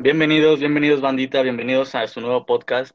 Bienvenidos, 0.00 0.60
bienvenidos 0.60 1.00
bandita, 1.00 1.42
bienvenidos 1.42 1.96
a 1.96 2.06
su 2.06 2.20
nuevo 2.20 2.46
podcast 2.46 2.94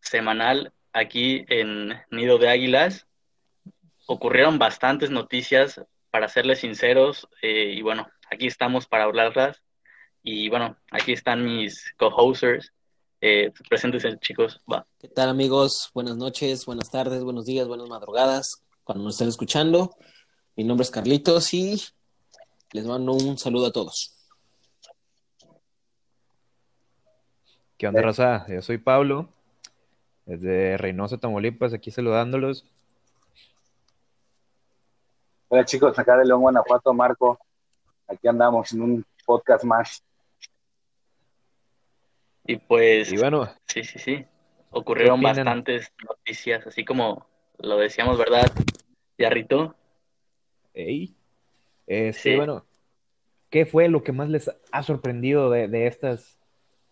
semanal 0.00 0.72
aquí 0.90 1.44
en 1.48 1.92
Nido 2.10 2.38
de 2.38 2.48
Águilas. 2.48 3.06
Ocurrieron 4.06 4.58
bastantes 4.58 5.10
noticias, 5.10 5.82
para 6.10 6.28
serles 6.28 6.60
sinceros, 6.60 7.28
eh, 7.42 7.74
y 7.76 7.82
bueno, 7.82 8.08
aquí 8.30 8.46
estamos 8.46 8.86
para 8.86 9.04
hablarlas. 9.04 9.60
Y 10.22 10.48
bueno, 10.48 10.78
aquí 10.90 11.12
están 11.12 11.44
mis 11.44 11.92
co-hosters. 11.98 12.72
Eh, 13.20 13.52
preséntense, 13.68 14.18
chicos. 14.20 14.62
Va. 14.72 14.86
¿Qué 14.98 15.08
tal, 15.08 15.28
amigos? 15.28 15.90
Buenas 15.92 16.16
noches, 16.16 16.64
buenas 16.64 16.90
tardes, 16.90 17.22
buenos 17.22 17.44
días, 17.44 17.68
buenas 17.68 17.86
madrugadas, 17.86 18.64
cuando 18.82 19.04
nos 19.04 19.16
estén 19.16 19.28
escuchando. 19.28 19.94
Mi 20.56 20.64
nombre 20.64 20.84
es 20.84 20.90
Carlitos 20.90 21.52
y 21.52 21.78
les 22.72 22.86
mando 22.86 23.12
un 23.12 23.36
saludo 23.36 23.66
a 23.66 23.72
todos. 23.72 24.19
¿Qué 27.80 27.88
onda, 27.88 28.02
Rosa? 28.02 28.44
Yo 28.46 28.60
soy 28.60 28.76
Pablo, 28.76 29.30
desde 30.26 30.76
Reynosa, 30.76 31.16
Tamaulipas, 31.16 31.72
aquí 31.72 31.90
saludándolos. 31.90 32.66
Hola 35.48 35.64
chicos, 35.64 35.98
acá 35.98 36.18
de 36.18 36.26
León, 36.26 36.42
Guanajuato, 36.42 36.92
Marco. 36.92 37.38
Aquí 38.06 38.28
andamos 38.28 38.74
en 38.74 38.82
un 38.82 39.06
podcast 39.24 39.64
más. 39.64 40.04
Y 42.44 42.56
pues, 42.58 43.10
Y 43.14 43.16
bueno, 43.16 43.48
sí, 43.66 43.82
sí, 43.82 43.98
sí. 43.98 44.26
Ocurrieron 44.72 45.22
bastantes 45.22 45.90
noticias, 46.06 46.66
así 46.66 46.84
como 46.84 47.26
lo 47.60 47.78
decíamos, 47.78 48.18
¿verdad? 48.18 48.52
Yarrito. 49.16 49.74
ey, 50.74 51.16
este, 51.86 52.32
Sí. 52.32 52.36
bueno, 52.36 52.66
¿qué 53.48 53.64
fue 53.64 53.88
lo 53.88 54.02
que 54.02 54.12
más 54.12 54.28
les 54.28 54.50
ha 54.70 54.82
sorprendido 54.82 55.48
de, 55.48 55.66
de 55.66 55.86
estas, 55.86 56.38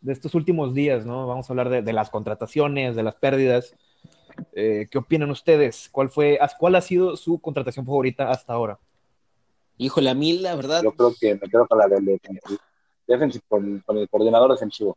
de 0.01 0.13
estos 0.13 0.35
últimos 0.35 0.75
días, 0.75 1.05
¿no? 1.05 1.27
Vamos 1.27 1.49
a 1.49 1.53
hablar 1.53 1.69
de, 1.69 1.83
de 1.83 1.93
las 1.93 2.11
contrataciones, 2.11 2.97
de 2.97 3.03
las 3.03 3.15
pérdidas. 3.17 3.75
Eh, 4.53 4.87
¿qué 4.91 4.99
opinan 4.99 5.31
ustedes? 5.31 5.89
¿Cuál 5.91 6.11
fue, 6.11 6.39
cuál 6.59 6.75
ha 6.77 6.81
sido 6.81 7.17
su 7.17 7.41
contratación 7.41 7.85
favorita 7.85 8.31
hasta 8.31 8.53
ahora? 8.53 8.79
Híjole, 9.77 10.11
a 10.11 10.15
mí 10.15 10.39
la 10.39 10.57
verdad, 10.57 10.83
Yo 10.83 10.93
creo 10.93 11.15
que 11.19 11.35
me 11.35 11.49
quedo 11.49 11.67
con 11.67 11.79
la 11.79 11.87
del 11.87 12.05
defensivo. 12.05 12.61
Defensive, 13.07 13.45
con, 13.49 13.81
con 13.81 13.99
el 13.99 14.09
coordinador 14.09 14.53
defensivo. 14.53 14.97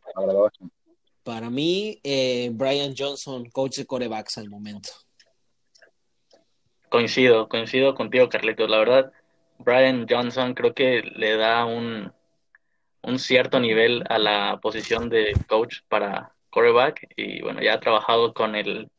para 1.22 1.50
mí, 1.50 1.98
eh, 2.02 2.50
Brian 2.52 2.94
Johnson, 2.96 3.48
coach 3.50 3.78
de 3.78 3.86
corebacks 3.86 4.38
al 4.38 4.50
momento. 4.50 4.90
Coincido, 6.88 7.48
coincido 7.48 7.94
contigo, 7.94 8.28
Carlitos. 8.28 8.68
La 8.68 8.78
verdad, 8.78 9.12
Brian 9.58 10.06
Johnson 10.08 10.52
creo 10.52 10.74
que 10.74 11.00
le 11.02 11.36
da 11.36 11.64
un, 11.64 12.12
un 13.02 13.18
cierto 13.18 13.60
nivel 13.60 14.04
a 14.08 14.18
la 14.18 14.58
posición 14.62 15.08
de 15.08 15.42
coach 15.46 15.78
para 15.88 16.34
quarterback 16.50 17.08
y 17.16 17.40
bueno, 17.42 17.62
ya 17.62 17.74
ha 17.74 17.80
trabajado 17.80 18.34
con 18.34 18.54
el 18.54 18.90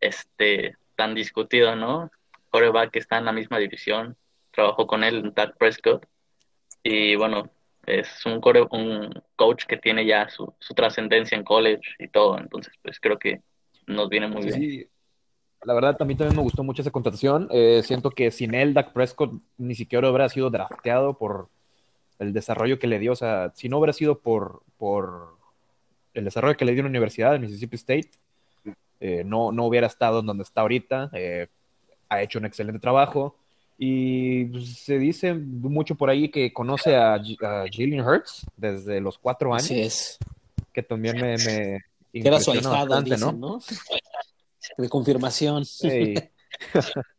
este 0.00 0.76
tan 0.96 1.14
discutido, 1.14 1.76
¿no? 1.76 2.10
Quarterback 2.50 2.92
que 2.92 2.98
está 3.00 3.18
en 3.18 3.26
la 3.26 3.32
misma 3.32 3.58
división, 3.58 4.16
trabajó 4.52 4.86
con 4.86 5.04
él 5.04 5.16
en 5.18 5.34
Dak 5.34 5.56
Prescott 5.58 6.06
y 6.82 7.16
bueno, 7.16 7.50
es 7.86 8.24
un, 8.26 8.40
core- 8.40 8.66
un 8.70 9.12
coach 9.36 9.64
que 9.66 9.76
tiene 9.76 10.06
ya 10.06 10.28
su, 10.28 10.54
su 10.60 10.74
trascendencia 10.74 11.36
en 11.36 11.44
college 11.44 11.82
y 11.98 12.08
todo, 12.08 12.38
entonces 12.38 12.74
pues 12.82 13.00
creo 13.00 13.18
que 13.18 13.42
nos 13.86 14.08
viene 14.08 14.28
muy 14.28 14.42
Sí, 14.42 14.48
bien. 14.48 14.60
sí. 14.60 14.88
La 15.64 15.74
verdad, 15.74 15.96
mí 16.04 16.14
también 16.14 16.34
me 16.36 16.42
gustó 16.42 16.62
mucho 16.62 16.82
esa 16.82 16.90
contratación. 16.90 17.48
Eh, 17.50 17.82
siento 17.84 18.10
que 18.10 18.30
sin 18.30 18.54
él, 18.54 18.74
Dak 18.74 18.92
Prescott 18.92 19.32
ni 19.56 19.74
siquiera 19.74 20.08
hubiera 20.10 20.28
sido 20.28 20.50
drafteado 20.50 21.16
por 21.18 21.48
el 22.18 22.32
desarrollo 22.32 22.78
que 22.78 22.86
le 22.86 22.98
dio. 22.98 23.12
O 23.12 23.16
sea, 23.16 23.52
si 23.54 23.68
no 23.68 23.78
hubiera 23.78 23.92
sido 23.92 24.18
por, 24.18 24.62
por 24.78 25.36
el 26.14 26.24
desarrollo 26.24 26.56
que 26.56 26.64
le 26.64 26.72
dio 26.72 26.82
la 26.82 26.88
universidad 26.88 27.32
de 27.32 27.38
Mississippi 27.38 27.76
State, 27.76 28.10
eh, 29.00 29.22
no, 29.24 29.52
no 29.52 29.66
hubiera 29.66 29.86
estado 29.86 30.20
en 30.20 30.26
donde 30.26 30.44
está 30.44 30.62
ahorita. 30.62 31.10
Eh, 31.12 31.48
ha 32.08 32.22
hecho 32.22 32.38
un 32.38 32.46
excelente 32.46 32.80
trabajo. 32.80 33.36
Y 33.76 34.44
pues, 34.46 34.78
se 34.78 34.98
dice 34.98 35.34
mucho 35.34 35.96
por 35.96 36.08
ahí 36.08 36.30
que 36.30 36.52
conoce 36.52 36.94
a, 36.96 37.18
Jalen 37.18 38.00
Hurts 38.00 38.46
desde 38.56 39.00
los 39.00 39.18
cuatro 39.18 39.52
años, 39.52 39.64
Así 39.64 39.80
es. 39.80 40.18
que 40.72 40.82
también 40.82 41.16
me, 41.16 41.36
me 41.36 41.84
Que 42.12 42.28
era 42.28 42.38
su 42.38 42.54
¿no? 42.54 43.32
¿no? 43.32 43.60
De 44.78 44.88
confirmación. 44.88 45.64
Ey. 45.82 46.14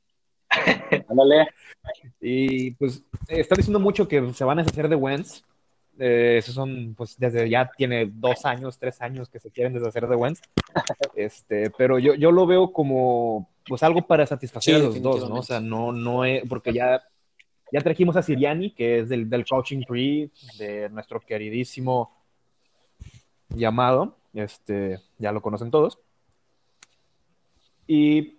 Ándale. 1.09 1.47
Y 2.21 2.71
pues 2.71 3.03
está 3.27 3.55
diciendo 3.55 3.79
mucho 3.79 4.07
que 4.07 4.33
se 4.33 4.43
van 4.43 4.59
a 4.59 4.63
deshacer 4.63 4.89
de 4.89 4.95
Wentz. 4.95 5.43
Eh, 5.97 6.37
esos 6.39 6.53
son, 6.53 6.93
pues 6.95 7.17
desde 7.17 7.49
ya 7.49 7.71
tiene 7.77 8.05
dos 8.11 8.45
años, 8.45 8.77
tres 8.77 9.01
años 9.01 9.29
que 9.29 9.39
se 9.39 9.51
quieren 9.51 9.73
deshacer 9.73 10.07
de 10.07 10.15
Wentz. 10.15 10.41
Este, 11.15 11.69
pero 11.71 11.99
yo, 11.99 12.15
yo 12.15 12.31
lo 12.31 12.45
veo 12.45 12.73
como 12.73 13.49
pues 13.67 13.81
algo 13.83 14.01
para 14.01 14.25
satisfacer 14.25 14.75
Sí, 14.75 14.81
a 14.81 14.83
los 14.83 15.01
dos, 15.01 15.29
¿no? 15.29 15.35
O 15.35 15.43
sea, 15.43 15.59
no, 15.59 15.91
no 15.91 16.25
es, 16.25 16.43
porque 16.47 16.73
ya, 16.73 17.01
ya 17.71 17.81
trajimos 17.81 18.15
a 18.15 18.21
Siriani, 18.21 18.71
que 18.71 18.99
es 18.99 19.09
del, 19.09 19.29
del 19.29 19.45
coaching 19.45 19.83
tree 19.87 20.29
de 20.57 20.89
nuestro 20.89 21.19
queridísimo 21.19 22.11
llamado. 23.49 24.17
Este, 24.33 24.99
ya 25.17 25.31
lo 25.31 25.41
conocen 25.41 25.71
todos. 25.71 25.99
Y 27.87 28.34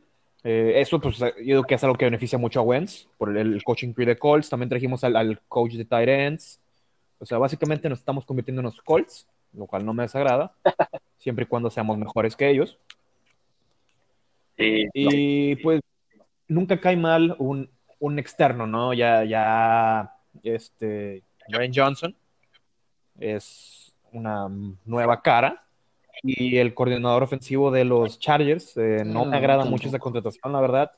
eh, 0.49 0.81
eso, 0.81 1.01
pues, 1.01 1.19
yo 1.19 1.33
digo 1.39 1.65
que 1.65 1.75
es 1.75 1.83
algo 1.83 1.97
que 1.97 2.05
beneficia 2.05 2.39
mucho 2.39 2.61
a 2.61 2.63
Wentz 2.63 3.09
por 3.19 3.37
el, 3.37 3.55
el 3.55 3.65
coaching 3.65 3.93
tree 3.93 4.07
de 4.07 4.17
Colts. 4.17 4.49
También 4.49 4.69
trajimos 4.69 5.03
al, 5.03 5.17
al 5.17 5.41
coach 5.49 5.73
de 5.73 5.85
tight 5.85 6.09
ends. 6.09 6.61
O 7.19 7.27
sea, 7.27 7.39
básicamente 7.39 7.89
nos 7.89 7.99
estamos 7.99 8.25
convirtiendo 8.25 8.61
en 8.61 8.67
los 8.67 8.81
Colts, 8.81 9.27
lo 9.53 9.67
cual 9.67 9.85
no 9.85 9.93
me 9.93 10.05
desagrada, 10.05 10.55
siempre 11.19 11.47
y 11.47 11.49
cuando 11.49 11.69
seamos 11.69 11.99
mejores 11.99 12.37
que 12.37 12.49
ellos. 12.49 12.79
Sí, 14.57 14.85
Y 14.95 15.57
pues 15.57 15.81
nunca 16.47 16.81
cae 16.81 16.97
mal 16.97 17.35
un, 17.41 17.69
un 17.99 18.19
externo, 18.21 18.69
¿no? 18.69 18.95
Ya, 18.95 19.25
ya, 19.25 20.15
este, 20.45 21.25
Brian 21.49 21.73
Johnson 21.75 22.15
es 23.19 23.93
una 24.13 24.47
nueva 24.85 25.21
cara. 25.23 25.66
Y 26.27 26.57
el 26.59 26.75
coordinador 26.75 27.23
ofensivo 27.23 27.71
de 27.71 27.85
los 27.85 28.19
Chargers, 28.19 28.77
eh, 28.77 29.05
no 29.07 29.25
me 29.25 29.37
agrada 29.37 29.65
mucho 29.65 29.89
esa 29.89 29.99
contratación, 29.99 30.53
la 30.53 30.61
verdad. 30.61 30.93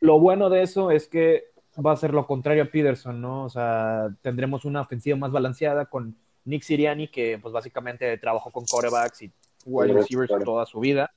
Lo 0.00 0.18
bueno 0.18 0.50
de 0.50 0.62
eso 0.62 0.90
es 0.90 1.08
que 1.08 1.44
va 1.84 1.92
a 1.92 1.96
ser 1.96 2.12
lo 2.12 2.26
contrario 2.26 2.64
a 2.64 2.66
Peterson, 2.66 3.20
¿no? 3.20 3.44
O 3.44 3.48
sea, 3.48 4.08
tendremos 4.20 4.64
una 4.64 4.82
ofensiva 4.82 5.16
más 5.16 5.32
balanceada 5.32 5.86
con 5.86 6.14
Nick 6.44 6.62
Siriani, 6.62 7.08
que 7.08 7.38
pues 7.40 7.52
básicamente 7.52 8.18
trabajó 8.18 8.50
con 8.50 8.66
quarterbacks 8.66 9.22
y 9.22 9.32
wide 9.64 9.94
receivers 9.94 10.32
toda 10.44 10.66
su 10.66 10.80
vida. 10.80 11.10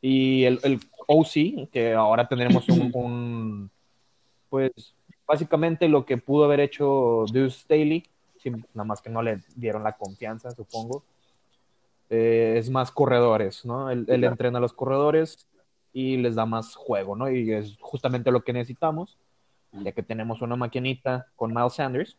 Y 0.00 0.44
el, 0.44 0.60
el 0.62 0.80
OC, 1.06 1.70
que 1.70 1.94
ahora 1.94 2.28
tendremos 2.28 2.68
un, 2.68 2.90
un, 2.94 3.70
pues 4.48 4.94
básicamente 5.26 5.88
lo 5.88 6.04
que 6.04 6.16
pudo 6.16 6.44
haber 6.44 6.60
hecho 6.60 7.24
Deuce 7.32 7.60
Staley, 7.60 8.04
sí, 8.38 8.50
nada 8.50 8.84
más 8.84 9.00
que 9.00 9.10
no 9.10 9.22
le 9.22 9.40
dieron 9.54 9.82
la 9.82 9.96
confianza, 9.96 10.50
supongo. 10.50 11.04
Eh, 12.10 12.54
es 12.58 12.68
más 12.70 12.90
corredores, 12.90 13.64
¿no? 13.64 13.88
Él, 13.90 14.04
él 14.08 14.24
entrena 14.24 14.58
a 14.58 14.60
los 14.60 14.72
corredores 14.72 15.46
y 15.92 16.16
les 16.16 16.34
da 16.34 16.44
más 16.44 16.74
juego, 16.74 17.14
¿no? 17.16 17.30
Y 17.30 17.52
es 17.52 17.76
justamente 17.80 18.30
lo 18.32 18.42
que 18.42 18.52
necesitamos, 18.52 19.16
ya 19.72 19.92
que 19.92 20.02
tenemos 20.02 20.42
una 20.42 20.56
maquinita 20.56 21.26
con 21.36 21.54
Miles 21.54 21.74
Sanders. 21.74 22.16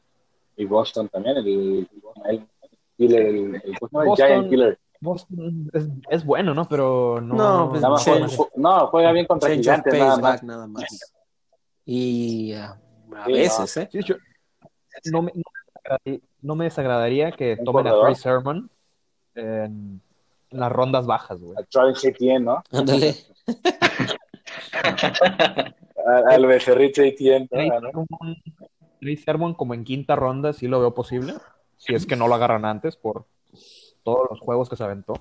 Y 0.56 0.66
Boston 0.66 1.10
también, 1.10 1.38
el, 1.38 1.88
el 2.26 2.48
el, 2.98 3.62
Boston- 3.82 4.16
Giant 4.16 4.50
Killer. 4.50 4.80
Boston 5.02 5.70
es, 5.74 5.88
es 6.10 6.24
bueno, 6.26 6.54
¿no? 6.54 6.68
Pero 6.70 7.20
no. 7.20 7.36
No, 7.36 7.70
pues, 7.72 7.82
Nada 7.82 7.94
más 7.94 8.04
juega, 8.04 8.28
ju- 8.28 8.50
no, 8.56 8.88
juega 8.88 9.12
bien 9.12 9.26
contra 9.26 9.50
gigantes, 9.50 9.94
nada 10.00 10.16
back 10.18 10.22
más. 10.22 10.44
nada 10.44 10.68
más. 10.68 11.12
Y 11.86 12.54
ah, 12.54 12.78
a 13.16 13.26
Sí, 13.26 13.32
veces, 13.34 13.78
¿eh? 13.78 13.90
Sí, 13.92 14.00
yo- 14.04 14.16
no, 15.12 15.22
me, 15.24 15.32
no, 15.34 15.42
me 15.44 15.64
desagradaría- 15.74 16.22
no 16.42 16.56
me 16.56 16.64
desagradaría 16.66 17.32
que 17.32 17.56
Un 17.60 17.66
tomen 17.66 17.88
a. 17.88 18.00
Trey 18.02 18.16
Sermon 18.16 18.70
en, 19.36 20.02
en 20.50 20.60
las 20.60 20.72
rondas 20.72 21.06
bajas, 21.06 21.40
güey. 21.42 21.58
A 21.58 21.64
Travis 21.64 22.04
Etienne, 22.04 22.46
¿no? 22.46 22.64
Ándale. 22.72 23.16
Al 26.30 26.46
becerrito 26.46 27.02
Etienne, 27.02 27.48
Trey 27.48 27.70
¿no? 27.70 28.06
Sermon, 29.24 29.54
como 29.54 29.74
en 29.74 29.84
quinta 29.84 30.16
ronda 30.16 30.54
sí 30.54 30.68
lo 30.68 30.80
veo 30.80 30.94
posible, 30.94 31.34
si 31.78 31.94
es 31.96 32.06
que 32.06 32.16
no 32.16 32.28
lo 32.28 32.36
agarran 32.36 32.66
antes 32.66 32.96
por 32.96 33.26
todos 34.04 34.28
los 34.30 34.40
juegos 34.40 34.70
que 34.70 34.76
se 34.76 34.84
aventó. 34.84 35.14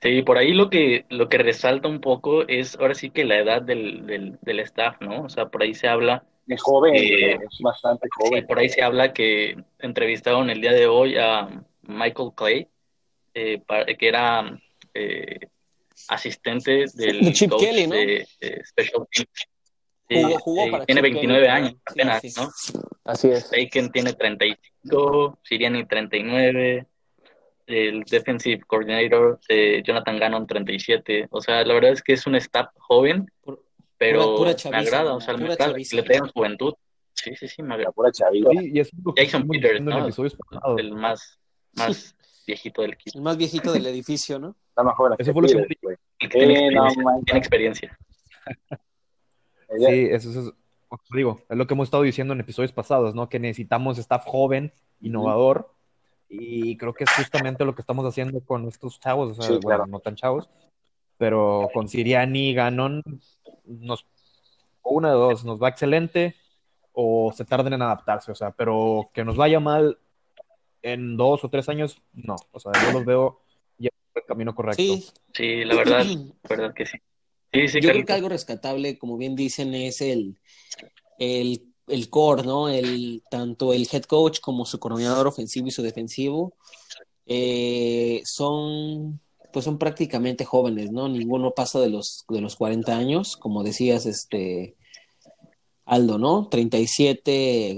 Sí, 0.00 0.22
por 0.22 0.36
ahí 0.36 0.52
lo 0.52 0.68
que, 0.68 1.04
lo 1.10 1.28
que 1.28 1.38
resalta 1.38 1.88
un 1.88 2.00
poco 2.00 2.42
es 2.48 2.76
ahora 2.78 2.94
sí 2.94 3.10
que 3.10 3.24
la 3.24 3.38
edad 3.38 3.62
del, 3.62 4.04
del, 4.06 4.38
del 4.42 4.60
staff, 4.60 4.96
¿no? 5.00 5.22
O 5.22 5.28
sea, 5.28 5.46
por 5.48 5.62
ahí 5.62 5.74
se 5.74 5.86
habla, 5.88 6.24
Es 6.48 6.60
joven, 6.60 6.94
Eh, 6.96 7.34
es 7.34 7.58
bastante 7.60 8.08
sí, 8.08 8.28
joven. 8.28 8.46
por 8.46 8.58
ahí 8.58 8.68
se 8.68 8.82
habla 8.82 9.12
que 9.12 9.62
entrevistaron 9.78 10.50
el 10.50 10.60
día 10.60 10.72
de 10.72 10.88
hoy 10.88 11.16
a 11.16 11.48
Michael 11.92 12.30
Clay, 12.34 12.68
eh, 13.34 13.62
para- 13.66 13.86
que 13.86 14.08
era 14.08 14.58
eh, 14.94 15.38
asistente 16.08 16.84
del 16.94 17.20
De 17.24 17.32
Chip 17.32 17.50
coach 17.50 17.60
Kelly, 17.62 17.86
¿no? 17.86 17.94
de, 17.94 18.26
de 18.40 18.64
Special 18.64 19.06
Teams. 19.10 19.28
Sí, 20.08 20.22
Jugó- 20.22 20.38
jugó 20.40 20.64
sí, 20.64 20.70
para 20.70 20.86
tiene 20.86 21.00
Chip 21.00 21.04
29 21.14 21.46
Kelly, 21.46 21.56
años 21.56 21.70
sí, 21.72 21.78
apenas, 21.86 22.20
sí. 22.22 22.32
¿no? 22.36 22.48
Así 23.04 23.28
es. 23.30 23.50
Bacon 23.50 23.90
tiene 23.92 24.12
35, 24.12 25.38
Siriani 25.42 25.86
39, 25.86 26.86
el 27.66 28.02
defensive 28.04 28.60
coordinator 28.66 29.40
eh, 29.48 29.82
Jonathan 29.86 30.18
Gannon 30.18 30.46
37. 30.46 31.28
O 31.30 31.40
sea, 31.40 31.64
la 31.64 31.74
verdad 31.74 31.92
es 31.92 32.02
que 32.02 32.12
es 32.14 32.26
un 32.26 32.34
staff 32.36 32.68
joven, 32.76 33.26
pero 33.96 34.22
pura- 34.22 34.36
pura 34.36 34.48
me 34.50 34.56
chaviza, 34.56 34.78
agrada, 34.80 35.10
¿no? 35.10 35.16
o 35.16 35.20
sea, 35.20 35.34
me 35.36 35.44
agrada 35.44 35.70
chaviza. 35.72 35.90
que 35.90 35.96
le 35.96 36.02
traigan 36.02 36.28
juventud. 36.30 36.74
Sí, 37.14 37.34
sí, 37.36 37.46
sí, 37.48 37.62
me 37.62 37.68
La 37.68 37.74
agrada. 37.76 37.92
pura 37.92 38.10
chavita. 38.12 38.50
Sí, 38.50 38.70
y 38.74 38.80
es 38.80 38.90
Jason 39.16 39.46
Peters, 39.48 39.80
¿no? 39.80 40.06
El 40.78 40.92
más, 40.92 41.38
más 41.76 42.14
viejito 42.46 42.82
del 42.82 42.92
equipo. 42.94 43.18
El 43.18 43.24
más 43.24 43.36
viejito 43.36 43.72
del 43.72 43.86
edificio, 43.86 44.38
¿no? 44.38 44.54
Está 44.68 44.82
más 44.82 44.96
joven 44.96 45.14
Eso 45.18 45.32
fue 45.32 45.42
lo 45.42 45.48
que 45.48 45.76
güey. 45.82 45.96
El 46.18 46.28
que 46.28 46.38
tiene 46.38 46.54
Eh, 46.54 46.66
experiencia. 46.68 47.22
tiene 47.24 47.38
experiencia. 47.38 47.98
Sí, 49.78 50.06
eso, 50.10 50.28
es, 50.30 50.52
como 50.86 51.02
te 51.10 51.16
digo, 51.16 51.40
es 51.48 51.56
lo 51.56 51.66
que 51.66 51.72
hemos 51.72 51.86
estado 51.88 52.02
diciendo 52.02 52.34
en 52.34 52.40
episodios 52.40 52.72
pasados, 52.72 53.14
¿no? 53.14 53.30
Que 53.30 53.38
necesitamos 53.38 53.96
staff 53.96 54.26
joven, 54.26 54.70
innovador, 55.00 55.72
y 56.28 56.76
creo 56.76 56.92
que 56.92 57.04
es 57.04 57.10
justamente 57.10 57.64
lo 57.64 57.74
que 57.74 57.80
estamos 57.80 58.04
haciendo 58.04 58.40
con 58.40 58.68
estos 58.68 59.00
chavos, 59.00 59.30
o 59.30 59.34
sea, 59.34 59.44
Sí, 59.46 59.52
bueno, 59.62 59.66
claro. 59.78 59.86
no 59.86 60.00
tan 60.00 60.14
chavos, 60.14 60.50
pero 61.16 61.70
con 61.72 61.88
Siriani 61.88 62.50
y 62.50 62.54
Ganon, 62.54 63.02
nos, 63.64 64.04
o 64.82 64.90
una 64.90 65.08
de 65.08 65.14
dos, 65.14 65.42
nos 65.46 65.62
va 65.62 65.70
excelente 65.70 66.34
o 66.92 67.32
se 67.34 67.46
tarden 67.46 67.72
en 67.72 67.80
adaptarse, 67.80 68.30
o 68.30 68.34
sea, 68.34 68.50
pero 68.50 69.08
que 69.14 69.24
nos 69.24 69.36
vaya 69.38 69.58
mal 69.58 69.98
en 70.82 71.16
dos 71.16 71.44
o 71.44 71.48
tres 71.48 71.68
años, 71.68 72.00
no, 72.12 72.36
o 72.50 72.60
sea, 72.60 72.72
yo 72.86 72.92
los 72.92 73.04
veo 73.04 73.40
ya 73.78 73.90
por 74.12 74.22
el 74.22 74.26
camino 74.26 74.54
correcto. 74.54 74.82
Sí. 74.82 75.08
Sí, 75.34 75.64
la 75.64 75.76
verdad, 75.76 76.04
la 76.42 76.48
verdad 76.48 76.74
que 76.74 76.86
sí. 76.86 76.98
Sí, 77.52 77.68
sí, 77.68 77.80
Yo 77.80 77.90
creo 77.90 78.06
que 78.06 78.12
algo 78.12 78.30
rescatable, 78.30 78.98
como 78.98 79.18
bien 79.18 79.36
dicen, 79.36 79.74
es 79.74 80.00
el, 80.00 80.38
el, 81.18 81.62
el 81.86 82.08
core, 82.08 82.44
¿no? 82.44 82.68
El, 82.70 83.22
tanto 83.30 83.74
el 83.74 83.86
head 83.92 84.04
coach 84.04 84.40
como 84.40 84.64
su 84.64 84.78
coordinador 84.78 85.26
ofensivo 85.26 85.66
y 85.66 85.70
su 85.70 85.82
defensivo 85.82 86.54
eh, 87.26 88.22
son, 88.24 89.20
pues 89.52 89.66
son 89.66 89.78
prácticamente 89.78 90.46
jóvenes, 90.46 90.90
¿no? 90.90 91.08
Ninguno 91.08 91.52
pasa 91.52 91.78
de 91.78 91.90
los, 91.90 92.24
de 92.28 92.40
los 92.40 92.56
40 92.56 92.96
años, 92.96 93.36
como 93.36 93.62
decías, 93.62 94.06
este 94.06 94.76
Aldo, 95.84 96.18
¿no? 96.18 96.48
37, 96.48 97.74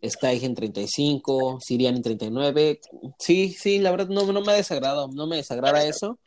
Ganon, 0.00 0.10
Steigen 0.10 0.54
35, 0.54 1.58
Sirian 1.60 2.02
39. 2.02 2.80
Sí, 3.18 3.50
sí, 3.50 3.78
la 3.78 3.90
verdad 3.90 4.08
no, 4.08 4.30
no 4.32 4.40
me 4.40 4.52
ha 4.52 4.56
desagradado, 4.56 5.08
no 5.08 5.26
me 5.26 5.36
desagrada 5.36 5.84
eso. 5.84 6.18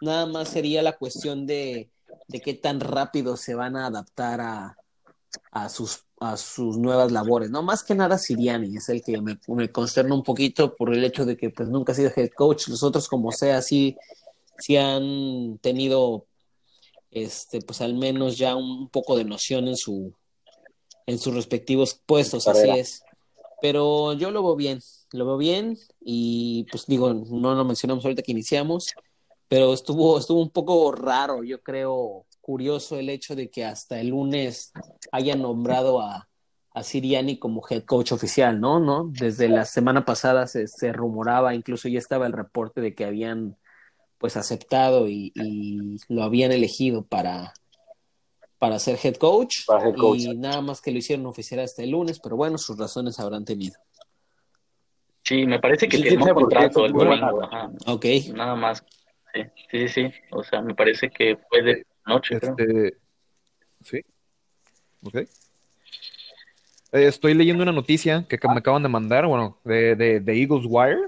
Nada 0.00 0.26
más 0.26 0.48
sería 0.48 0.82
la 0.82 0.96
cuestión 0.96 1.46
de, 1.46 1.90
de 2.28 2.40
qué 2.40 2.54
tan 2.54 2.80
rápido 2.80 3.36
se 3.36 3.54
van 3.54 3.76
a 3.76 3.86
adaptar 3.86 4.40
a, 4.40 4.76
a, 5.52 5.68
sus, 5.68 6.04
a 6.20 6.36
sus 6.36 6.78
nuevas 6.78 7.12
labores, 7.12 7.50
¿no? 7.50 7.62
Más 7.62 7.82
que 7.82 7.94
nada 7.94 8.18
Siriani 8.18 8.76
es 8.76 8.88
el 8.88 9.02
que 9.02 9.20
me, 9.20 9.38
me 9.48 9.70
consterna 9.70 10.14
un 10.14 10.22
poquito 10.22 10.74
por 10.74 10.92
el 10.92 11.04
hecho 11.04 11.24
de 11.24 11.36
que 11.36 11.50
pues 11.50 11.68
nunca 11.68 11.92
ha 11.92 11.94
sido 11.94 12.10
head 12.14 12.30
coach, 12.30 12.68
los 12.68 12.82
otros 12.82 13.08
como 13.08 13.30
sea, 13.32 13.60
sí, 13.60 13.96
sí 14.58 14.76
han 14.76 15.58
tenido 15.58 16.26
este, 17.10 17.60
pues 17.60 17.80
al 17.80 17.94
menos 17.94 18.38
ya 18.38 18.56
un 18.56 18.88
poco 18.88 19.16
de 19.16 19.24
noción 19.24 19.68
en 19.68 19.76
su 19.76 20.14
en 21.06 21.18
sus 21.18 21.34
respectivos 21.34 22.00
puestos, 22.06 22.46
así 22.46 22.70
es. 22.70 23.02
Pero 23.60 24.14
yo 24.14 24.30
lo 24.30 24.42
veo 24.42 24.56
bien, 24.56 24.80
lo 25.12 25.26
veo 25.26 25.36
bien 25.36 25.76
y 26.00 26.66
pues 26.70 26.86
digo, 26.86 27.12
no 27.12 27.54
lo 27.54 27.64
mencionamos 27.64 28.04
ahorita 28.04 28.22
que 28.22 28.32
iniciamos, 28.32 28.94
pero 29.48 29.72
estuvo, 29.72 30.18
estuvo 30.18 30.40
un 30.40 30.50
poco 30.50 30.92
raro, 30.92 31.42
yo 31.42 31.62
creo, 31.62 32.26
curioso 32.40 32.98
el 32.98 33.10
hecho 33.10 33.36
de 33.36 33.50
que 33.50 33.64
hasta 33.64 34.00
el 34.00 34.08
lunes 34.08 34.72
hayan 35.12 35.42
nombrado 35.42 36.00
a, 36.00 36.28
a 36.72 36.82
Siriani 36.82 37.38
como 37.38 37.62
head 37.68 37.84
coach 37.84 38.12
oficial, 38.12 38.60
¿no? 38.60 38.80
¿No? 38.80 39.10
Desde 39.12 39.48
la 39.48 39.64
semana 39.64 40.04
pasada 40.04 40.46
se, 40.46 40.66
se 40.66 40.92
rumoraba, 40.92 41.54
incluso 41.54 41.88
ya 41.88 41.98
estaba 41.98 42.26
el 42.26 42.32
reporte 42.32 42.80
de 42.80 42.94
que 42.94 43.04
habían 43.04 43.56
pues 44.18 44.36
aceptado 44.36 45.08
y, 45.08 45.32
y 45.34 45.96
lo 46.08 46.22
habían 46.22 46.52
elegido 46.52 47.04
para, 47.04 47.54
para 48.60 48.78
ser 48.78 48.96
head 49.02 49.16
coach, 49.16 49.64
Para 49.66 49.88
head 49.88 49.96
coach. 49.96 50.20
y 50.20 50.36
nada 50.36 50.60
más 50.60 50.80
que 50.80 50.92
lo 50.92 50.98
hicieron 50.98 51.26
oficial 51.26 51.58
hasta 51.60 51.82
el 51.82 51.90
lunes, 51.90 52.20
pero 52.20 52.36
bueno, 52.36 52.56
sus 52.58 52.78
razones 52.78 53.18
habrán 53.18 53.44
tenido. 53.44 53.74
Sí, 55.24 55.46
me 55.46 55.58
parece 55.58 55.88
que 55.88 55.96
Sí, 55.96 56.02
firmó 56.04 56.26
sí 56.26 56.32
contrato 56.32 56.86
el 56.86 56.92
domingo. 56.92 57.42
ajá. 57.44 57.70
Ok, 57.86 58.04
Nada 58.34 58.54
más. 58.54 58.84
Sí, 59.34 59.42
sí, 59.70 59.88
sí. 59.88 60.10
O 60.30 60.42
sea, 60.44 60.60
me 60.60 60.74
parece 60.74 61.08
que 61.10 61.36
fue 61.48 61.62
de 61.62 61.86
noche, 62.06 62.38
creo. 62.38 62.54
Este, 62.58 62.96
sí. 63.82 64.00
Ok. 65.04 65.14
Eh, 65.16 65.28
estoy 66.92 67.34
leyendo 67.34 67.62
una 67.62 67.72
noticia 67.72 68.26
que 68.28 68.38
me 68.48 68.58
acaban 68.58 68.82
de 68.82 68.88
mandar, 68.88 69.26
bueno, 69.26 69.58
de, 69.64 69.94
de, 69.94 70.20
de 70.20 70.40
Eagles 70.40 70.64
Wire, 70.68 70.98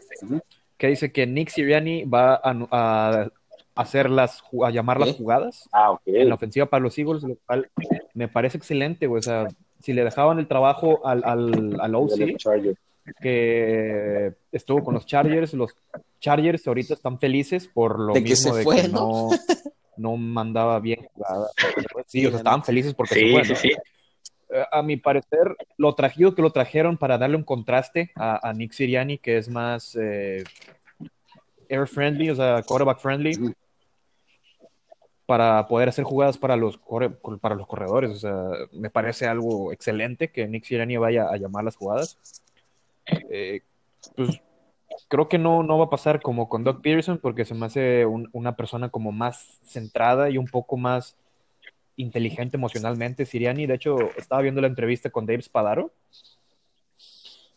que 0.78 0.86
dice 0.88 1.12
que 1.12 1.26
Nick 1.26 1.48
Sirianni 1.50 2.04
va 2.04 2.34
a, 2.36 2.50
a 2.70 3.30
hacer 3.74 4.10
las, 4.10 4.42
a 4.64 4.70
llamar 4.70 5.00
las 5.00 5.14
jugadas 5.16 5.68
Ah, 5.72 5.92
ok. 5.92 6.02
en 6.06 6.28
la 6.28 6.34
ofensiva 6.34 6.66
para 6.66 6.82
los 6.82 6.98
Eagles, 6.98 7.22
lo 7.22 7.36
cual 7.46 7.70
me 8.14 8.28
parece 8.28 8.58
excelente, 8.58 9.06
güey. 9.06 9.20
O 9.20 9.22
sea, 9.22 9.48
si 9.80 9.92
le 9.92 10.04
dejaban 10.04 10.38
el 10.38 10.46
trabajo 10.46 11.06
al, 11.06 11.22
al, 11.24 11.80
al 11.80 11.94
OC, 11.94 12.36
que 13.20 14.32
estuvo 14.52 14.82
con 14.84 14.94
los 14.94 15.06
Chargers, 15.06 15.54
los 15.54 15.74
Chargers 16.20 16.66
ahorita 16.66 16.94
están 16.94 17.18
felices 17.18 17.68
por 17.68 17.98
lo 17.98 18.12
De 18.14 18.22
que 18.22 18.30
mismo 18.30 18.52
se 18.52 18.58
de 18.58 18.64
fue, 18.64 18.82
que 18.82 18.88
¿no? 18.88 19.28
no, 19.28 19.30
no 19.96 20.16
mandaba 20.16 20.78
bien 20.80 21.00
jugadas. 21.12 21.50
Sí, 22.06 22.26
o 22.26 22.30
sea, 22.30 22.38
estaban 22.38 22.62
felices 22.64 22.94
porque 22.94 23.14
se 23.14 23.20
Sí, 23.20 23.32
fue, 23.32 23.42
¿no? 23.48 23.54
sí. 23.56 23.70
Eh, 24.50 24.64
A 24.70 24.82
mi 24.82 24.96
parecer, 24.98 25.56
lo 25.78 25.94
trajido 25.94 26.34
que 26.34 26.42
lo 26.42 26.50
trajeron 26.50 26.96
para 26.96 27.18
darle 27.18 27.36
un 27.36 27.42
contraste 27.44 28.10
a, 28.14 28.48
a 28.48 28.52
Nick 28.52 28.72
Siriani, 28.72 29.18
que 29.18 29.38
es 29.38 29.48
más 29.48 29.96
eh, 30.00 30.44
air 31.68 31.86
friendly, 31.88 32.30
o 32.30 32.36
sea, 32.36 32.62
quarterback 32.62 32.98
friendly. 33.00 33.32
Para 35.26 35.66
poder 35.66 35.88
hacer 35.88 36.04
jugadas 36.04 36.38
para 36.38 36.56
los, 36.56 36.78
para 37.40 37.54
los 37.54 37.66
corredores. 37.66 38.10
O 38.10 38.16
sea, 38.16 38.44
me 38.72 38.90
parece 38.90 39.26
algo 39.26 39.72
excelente 39.72 40.30
que 40.30 40.46
Nick 40.48 40.64
Siriani 40.64 40.96
vaya 40.96 41.28
a 41.28 41.36
llamar 41.36 41.64
las 41.64 41.76
jugadas. 41.76 42.18
Eh, 43.30 43.62
pues 44.16 44.40
creo 45.08 45.28
que 45.28 45.38
no, 45.38 45.62
no 45.62 45.78
va 45.78 45.86
a 45.86 45.90
pasar 45.90 46.20
como 46.20 46.48
con 46.48 46.64
Doug 46.64 46.82
Peterson, 46.82 47.18
porque 47.18 47.44
se 47.44 47.54
me 47.54 47.66
hace 47.66 48.04
un- 48.06 48.28
una 48.32 48.56
persona 48.56 48.88
como 48.90 49.12
más 49.12 49.58
centrada 49.64 50.28
y 50.30 50.38
un 50.38 50.46
poco 50.46 50.76
más 50.76 51.16
inteligente 51.96 52.56
emocionalmente, 52.56 53.24
Siriani. 53.26 53.66
De 53.66 53.74
hecho, 53.74 53.96
estaba 54.16 54.42
viendo 54.42 54.60
la 54.60 54.66
entrevista 54.66 55.10
con 55.10 55.26
Dave 55.26 55.42
Spadaro 55.42 55.92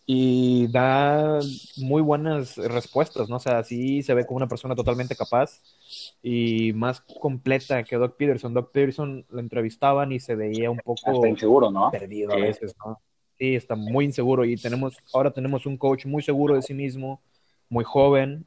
y 0.08 0.68
da 0.68 1.40
muy 1.78 2.02
buenas 2.02 2.58
respuestas, 2.58 3.28
¿no? 3.28 3.38
O 3.38 3.40
sea, 3.40 3.64
sí 3.64 4.04
se 4.04 4.14
ve 4.14 4.26
como 4.26 4.38
una 4.38 4.48
persona 4.48 4.76
totalmente 4.76 5.16
capaz 5.16 5.62
y 6.22 6.74
más 6.74 7.02
completa 7.02 7.84
que 7.84 7.96
Doug 7.96 8.16
Peterson. 8.16 8.54
Doug 8.54 8.72
Peterson 8.72 9.26
lo 9.30 9.40
entrevistaban 9.40 10.12
y 10.12 10.20
se 10.20 10.36
veía 10.36 10.70
un 10.70 10.78
poco 10.78 11.12
Hasta 11.12 11.28
inseguro, 11.28 11.72
¿no? 11.72 11.90
perdido 11.90 12.34
a 12.34 12.38
veces, 12.38 12.76
¿no? 12.86 13.00
Sí, 13.38 13.56
está 13.56 13.76
muy 13.76 14.06
inseguro 14.06 14.46
y 14.46 14.56
tenemos, 14.58 14.96
ahora 15.12 15.32
tenemos 15.32 15.66
un 15.66 15.76
coach 15.78 16.06
muy 16.06 16.22
seguro 16.22 16.56
de 16.56 16.62
sí 16.62 16.74
mismo, 16.74 17.22
muy 17.68 17.84
joven 17.84 18.46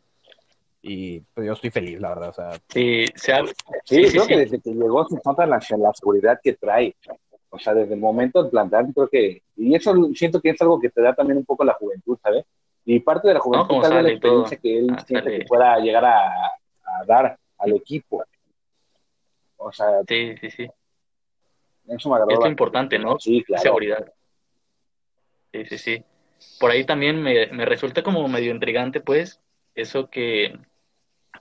y 0.80 1.21
pues, 1.35 1.47
yo 1.47 1.52
estoy 1.54 1.71
feliz, 1.71 2.00
la 2.00 2.11
verdad, 2.11 2.28
o 2.28 2.32
sea, 2.32 2.50
Sí, 2.68 3.04
se 3.16 3.32
habla- 3.32 3.52
Sí, 3.85 3.97
Sí, 3.97 4.04
sí, 4.04 4.11
creo 4.12 4.23
sí. 4.23 4.28
que 4.28 4.38
desde 4.38 4.61
que 4.61 4.71
llegó 4.71 5.06
se 5.09 5.16
nota 5.25 5.44
la, 5.44 5.59
la 5.78 5.92
seguridad 5.92 6.38
que 6.42 6.52
trae. 6.54 6.94
O 7.50 7.59
sea, 7.59 7.75
desde 7.75 7.95
el 7.95 8.00
momento 8.00 8.43
de 8.43 8.50
plantar, 8.50 8.85
creo 8.95 9.09
que. 9.09 9.43
Y 9.57 9.75
eso 9.75 9.95
siento 10.14 10.40
que 10.40 10.50
es 10.50 10.61
algo 10.62 10.78
que 10.81 10.90
te 10.90 11.00
da 11.00 11.14
también 11.14 11.38
un 11.38 11.45
poco 11.45 11.64
la 11.64 11.75
juventud, 11.75 12.19
¿sabes? 12.23 12.45
Y 12.85 13.00
parte 13.00 13.28
de 13.28 13.35
la 13.35 13.40
juventud 13.40 13.67
como 13.69 13.83
tal 13.83 14.02
vez 14.05 14.14
la 14.14 14.21
todo. 14.21 14.47
experiencia 14.47 14.57
que 14.59 14.78
él 14.78 14.87
Ah, 14.90 15.05
siente 15.07 15.25
sale. 15.31 15.38
que 15.40 15.45
pueda 15.47 15.78
llegar 15.78 16.05
a, 16.05 16.26
a 16.47 17.05
dar 17.07 17.38
al 17.59 17.73
equipo. 17.75 18.23
O 19.57 19.73
sea, 19.73 20.02
sí, 20.07 20.35
sí, 20.40 20.50
sí. 20.50 20.69
eso 21.88 22.09
me 22.09 22.14
agradó. 22.17 22.45
Es 22.45 22.50
importante, 22.50 22.99
¿no? 22.99 23.19
Sí, 23.19 23.43
claro. 23.45 23.62
Seguridad. 23.62 24.12
Sí, 25.52 25.64
sí, 25.67 25.78
sí. 25.78 26.05
Por 26.61 26.71
ahí 26.71 26.85
también 26.85 27.21
me, 27.23 27.47
me 27.49 27.64
resulta 27.64 28.02
como 28.02 28.26
medio 28.28 28.52
intrigante, 28.52 29.00
pues, 29.00 29.40
eso 29.75 30.09
que, 30.09 30.57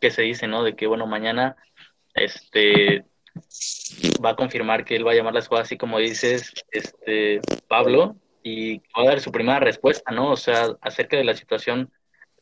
que 0.02 0.10
se 0.12 0.24
dice, 0.24 0.48
¿no? 0.48 0.64
De 0.64 0.76
que, 0.76 0.88
bueno, 0.88 1.06
mañana 1.06 1.56
este 2.14 3.06
va 4.24 4.32
a 4.32 4.36
confirmar 4.36 4.86
que 4.86 4.96
él 4.96 5.06
va 5.06 5.12
a 5.12 5.16
llamar 5.16 5.34
las 5.34 5.48
jugadas 5.48 5.68
así 5.68 5.78
como 5.78 6.00
dices, 6.00 6.54
este 6.72 7.40
Pablo, 7.68 8.16
y 8.44 8.78
va 8.78 9.04
a 9.04 9.06
dar 9.06 9.20
su 9.20 9.32
primera 9.32 9.60
respuesta, 9.60 10.12
¿no? 10.12 10.32
O 10.32 10.38
sea, 10.38 10.76
acerca 10.82 11.18
de 11.18 11.24
la 11.24 11.36
situación 11.36 11.92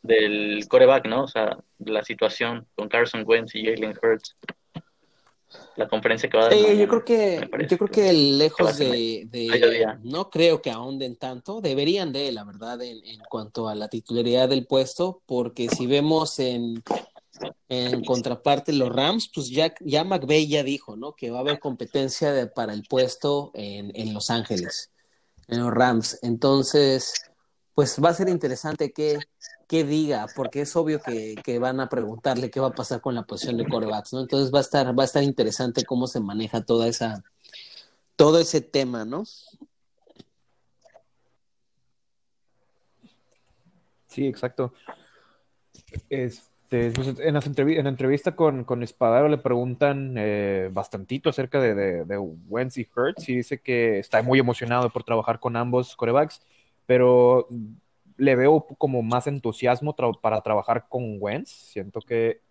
del 0.01 0.67
coreback, 0.67 1.07
¿no? 1.07 1.23
O 1.23 1.27
sea, 1.27 1.57
la 1.79 2.03
situación 2.03 2.67
con 2.75 2.87
Carson 2.89 3.23
Wentz 3.25 3.55
y 3.55 3.65
Jalen 3.65 3.97
Hurts. 4.01 4.35
La 5.77 5.87
conferencia 5.87 6.29
que 6.29 6.37
va 6.37 6.43
a 6.43 6.45
dar. 6.47 6.53
Sí, 6.53 6.61
mañana, 6.61 6.81
yo 6.81 6.87
creo 6.87 7.05
que, 7.05 7.49
yo 7.69 7.77
creo 7.77 7.89
que 7.89 8.13
lejos 8.13 8.77
de, 8.77 9.97
no 10.03 10.29
creo 10.29 10.61
que 10.61 10.69
ahonden 10.69 11.15
tanto, 11.15 11.61
deberían 11.61 12.11
de, 12.11 12.31
la 12.31 12.43
verdad, 12.43 12.81
en, 12.81 13.03
en 13.05 13.19
cuanto 13.29 13.69
a 13.69 13.75
la 13.75 13.87
titularidad 13.87 14.49
del 14.49 14.67
puesto, 14.67 15.21
porque 15.25 15.69
si 15.69 15.87
vemos 15.87 16.39
en, 16.39 16.83
En 17.67 18.03
contraparte, 18.03 18.71
los 18.73 18.89
Rams, 18.89 19.29
pues 19.33 19.49
ya, 19.49 19.73
ya 19.81 20.03
McVeigh 20.03 20.47
ya 20.47 20.63
dijo, 20.63 20.95
¿no? 20.95 21.13
Que 21.13 21.31
va 21.31 21.37
a 21.37 21.41
haber 21.41 21.59
competencia 21.59 22.51
para 22.53 22.73
el 22.73 22.83
puesto 22.83 23.51
en, 23.53 23.91
en, 23.95 24.13
Los 24.13 24.29
Ángeles, 24.29 24.91
en 25.47 25.59
los 25.59 25.71
Rams. 25.71 26.19
Entonces, 26.21 27.13
pues 27.73 28.01
va 28.03 28.09
a 28.09 28.13
ser 28.13 28.29
interesante 28.29 28.93
que, 28.93 29.19
que 29.67 29.83
diga, 29.83 30.27
porque 30.35 30.61
es 30.61 30.75
obvio 30.75 31.01
que, 31.01 31.35
que, 31.43 31.59
van 31.59 31.79
a 31.79 31.89
preguntarle 31.89 32.49
qué 32.49 32.59
va 32.59 32.67
a 32.67 32.75
pasar 32.75 33.01
con 33.01 33.15
la 33.15 33.23
posición 33.23 33.57
de 33.57 33.67
corebacks, 33.67 34.13
¿no? 34.13 34.21
Entonces 34.21 34.53
va 34.53 34.59
a 34.59 34.61
estar, 34.61 34.97
va 34.97 35.03
a 35.03 35.05
estar 35.05 35.23
interesante 35.23 35.83
cómo 35.83 36.07
se 36.07 36.19
maneja 36.19 36.63
toda 36.63 36.87
esa, 36.87 37.23
todo 38.15 38.39
ese 38.39 38.61
tema, 38.61 39.03
¿no? 39.03 39.25
Sí, 44.07 44.27
exacto. 44.27 44.73
Este, 46.09 46.54
pues, 46.69 47.19
en, 47.19 47.33
las 47.33 47.45
en 47.45 47.83
la 47.83 47.89
entrevista 47.89 48.35
con, 48.35 48.63
con 48.63 48.83
Espadaro 48.83 49.27
le 49.27 49.37
preguntan 49.37 50.15
eh, 50.17 50.69
bastantito 50.71 51.29
acerca 51.29 51.59
de, 51.59 51.75
de, 51.75 52.05
de 52.05 52.17
Wentz 52.17 52.77
y 52.77 52.87
Hurts 52.95 53.29
y 53.29 53.37
dice 53.37 53.59
que 53.59 53.99
está 53.99 54.21
muy 54.21 54.39
emocionado 54.39 54.89
por 54.89 55.03
trabajar 55.03 55.39
con 55.39 55.55
ambos 55.55 55.95
corebacks, 55.95 56.41
pero 56.85 57.47
le 58.17 58.35
veo 58.35 58.65
como 58.77 59.01
más 59.03 59.27
entusiasmo 59.27 59.95
para 60.21 60.41
trabajar 60.41 60.87
con 60.89 61.17
Wentz. 61.19 61.49
Siento 61.49 61.99
que 62.01 62.41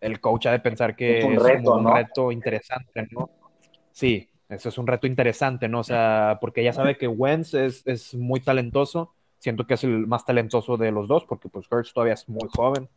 el 0.00 0.20
coach 0.20 0.46
ha 0.46 0.52
de 0.52 0.60
pensar 0.60 0.96
que 0.96 1.18
es 1.18 1.24
un 1.24 1.36
reto, 1.36 1.76
un 1.76 1.94
reto 1.94 2.32
interesante, 2.32 3.06
¿no? 3.10 3.30
Sí, 3.92 4.30
eso 4.48 4.68
es 4.68 4.78
un 4.78 4.86
reto 4.86 5.06
interesante, 5.06 5.68
¿no? 5.68 5.80
O 5.80 5.84
sea, 5.84 6.38
porque 6.40 6.64
ya 6.64 6.72
sabe 6.72 6.96
que 6.96 7.08
Wentz 7.08 7.54
es, 7.54 7.86
es 7.86 8.14
muy 8.14 8.40
talentoso 8.40 9.14
siento 9.40 9.66
que 9.66 9.74
es 9.74 9.84
el 9.84 10.06
más 10.06 10.24
talentoso 10.24 10.76
de 10.76 10.92
los 10.92 11.08
dos, 11.08 11.24
porque 11.24 11.48
pues 11.48 11.66
Hurts 11.70 11.92
todavía 11.92 12.14
es 12.14 12.28
muy 12.28 12.48
joven. 12.54 12.88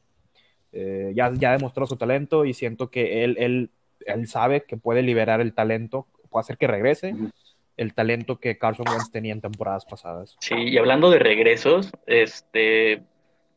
Eh, 0.74 1.14
ya, 1.16 1.32
ya 1.34 1.52
demostró 1.52 1.86
su 1.86 1.96
talento 1.96 2.46
y 2.46 2.54
siento 2.54 2.90
que 2.90 3.24
él, 3.24 3.38
él, 3.40 3.70
él 4.06 4.28
sabe 4.28 4.64
que 4.64 4.76
puede 4.76 5.04
liberar 5.04 5.40
el 5.40 5.54
talento, 5.54 6.08
puede 6.30 6.42
hacer 6.42 6.58
que 6.58 6.68
regrese 6.68 7.16
el 7.78 7.94
talento 7.94 8.40
que 8.40 8.58
Carson 8.58 8.88
Wentz 8.90 9.12
tenía 9.12 9.34
en 9.34 9.42
temporadas 9.42 9.86
pasadas. 9.86 10.36
Sí, 10.40 10.56
y 10.56 10.78
hablando 10.78 11.10
de 11.10 11.20
regresos, 11.20 11.92
este, 12.06 13.04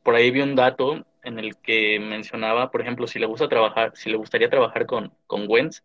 por 0.03 0.15
ahí 0.15 0.31
vi 0.31 0.41
un 0.41 0.55
dato 0.55 1.05
en 1.23 1.39
el 1.39 1.57
que 1.57 1.99
mencionaba, 1.99 2.71
por 2.71 2.81
ejemplo, 2.81 3.07
si 3.07 3.19
le 3.19 3.27
gusta 3.27 3.49
trabajar, 3.49 3.93
si 3.95 4.11
le 4.11 4.17
gustaría 4.17 4.49
trabajar 4.49 4.87
con, 4.87 5.13
con 5.27 5.47
Wentz, 5.49 5.83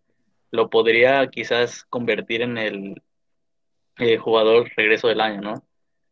lo 0.51 0.69
podría 0.69 1.27
quizás 1.27 1.85
convertir 1.85 2.41
en 2.41 2.57
el 2.57 3.01
eh, 3.97 4.17
jugador 4.17 4.69
regreso 4.75 5.07
del 5.07 5.21
año, 5.21 5.41
¿no? 5.41 5.63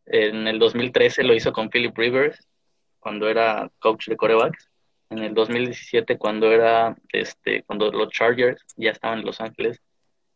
En 0.06 0.48
el 0.48 0.58
2013 0.58 1.22
lo 1.22 1.34
hizo 1.34 1.52
con 1.52 1.68
Philip 1.68 1.96
Rivers, 1.96 2.48
cuando 2.98 3.28
era 3.28 3.70
coach 3.78 4.08
de 4.08 4.16
corebacks. 4.16 4.69
En 5.10 5.18
el 5.18 5.34
2017, 5.34 6.18
cuando 6.18 6.52
era, 6.52 6.96
este, 7.12 7.64
cuando 7.64 7.90
los 7.90 8.10
Chargers 8.10 8.64
ya 8.76 8.90
estaban 8.90 9.18
en 9.18 9.26
Los 9.26 9.40
Ángeles 9.40 9.80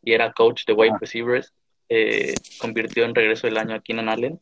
y 0.02 0.12
era 0.12 0.32
coach 0.32 0.64
de 0.66 0.72
wide 0.72 0.92
ah. 0.94 0.98
receivers, 1.00 1.52
eh, 1.88 2.34
convirtió 2.60 3.04
en 3.04 3.14
regreso 3.14 3.46
del 3.46 3.56
año 3.56 3.76
a 3.76 3.80
Keenan 3.80 4.08
Allen. 4.08 4.40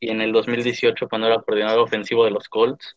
Y 0.00 0.10
en 0.10 0.22
el 0.22 0.32
2018, 0.32 1.08
cuando 1.08 1.26
era 1.26 1.42
coordinador 1.42 1.80
ofensivo 1.80 2.24
de 2.24 2.30
los 2.30 2.48
Colts, 2.48 2.96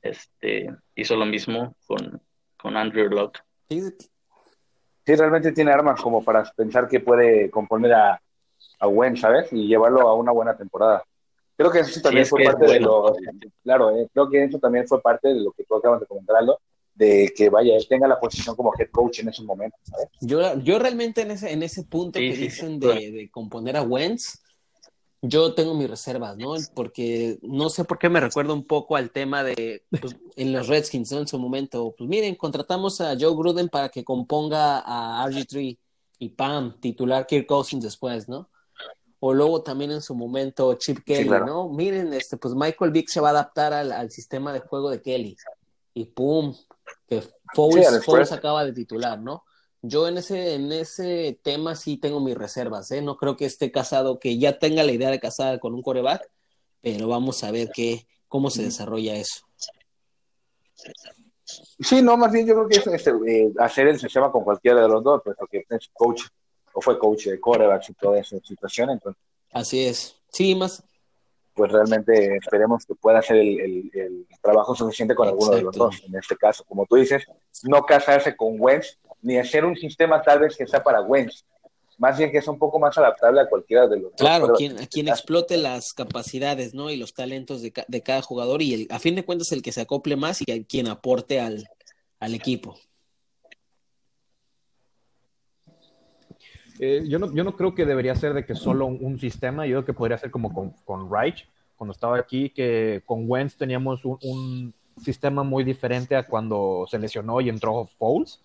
este, 0.00 0.70
hizo 0.94 1.16
lo 1.16 1.26
mismo 1.26 1.76
con, 1.86 2.22
con 2.56 2.76
Andrew 2.76 3.10
Locke. 3.10 3.40
Sí, 3.68 5.14
realmente 5.14 5.52
tiene 5.52 5.72
armas 5.72 6.00
como 6.00 6.24
para 6.24 6.44
pensar 6.56 6.88
que 6.88 7.00
puede 7.00 7.50
componer 7.50 7.92
a, 7.92 8.22
a 8.80 9.16
¿sabes? 9.16 9.52
Y 9.52 9.66
llevarlo 9.66 10.08
a 10.08 10.14
una 10.14 10.32
buena 10.32 10.56
temporada. 10.56 11.04
Creo 11.58 11.72
que 11.72 11.80
eso 11.80 12.00
también 12.00 12.24
fue 12.24 12.44
parte 12.44 12.66
de 12.66 12.78
lo, 12.78 13.16
claro, 13.64 13.90
eh, 13.90 14.08
creo 14.12 14.30
que 14.30 14.44
eso 14.44 14.60
también 14.60 14.86
fue 14.86 15.02
parte 15.02 15.26
de 15.26 15.40
lo 15.40 15.50
que 15.50 15.64
tú 15.64 15.74
acabas 15.74 15.98
de 15.98 16.06
comentarlo, 16.06 16.60
de 16.94 17.32
que 17.36 17.50
vaya, 17.50 17.76
él 17.76 17.84
tenga 17.88 18.06
la 18.06 18.20
posición 18.20 18.54
como 18.54 18.72
head 18.78 18.90
coach 18.92 19.18
en 19.18 19.30
ese 19.30 19.42
momento, 19.42 19.76
¿sabes? 19.82 20.06
Yo, 20.20 20.56
yo 20.60 20.78
realmente 20.78 21.22
en 21.22 21.32
ese, 21.32 21.52
en 21.52 21.64
ese 21.64 21.82
punto 21.82 22.20
que 22.20 22.32
dicen 22.32 22.78
de, 22.78 23.10
de, 23.10 23.28
componer 23.28 23.76
a 23.76 23.82
Wentz, 23.82 24.40
yo 25.20 25.52
tengo 25.54 25.74
mis 25.74 25.90
reservas, 25.90 26.36
¿no? 26.36 26.54
Porque 26.76 27.40
no 27.42 27.70
sé 27.70 27.82
por 27.82 27.98
qué 27.98 28.08
me 28.08 28.20
recuerda 28.20 28.52
un 28.52 28.64
poco 28.64 28.94
al 28.94 29.10
tema 29.10 29.42
de 29.42 29.82
pues, 30.00 30.14
en 30.36 30.52
los 30.52 30.68
Redskins, 30.68 31.10
¿no? 31.10 31.18
En 31.18 31.26
su 31.26 31.40
momento, 31.40 31.92
pues 31.98 32.08
miren, 32.08 32.36
contratamos 32.36 33.00
a 33.00 33.16
Joe 33.18 33.34
Gruden 33.34 33.68
para 33.68 33.88
que 33.88 34.04
componga 34.04 34.78
a 34.78 35.26
RG3 35.28 35.76
y 36.20 36.28
Pam, 36.28 36.78
titular 36.78 37.26
Kirk 37.26 37.46
Cousins 37.46 37.82
después, 37.82 38.28
¿no? 38.28 38.48
O 39.20 39.34
luego 39.34 39.62
también 39.62 39.90
en 39.90 40.02
su 40.02 40.14
momento 40.14 40.74
Chip 40.74 41.00
Kelly, 41.04 41.28
¿no? 41.28 41.68
Miren, 41.68 42.12
este, 42.12 42.36
pues 42.36 42.54
Michael 42.54 42.92
Vick 42.92 43.08
se 43.08 43.20
va 43.20 43.28
a 43.28 43.32
adaptar 43.32 43.72
al, 43.72 44.10
sistema 44.10 44.52
de 44.52 44.60
juego 44.60 44.90
de 44.90 45.02
Kelly. 45.02 45.36
Y 45.94 46.04
pum, 46.04 46.54
que 47.08 47.22
Foles, 47.54 48.32
acaba 48.32 48.64
de 48.64 48.72
titular, 48.72 49.18
¿no? 49.18 49.44
Yo 49.82 50.06
en 50.08 50.18
ese, 50.18 50.54
en 50.54 50.70
ese 50.72 51.38
tema 51.42 51.74
sí 51.74 51.96
tengo 51.96 52.20
mis 52.20 52.36
reservas, 52.36 52.90
¿eh? 52.90 53.02
No 53.02 53.16
creo 53.16 53.36
que 53.36 53.46
esté 53.46 53.72
casado, 53.72 54.18
que 54.18 54.38
ya 54.38 54.58
tenga 54.58 54.82
la 54.84 54.92
idea 54.92 55.10
de 55.10 55.20
casar 55.20 55.58
con 55.60 55.74
un 55.74 55.82
coreback, 55.82 56.28
pero 56.80 57.08
vamos 57.08 57.42
a 57.42 57.50
ver 57.50 57.70
qué, 57.74 58.06
cómo 58.28 58.50
se 58.50 58.62
desarrolla 58.62 59.16
eso. 59.16 59.46
Sí, 61.80 62.02
no, 62.02 62.16
más 62.16 62.30
bien 62.30 62.46
yo 62.46 62.54
creo 62.54 62.68
que 62.68 62.76
es 62.76 62.86
este, 62.86 63.10
eh, 63.26 63.52
hacer 63.58 63.88
el 63.88 63.98
sistema 63.98 64.30
con 64.30 64.44
cualquiera 64.44 64.82
de 64.82 64.88
los 64.88 65.02
dos, 65.02 65.22
pues, 65.24 65.36
porque 65.38 65.64
es 65.68 65.88
coach 65.92 66.22
fue 66.80 66.98
coach 66.98 67.26
de 67.26 67.40
corebacks 67.40 67.90
y 67.90 67.94
toda 67.94 68.18
esa 68.18 68.38
situación. 68.40 68.90
Entonces, 68.90 69.22
Así 69.52 69.84
es. 69.84 70.16
Sí, 70.30 70.54
más. 70.54 70.82
Pues 71.54 71.72
realmente 71.72 72.36
esperemos 72.36 72.84
que 72.86 72.94
pueda 72.94 73.18
hacer 73.18 73.36
el, 73.36 73.90
el, 73.92 74.26
trabajo 74.40 74.74
suficiente 74.74 75.14
con 75.14 75.26
alguno 75.26 75.56
de 75.56 75.62
los 75.62 75.74
dos. 75.74 76.02
En 76.06 76.14
este 76.14 76.36
caso, 76.36 76.64
como 76.64 76.86
tú 76.86 76.96
dices, 76.96 77.26
no 77.64 77.82
casarse 77.82 78.36
con 78.36 78.54
Wentz, 78.58 78.96
ni 79.22 79.38
hacer 79.38 79.64
un 79.64 79.74
sistema 79.74 80.22
tal 80.22 80.40
vez 80.40 80.56
que 80.56 80.66
sea 80.66 80.82
para 80.82 81.00
Wentz. 81.00 81.44
Más 81.98 82.16
bien 82.16 82.30
que 82.30 82.40
sea 82.40 82.52
un 82.52 82.60
poco 82.60 82.78
más 82.78 82.96
adaptable 82.96 83.40
a 83.40 83.48
cualquiera 83.48 83.88
de 83.88 83.98
los 83.98 84.12
Claro, 84.12 84.46
dos 84.46 84.58
quien, 84.58 84.78
a 84.78 84.86
quien 84.86 85.08
explote 85.08 85.56
las 85.56 85.92
capacidades 85.92 86.72
¿no? 86.72 86.90
y 86.90 86.96
los 86.96 87.12
talentos 87.12 87.60
de, 87.60 87.72
de 87.88 88.02
cada 88.04 88.22
jugador 88.22 88.62
y 88.62 88.74
el, 88.74 88.86
a 88.90 89.00
fin 89.00 89.16
de 89.16 89.24
cuentas 89.24 89.50
el 89.50 89.62
que 89.62 89.72
se 89.72 89.80
acople 89.80 90.14
más 90.14 90.40
y 90.40 90.64
quien 90.64 90.86
aporte 90.86 91.40
al, 91.40 91.68
al 92.20 92.34
equipo. 92.34 92.78
Eh, 96.78 97.04
yo, 97.08 97.18
no, 97.18 97.32
yo 97.34 97.44
no 97.44 97.56
creo 97.56 97.74
que 97.74 97.84
debería 97.84 98.14
ser 98.14 98.34
de 98.34 98.44
que 98.44 98.54
solo 98.54 98.86
un, 98.86 99.18
sistema, 99.18 99.66
yo 99.66 99.76
creo 99.76 99.84
que 99.84 99.92
podría 99.92 100.18
ser 100.18 100.30
como 100.30 100.52
con, 100.52 100.70
con 100.84 101.10
Reich, 101.10 101.48
cuando 101.76 101.92
estaba 101.92 102.18
aquí, 102.18 102.50
que 102.50 103.02
con 103.06 103.24
Wentz 103.28 103.56
teníamos 103.56 104.04
un, 104.04 104.74
sistema 104.98 105.44
muy 105.44 105.62
diferente 105.62 106.16
a 106.16 106.24
cuando 106.24 106.84
se 106.90 106.98
lesionó 106.98 107.40
y 107.40 107.48
entró 107.48 107.88
Foles. 107.98 108.40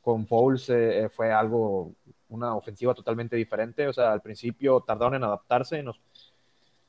Con 0.00 0.28
Foles 0.28 0.68
eh, 0.68 1.08
fue 1.12 1.32
algo, 1.32 1.92
una 2.28 2.54
ofensiva 2.54 2.94
totalmente 2.94 3.34
diferente, 3.34 3.88
o 3.88 3.92
sea, 3.92 4.12
al 4.12 4.22
principio 4.22 4.80
tardaron 4.80 5.16
en 5.16 5.24
adaptarse 5.24 5.80
en 5.80 5.86
los 5.86 6.00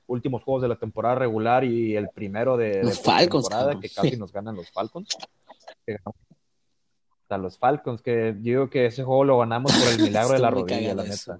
últimos 0.06 0.44
juegos 0.44 0.62
de 0.62 0.68
la 0.68 0.76
temporada 0.76 1.16
regular 1.16 1.64
y 1.64 1.96
el 1.96 2.10
primero 2.10 2.56
de, 2.56 2.84
la 2.84 3.28
temporada, 3.28 3.80
que 3.80 3.90
casi 3.90 4.16
nos 4.16 4.32
ganan 4.32 4.56
los 4.56 4.70
Falcons 4.70 5.18
a 7.30 7.38
los 7.38 7.58
Falcons, 7.58 8.02
que 8.02 8.34
yo 8.38 8.42
digo 8.42 8.70
que 8.70 8.86
ese 8.88 9.04
juego 9.04 9.24
lo 9.24 9.40
ganamos 9.40 9.72
por 9.72 9.94
el 9.94 10.02
milagro 10.02 10.34
de 10.34 10.40
la 10.40 10.50
rodilla, 10.52 10.94
la 10.94 11.04
neta. 11.04 11.40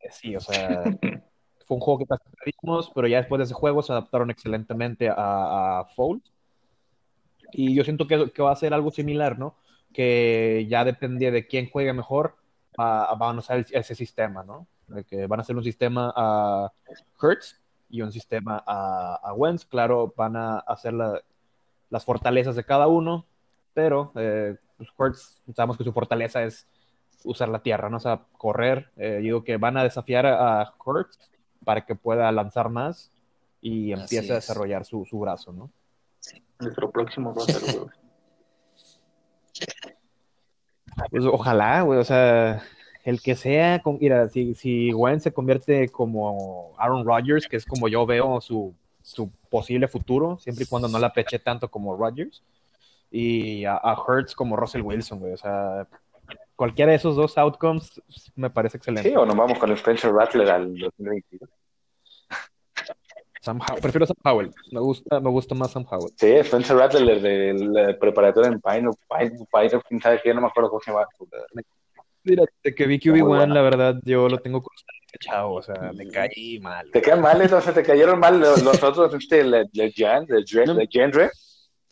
Eh, 0.00 0.10
sí, 0.10 0.36
o 0.36 0.40
sea, 0.40 0.84
fue 1.66 1.76
un 1.76 1.80
juego 1.80 1.98
que 1.98 2.06
perdimos, 2.06 2.90
pero 2.94 3.08
ya 3.08 3.18
después 3.18 3.38
de 3.38 3.44
ese 3.44 3.54
juego 3.54 3.82
se 3.82 3.92
adaptaron 3.92 4.30
excelentemente 4.30 5.08
a, 5.08 5.80
a 5.80 5.88
Y 7.52 7.74
yo 7.74 7.84
siento 7.84 8.06
que, 8.06 8.30
que, 8.30 8.42
va 8.42 8.52
a 8.52 8.56
ser 8.56 8.74
algo 8.74 8.90
similar, 8.90 9.38
¿no? 9.38 9.56
Que 9.92 10.66
ya 10.68 10.84
dependía 10.84 11.30
de 11.30 11.46
quién 11.46 11.70
juegue 11.70 11.92
mejor, 11.92 12.36
van 12.76 13.36
a 13.36 13.38
usar 13.38 13.64
ese 13.70 13.94
sistema, 13.94 14.44
¿no? 14.44 14.66
De 14.86 15.04
que 15.04 15.26
van 15.26 15.40
a 15.40 15.42
hacer 15.42 15.56
un 15.56 15.64
sistema 15.64 16.12
a 16.14 16.72
Hertz 17.20 17.60
y 17.88 18.02
un 18.02 18.12
sistema 18.12 18.62
a, 18.66 19.16
a 19.22 19.32
Wentz. 19.32 19.64
Claro, 19.64 20.12
van 20.16 20.36
a 20.36 20.58
hacer 20.58 20.92
la, 20.92 21.20
las 21.90 22.04
fortalezas 22.04 22.56
de 22.56 22.64
cada 22.64 22.86
uno, 22.86 23.26
pero 23.74 24.12
eh, 24.16 24.56
pues 24.96 25.40
sabemos 25.54 25.76
que 25.76 25.84
su 25.84 25.92
fortaleza 25.92 26.42
es 26.42 26.66
usar 27.24 27.48
la 27.48 27.60
tierra, 27.60 27.88
¿no? 27.88 27.96
O 27.96 28.00
sea, 28.00 28.22
correr. 28.38 28.90
Eh, 28.96 29.18
digo 29.22 29.44
que 29.44 29.56
van 29.56 29.76
a 29.76 29.84
desafiar 29.84 30.26
a, 30.26 30.72
Kurtz 30.78 31.18
para 31.64 31.84
que 31.84 31.94
pueda 31.94 32.30
lanzar 32.32 32.68
más 32.68 33.10
y 33.60 33.92
empiece 33.92 34.32
a 34.32 34.36
desarrollar 34.36 34.84
su, 34.84 35.04
su, 35.04 35.18
brazo, 35.18 35.52
¿no? 35.52 35.70
Nuestro 36.58 36.90
próximo 36.90 37.34
va 37.34 37.42
a 37.42 37.46
ser 37.46 37.62
Pues 41.10 41.24
ojalá, 41.24 41.82
güey, 41.82 41.98
o 41.98 42.04
sea, 42.04 42.62
el 43.04 43.20
que 43.20 43.34
sea, 43.34 43.82
mira, 44.00 44.28
si, 44.28 44.54
si 44.54 44.92
Gwen 44.92 45.20
se 45.20 45.32
convierte 45.32 45.88
como 45.88 46.74
Aaron 46.78 47.04
Rodgers, 47.04 47.46
que 47.46 47.56
es 47.56 47.64
como 47.64 47.88
yo 47.88 48.06
veo 48.06 48.40
su 48.40 48.74
su 49.06 49.30
posible 49.48 49.86
futuro, 49.86 50.36
siempre 50.40 50.64
y 50.64 50.66
cuando 50.66 50.88
no 50.88 50.98
la 50.98 51.12
peche 51.12 51.38
tanto 51.38 51.70
como 51.70 51.96
Rodgers. 51.96 52.42
Y 53.08 53.64
a, 53.64 53.76
a 53.76 53.96
Hertz 54.06 54.34
como 54.34 54.56
Russell 54.56 54.82
Wilson, 54.82 55.20
güey. 55.20 55.32
O 55.32 55.36
sea, 55.36 55.86
cualquiera 56.56 56.90
de 56.90 56.96
esos 56.96 57.14
dos 57.14 57.38
outcomes 57.38 58.02
me 58.34 58.50
parece 58.50 58.78
excelente. 58.78 59.08
Sí, 59.08 59.14
o 59.14 59.24
nos 59.24 59.36
vamos 59.36 59.58
con 59.60 59.70
Spencer 59.70 60.12
Rattler 60.12 60.50
al 60.50 60.76
2022. 60.76 61.48
prefiero 63.80 64.04
a 64.04 64.06
Sam 64.08 64.16
Howell. 64.24 64.50
Me 64.72 64.80
gusta, 64.80 65.20
me 65.20 65.30
gusta 65.30 65.54
más 65.54 65.70
Sam 65.70 65.86
Howell. 65.88 66.12
Sí, 66.16 66.32
Spencer 66.32 66.76
Rattler 66.76 67.20
del 67.20 67.96
preparatorio 68.00 68.50
en 68.50 68.60
Pine, 68.60 68.90
Pine, 69.08 69.46
Pine, 69.52 69.82
quién 69.88 70.00
sabe 70.00 70.20
qué, 70.20 70.34
no 70.34 70.40
me 70.40 70.48
acuerdo 70.48 70.68
cómo 70.70 70.82
se 70.82 70.90
llama. 70.90 71.06
Mira, 72.24 72.42
de 72.64 72.74
que 72.74 72.86
vi 72.86 72.98
QB1, 72.98 73.54
la 73.54 73.62
verdad, 73.62 74.00
yo 74.02 74.28
lo 74.28 74.38
tengo 74.38 74.64
chavo, 75.18 75.54
o 75.56 75.62
sea, 75.62 75.92
me 75.94 76.08
caí 76.08 76.58
mal. 76.60 76.90
¿Te 76.92 77.00
caen 77.00 77.20
mal? 77.20 77.40
O 77.42 77.60
sea, 77.60 77.72
¿te 77.72 77.82
cayeron 77.82 78.18
mal 78.18 78.38
los, 78.38 78.62
los 78.62 78.82
otros, 78.82 79.14
este, 79.14 79.44
Legend, 79.44 80.30
Legendre, 80.30 81.30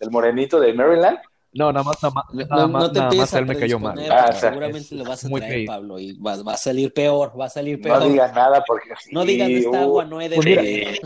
el 0.00 0.10
morenito 0.10 0.60
de 0.60 0.72
Maryland? 0.72 1.18
No, 1.54 1.72
nada 1.72 1.84
más, 1.84 2.02
nada 2.02 2.14
más, 2.14 2.24
nada 2.34 2.66
más, 2.66 2.92
nada 2.92 3.14
más 3.14 3.32
él 3.34 3.46
me 3.46 3.56
cayó 3.56 3.78
mal. 3.78 3.96
Ah, 4.10 4.32
seguramente 4.32 4.92
lo 4.96 5.04
vas 5.04 5.24
a 5.24 5.28
traer, 5.28 5.66
Pablo, 5.66 6.00
y 6.00 6.12
va, 6.18 6.42
va, 6.42 6.54
a 6.54 6.56
salir 6.56 6.92
peor, 6.92 7.32
va 7.38 7.46
a 7.46 7.48
salir 7.48 7.80
peor. 7.80 8.00
No 8.00 8.08
digas 8.08 8.34
nada 8.34 8.64
porque 8.66 8.88
sí, 9.00 9.10
No 9.12 9.24
digas 9.24 9.48
esta 9.48 9.82
agua, 9.82 10.04
no 10.04 10.20
he 10.20 10.28
de 10.28 10.40
beber. 10.40 11.00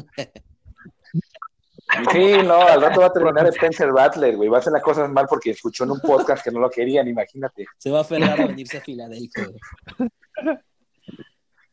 Sí, 2.12 2.32
no, 2.44 2.62
al 2.66 2.80
rato 2.80 3.00
va 3.00 3.06
a 3.06 3.12
terminar 3.12 3.46
Spencer 3.48 3.88
Rattler, 3.90 4.36
güey. 4.36 4.48
Va 4.48 4.56
a 4.56 4.60
hacer 4.60 4.72
las 4.72 4.82
cosas 4.82 5.10
mal 5.10 5.26
porque 5.28 5.50
escuchó 5.50 5.84
en 5.84 5.90
un 5.90 6.00
podcast 6.00 6.42
que 6.42 6.50
no 6.50 6.60
lo 6.60 6.70
querían, 6.70 7.06
imagínate. 7.06 7.66
Se 7.76 7.90
va 7.90 7.98
a 7.98 8.02
aferrar 8.02 8.40
a 8.40 8.46
venirse 8.46 8.78
a 8.78 8.80
Filadelfia. 8.80 9.48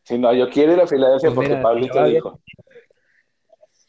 Sí, 0.05 0.17
no, 0.17 0.33
yo 0.33 0.50
quiero 0.50 0.74
ir 0.74 0.79
a 0.79 0.88
Filadelfia 0.88 1.31
pues 1.31 1.50
porque 1.50 1.62
Pablito 1.62 2.03
dijo. 2.05 2.39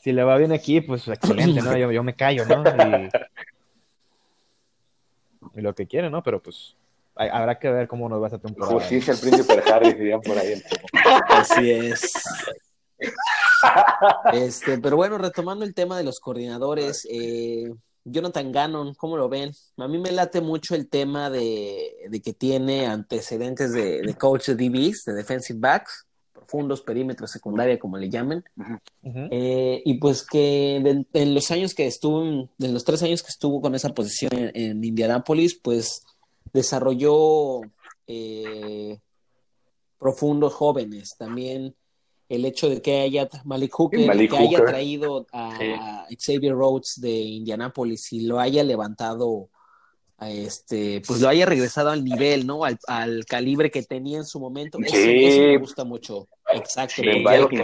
Si 0.01 0.13
le 0.13 0.25
va 0.25 0.37
bien 0.37 0.53
aquí, 0.53 0.81
pues 0.81 1.07
excelente, 1.09 1.63
¿no? 1.63 1.77
Yo, 1.77 1.93
yo 1.93 2.03
me 2.03 2.15
callo, 2.15 2.45
¿no? 2.47 2.65
Y 2.65 3.09
y 5.57 5.63
lo 5.63 5.75
que 5.75 5.87
quiere, 5.87 6.11
¿no? 6.11 6.23
Pero 6.23 6.43
pues 6.43 6.77
habrá 7.17 7.59
que 7.59 7.71
ver 7.71 7.89
cómo 7.89 8.09
nos 8.09 8.23
va 8.23 8.29
esa 8.29 8.39
temporada. 8.39 8.75
Justicia 8.75 9.15
el 9.15 9.19
príncipe 9.19 9.63
Harry, 9.73 9.95
dirían 9.95 10.21
por 10.21 10.39
ahí. 10.39 10.63
Así 11.29 11.71
es. 11.71 12.13
Este, 14.33 14.79
pero 14.79 14.97
bueno, 14.97 15.19
retomando 15.19 15.65
el 15.65 15.75
tema 15.75 15.97
de 15.97 16.05
los 16.05 16.21
coordinadores, 16.21 17.07
eh, 17.11 17.71
Jonathan 18.05 18.53
Gannon, 18.53 18.95
¿cómo 18.95 19.17
lo 19.17 19.29
ven? 19.29 19.51
A 19.79 19.89
mí 19.89 19.99
me 19.99 20.13
late 20.13 20.41
mucho 20.41 20.75
el 20.75 20.89
tema 20.89 21.31
de, 21.31 21.91
que 22.23 22.33
tiene 22.35 22.87
antecedentes 22.87 23.73
de, 23.73 24.03
de, 24.03 24.15
coach 24.15 24.49
de 24.49 24.55
DBs, 24.55 25.05
de 25.05 25.15
defensive 25.15 25.59
backs 25.59 26.06
profundos, 26.47 26.81
perímetros, 26.83 27.31
secundaria, 27.31 27.79
como 27.79 27.99
le 27.99 28.09
llamen. 28.09 28.45
Eh, 29.31 29.83
y 29.85 29.95
pues 29.95 30.25
que 30.25 30.77
en, 31.13 31.35
los 31.35 31.51
años 31.51 31.75
que 31.75 31.87
estuvo, 31.87 32.23
en, 32.23 32.49
los 32.59 32.85
tres 32.85 33.03
años 33.03 33.23
que 33.23 33.31
estuvo 33.31 33.61
con 33.61 33.75
esa 33.75 33.93
posición 33.93 34.31
en, 34.33 34.83
Indianápolis, 34.85 35.55
pues 35.55 36.05
desarrolló 36.53 37.63
eh, 38.07 38.99
profundos 39.99 40.55
jóvenes. 40.55 41.17
También 41.19 41.75
el 42.29 42.45
hecho 42.45 42.69
de 42.69 42.81
que 42.81 43.01
haya 43.01 43.29
Malik 43.45 43.73
Hooker, 43.73 44.29
que 44.29 44.37
haya 44.37 44.65
traído 44.65 45.27
a 45.33 46.07
Xavier 46.19 46.55
Rhodes 46.55 46.95
de 47.01 47.11
Indianápolis 47.11 48.13
y 48.13 48.21
lo 48.21 48.39
haya 48.39 48.63
levantado 48.63 49.49
este, 50.21 51.03
pues 51.07 51.21
lo 51.21 51.29
haya 51.29 51.45
regresado 51.45 51.91
al 51.91 52.03
nivel, 52.03 52.47
¿no? 52.47 52.65
Al, 52.65 52.79
al 52.87 53.27
calibre 53.27 53.71
que 53.71 53.83
tenía 53.83 54.19
en 54.19 54.25
su 54.25 54.41
momento. 54.41 54.79
Eso, 54.83 54.97
eso 54.97 55.41
me 55.43 55.59
gusta 55.59 55.85
mucho. 55.85 56.29
Exacto. 56.53 57.03
Sí, 57.03 57.25
porque 57.29 57.57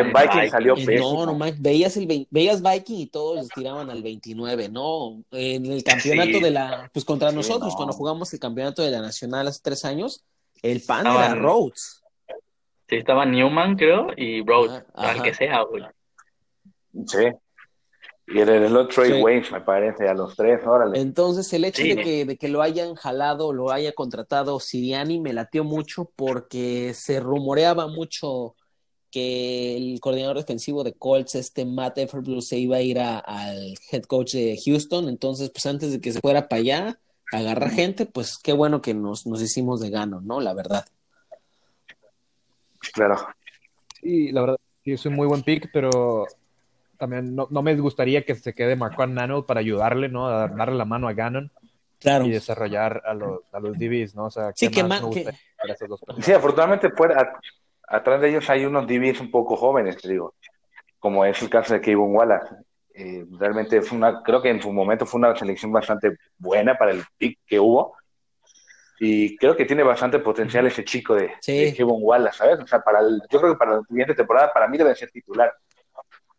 en 0.00 0.12
Viking 0.12 0.50
salió 0.50 0.74
No, 0.76 1.26
no, 1.26 1.38
veías, 1.58 1.96
el, 1.96 2.26
veías 2.30 2.62
Viking 2.62 3.00
y 3.00 3.06
todos 3.06 3.36
les 3.36 3.48
tiraban 3.48 3.90
al 3.90 4.02
29, 4.02 4.68
¿no? 4.70 5.22
En 5.30 5.66
el 5.66 5.84
campeonato 5.84 6.40
de 6.40 6.50
la, 6.50 6.90
pues 6.92 7.04
contra 7.04 7.32
nosotros, 7.32 7.74
cuando 7.76 7.92
jugamos 7.92 8.32
el 8.32 8.40
campeonato 8.40 8.82
de 8.82 8.90
la 8.90 9.00
Nacional 9.00 9.48
hace 9.48 9.60
tres 9.62 9.84
años, 9.84 10.24
el 10.62 10.80
pan 10.82 11.06
era 11.06 11.34
Rhodes. 11.34 12.02
Sí, 12.88 12.96
estaba 12.96 13.26
Newman, 13.26 13.76
creo, 13.76 14.08
y 14.16 14.42
Rhodes, 14.44 14.84
ah, 14.94 15.10
al 15.10 15.22
que 15.22 15.34
sea, 15.34 15.62
güey. 15.62 15.84
Sí. 17.06 17.24
Y 18.26 18.38
el 18.38 18.46
reloj 18.46 18.88
Trey 18.88 19.20
Wayne, 19.22 19.46
me 19.52 19.60
parece, 19.60 20.08
a 20.08 20.14
los 20.14 20.34
tres, 20.34 20.60
órale. 20.66 20.98
Entonces, 20.98 21.52
el 21.52 21.64
hecho 21.64 21.82
de, 21.82 21.96
que, 21.96 22.24
de 22.24 22.36
que 22.38 22.48
lo 22.48 22.62
hayan 22.62 22.94
jalado, 22.94 23.52
lo 23.52 23.70
haya 23.70 23.92
contratado 23.92 24.58
Siriani, 24.60 25.20
me 25.20 25.34
latió 25.34 25.62
mucho 25.62 26.10
porque 26.16 26.94
se 26.94 27.20
rumoreaba 27.20 27.86
mucho 27.86 28.56
que 29.10 29.76
el 29.76 30.00
coordinador 30.00 30.38
defensivo 30.38 30.82
de 30.82 30.94
Colts, 30.94 31.34
este 31.34 31.66
Matt 31.66 31.98
Everblue, 31.98 32.40
se 32.40 32.58
iba 32.58 32.76
a 32.78 32.82
ir 32.82 32.98
al 32.98 33.74
head 33.92 34.02
coach 34.04 34.32
de 34.32 34.58
Houston. 34.64 35.08
Entonces, 35.08 35.50
pues 35.50 35.66
antes 35.66 35.92
de 35.92 36.00
que 36.00 36.12
se 36.12 36.20
fuera 36.20 36.48
para 36.48 36.60
allá, 36.60 37.00
agarrar 37.30 37.70
gente, 37.70 38.06
pues 38.06 38.38
qué 38.38 38.52
bueno 38.52 38.80
que 38.80 38.94
nos, 38.94 39.26
nos 39.26 39.42
hicimos 39.42 39.80
de 39.80 39.90
gano, 39.90 40.20
¿no? 40.22 40.40
La 40.40 40.54
verdad. 40.54 40.86
Claro. 42.92 43.16
Sí, 44.00 44.32
la 44.32 44.40
verdad, 44.40 44.56
sí, 44.82 44.92
es 44.92 45.06
un 45.06 45.14
muy 45.14 45.26
buen 45.26 45.42
pick, 45.42 45.70
pero 45.72 46.26
también 46.98 47.34
no, 47.34 47.48
me 47.62 47.74
gustaría 47.76 48.24
que 48.24 48.34
se 48.34 48.54
quede 48.54 48.76
Marquand 48.76 49.14
Nano 49.14 49.46
para 49.46 49.60
ayudarle, 49.60 50.08
¿no? 50.08 50.26
A 50.28 50.48
darle 50.48 50.76
la 50.76 50.84
mano 50.84 51.08
a 51.08 51.12
Gannon. 51.12 51.50
Claro. 52.00 52.26
Y 52.26 52.30
desarrollar 52.30 53.02
a 53.06 53.14
los, 53.14 53.40
a 53.52 53.60
los 53.60 53.78
DBs, 53.78 54.14
¿no? 54.14 54.26
O 54.26 54.30
sea, 54.30 54.52
sí, 54.54 54.70
que 54.70 54.84
más 54.84 55.02
Sí, 56.20 56.32
afortunadamente 56.32 56.90
fuera, 56.90 57.38
atrás 57.88 58.20
de 58.20 58.28
ellos 58.28 58.48
hay 58.50 58.64
unos 58.66 58.86
DBs 58.86 59.20
un 59.20 59.30
poco 59.30 59.56
jóvenes, 59.56 59.96
te 59.96 60.08
digo, 60.08 60.34
como 60.98 61.24
es 61.24 61.40
el 61.42 61.48
caso 61.48 61.74
de 61.74 61.80
Kevin 61.80 62.14
Wallace. 62.14 62.54
Eh, 62.94 63.24
realmente 63.38 63.82
fue 63.82 63.98
una, 63.98 64.22
creo 64.22 64.40
que 64.40 64.50
en 64.50 64.62
su 64.62 64.72
momento 64.72 65.04
fue 65.06 65.18
una 65.18 65.34
selección 65.34 65.72
bastante 65.72 66.16
buena 66.38 66.76
para 66.76 66.92
el 66.92 67.02
pick 67.16 67.38
que 67.46 67.58
hubo. 67.58 67.96
Y 69.00 69.36
creo 69.36 69.56
que 69.56 69.64
tiene 69.64 69.82
bastante 69.82 70.20
potencial 70.20 70.66
ese 70.66 70.84
chico 70.84 71.14
de, 71.14 71.32
Kevin 71.44 71.98
Wallace, 72.00 72.38
¿sabes? 72.38 72.60
O 72.60 72.66
sea, 72.66 72.80
para 72.80 73.00
el, 73.00 73.20
yo 73.28 73.40
creo 73.40 73.52
que 73.52 73.58
para 73.58 73.76
la 73.76 73.82
siguiente 73.82 74.14
temporada, 74.14 74.52
para 74.52 74.68
mí 74.68 74.78
debe 74.78 74.94
ser 74.94 75.10
titular 75.10 75.52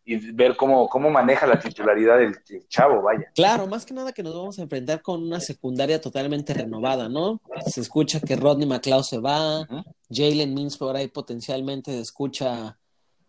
y 0.08 0.30
ver 0.30 0.56
cómo, 0.56 0.88
cómo 0.88 1.10
maneja 1.10 1.48
la 1.48 1.58
titularidad 1.58 2.18
del, 2.18 2.36
chavo, 2.68 3.02
vaya. 3.02 3.26
Claro, 3.34 3.66
más 3.66 3.84
que 3.84 3.92
nada 3.92 4.12
que 4.12 4.22
nos 4.22 4.34
vamos 4.34 4.56
a 4.58 4.62
enfrentar 4.62 5.02
con 5.02 5.20
una 5.20 5.40
secundaria 5.40 6.00
totalmente 6.00 6.54
renovada, 6.54 7.08
¿no? 7.08 7.40
Se 7.66 7.80
escucha 7.80 8.20
que 8.20 8.36
Rodney 8.36 8.68
McLeod 8.68 9.02
se 9.02 9.18
va, 9.18 9.66
Jalen 10.08 10.54
Means 10.54 10.76
por 10.76 10.94
ahí 10.94 11.08
potencialmente 11.08 11.90
se 11.90 12.00
escucha 12.00 12.78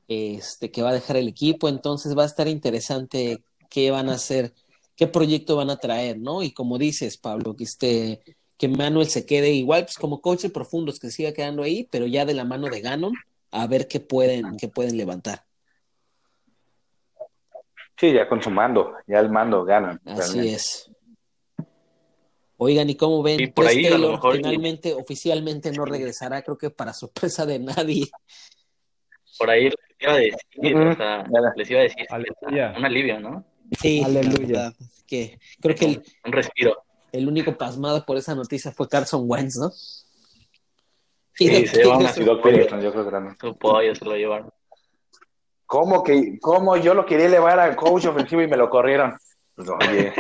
este, 0.08 0.70
que 0.70 0.84
va 0.84 0.92
a 0.92 0.94
dejar 0.94 1.18
el 1.18 1.28
equipo, 1.28 1.68
entonces 1.68 2.16
va 2.16 2.24
a 2.24 2.28
estar 2.28 2.48
interesante 2.48 3.44
qué 3.72 3.90
van 3.90 4.10
a 4.10 4.14
hacer, 4.14 4.54
qué 4.96 5.08
proyecto 5.08 5.56
van 5.56 5.72
a 5.72 5.78
traer, 5.78 6.20
¿no? 6.20 6.44
Y 6.44 6.52
como 6.52 6.78
dices, 6.78 7.18
Pablo, 7.18 7.56
que 7.56 7.64
este 7.64 8.22
que 8.58 8.68
Manuel 8.68 9.08
se 9.08 9.26
quede 9.26 9.52
igual, 9.52 9.86
pues 9.86 9.98
como 9.98 10.22
coach 10.22 10.42
de 10.42 10.50
profundos, 10.50 11.00
que 11.00 11.12
siga 11.12 11.32
quedando 11.32 11.64
ahí, 11.64 11.88
pero 11.92 12.08
ya 12.08 12.26
de 12.26 12.34
la 12.34 12.44
mano 12.44 12.68
de 12.70 12.82
Gannon, 12.82 13.14
a 13.52 13.68
ver 13.68 13.88
qué 13.88 14.00
pueden, 14.00 14.58
qué 14.58 14.68
pueden 14.68 14.98
levantar. 14.98 15.47
Sí, 17.98 18.14
ya 18.14 18.28
con 18.28 18.42
su 18.42 18.52
mando, 18.52 18.96
ya 19.08 19.20
el 19.20 19.30
mando 19.30 19.66
gana. 19.66 20.00
Así 20.06 20.50
es. 20.50 20.92
Oigan, 22.58 22.90
¿y 22.90 22.96
cómo 22.96 23.22
ven? 23.22 23.40
Y 23.40 23.48
por 23.48 23.68
ahí, 23.68 23.84
Taylor 23.84 24.20
finalmente, 24.32 24.94
oficialmente 24.94 25.72
no 25.72 25.86
regresará, 25.86 26.42
creo 26.42 26.58
que 26.58 26.70
para 26.70 26.94
sorpresa 26.94 27.46
de 27.46 27.60
nadie. 27.60 28.08
Por 29.38 29.50
ahí 29.50 29.66
les 29.66 29.76
iba 30.00 30.14
a 30.14 30.18
decir, 30.18 30.76
o 30.76 30.96
sea, 30.96 31.24
les 31.56 31.70
iba 31.70 31.80
a 31.80 31.84
decir 31.84 32.08
un 32.78 32.86
alivio, 32.86 33.20
¿no? 33.20 33.46
Sí, 33.80 34.02
aleluya. 34.04 34.74
Que 35.06 35.40
creo 35.62 35.76
que 35.76 35.86
el, 35.86 36.04
un 36.26 36.32
respiro. 36.32 36.84
El 37.12 37.28
único 37.28 37.58
pasmado 37.58 38.06
por 38.06 38.18
esa 38.18 38.36
noticia 38.36 38.72
fue 38.72 38.88
Carson 38.90 39.24
Wentz, 39.26 39.58
¿no? 39.58 39.72
Sí, 41.34 41.48
se 41.68 41.78
llevaron 41.78 42.06
a 42.06 42.10
Ciudad 42.10 42.34
yo 42.34 42.92
creo 42.92 43.10
que 43.10 43.36
Su 43.40 43.56
pollo 43.58 43.96
se 43.96 44.06
lo 44.06 44.16
llevaron. 44.16 44.52
¿Cómo 45.68 46.02
que, 46.02 46.40
cómo 46.40 46.78
yo 46.78 46.94
lo 46.94 47.06
quería 47.06 47.26
elevar 47.26 47.60
al 47.60 47.76
coach 47.76 48.06
ofensivo 48.06 48.42
y 48.42 48.48
me 48.48 48.56
lo 48.56 48.70
corrieron? 48.70 49.18
Pues, 49.54 49.70
oye. 49.70 50.14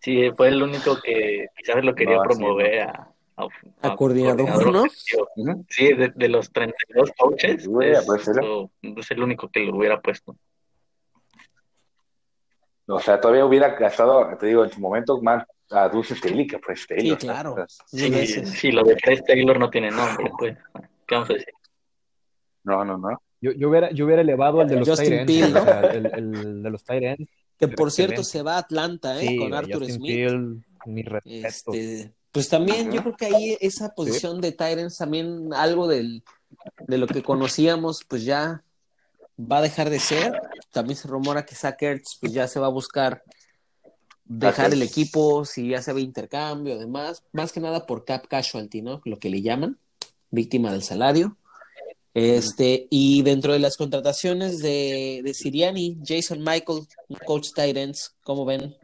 Sí, 0.00 0.30
fue 0.36 0.48
el 0.48 0.62
único 0.62 0.98
que 1.00 1.46
quizás 1.56 1.84
lo 1.84 1.94
quería 1.94 2.20
promover 2.22 2.80
a, 2.80 3.12
a, 3.82 3.94
coordinador, 3.94 4.72
¿no? 4.72 4.84
Sí, 5.68 5.92
de, 5.92 6.28
los 6.28 6.50
32 6.50 7.12
coaches, 7.16 7.68
pues, 7.68 8.28
es, 8.28 9.10
el 9.10 9.22
único 9.22 9.48
que 9.48 9.60
lo 9.60 9.76
hubiera 9.76 10.00
puesto. 10.00 10.34
O 12.86 12.98
sea, 12.98 13.20
todavía 13.20 13.44
hubiera 13.44 13.76
gastado, 13.76 14.36
te 14.38 14.46
digo, 14.46 14.64
en 14.64 14.72
su 14.72 14.80
momento 14.80 15.20
más 15.22 15.46
a 15.70 15.88
Dulce 15.88 16.16
Taylor 16.16 16.46
que 16.46 16.58
pues 16.58 16.86
Taylor. 16.86 17.20
Sí, 17.20 17.26
claro. 17.26 17.56
Sí, 17.86 18.26
sí, 18.26 18.72
lo 18.72 18.82
de 18.82 18.96
Chris 18.96 19.24
Taylor 19.24 19.58
no 19.58 19.70
tiene 19.70 19.90
nombre, 19.90 20.32
pues. 20.36 20.58
¿Qué 21.06 21.14
vamos 21.14 21.30
a 21.30 21.34
decir? 21.34 21.54
No, 22.64 22.84
no, 22.84 22.98
no. 22.98 23.22
Yo, 23.42 23.52
yo, 23.52 23.68
hubiera, 23.68 23.90
yo 23.90 24.06
hubiera 24.06 24.22
elevado 24.22 24.62
el 24.62 24.68
de 24.68 24.76
los 24.76 24.88
Justin 24.88 25.26
Peel, 25.26 25.52
¿no? 25.52 25.68
el, 25.90 26.06
el, 26.06 26.62
de 26.62 26.70
los 26.70 26.84
Tyrants. 26.84 27.28
Que 27.58 27.68
por 27.68 27.90
cierto 27.90 28.24
se 28.24 28.42
va 28.42 28.54
a 28.54 28.58
Atlanta, 28.58 29.22
¿eh? 29.22 29.36
con 29.36 29.52
Arthur 29.52 29.84
Smith. 29.90 30.30
mi 30.86 31.02
respeto. 31.02 31.72
Este, 31.74 32.12
pues 32.30 32.48
también 32.48 32.90
yo 32.90 33.02
creo 33.02 33.16
que 33.16 33.26
ahí 33.26 33.56
esa 33.60 33.90
posición 33.94 34.40
de 34.40 34.52
Tyrants, 34.52 34.96
también 34.96 35.52
algo 35.52 35.86
del, 35.86 36.22
de 36.86 36.98
lo 36.98 37.06
que 37.06 37.22
conocíamos, 37.22 38.04
pues 38.04 38.24
ya 38.24 38.64
va 39.38 39.58
a 39.58 39.62
dejar 39.62 39.90
de 39.90 39.98
ser. 39.98 40.32
También 40.70 40.96
se 40.96 41.08
rumora 41.08 41.44
que 41.44 41.54
Zach 41.54 41.78
pues 42.20 42.32
ya 42.32 42.48
se 42.48 42.58
va 42.58 42.66
a 42.66 42.70
buscar 42.70 43.22
dejar 44.24 44.72
el 44.72 44.82
equipo 44.82 45.44
si 45.44 45.68
ya 45.68 45.82
se 45.82 45.92
ve 45.92 46.00
intercambio, 46.00 46.74
además, 46.74 47.22
más 47.32 47.52
que 47.52 47.60
nada 47.60 47.86
por 47.86 48.04
cap 48.04 48.26
casualty, 48.28 48.82
¿no? 48.82 49.02
Lo 49.04 49.18
que 49.18 49.28
le 49.28 49.42
llaman, 49.42 49.78
víctima 50.30 50.72
del 50.72 50.82
salario. 50.82 51.36
Este, 52.14 52.88
y 52.90 53.22
dentro 53.22 53.54
de 53.54 53.58
las 53.58 53.76
contrataciones 53.76 54.58
de, 54.58 55.22
de 55.24 55.32
Siriani, 55.34 55.98
Jason 56.04 56.40
Michael, 56.40 56.86
coach 57.24 57.48
Titans, 57.54 58.14
¿cómo 58.22 58.44
ven? 58.44 58.76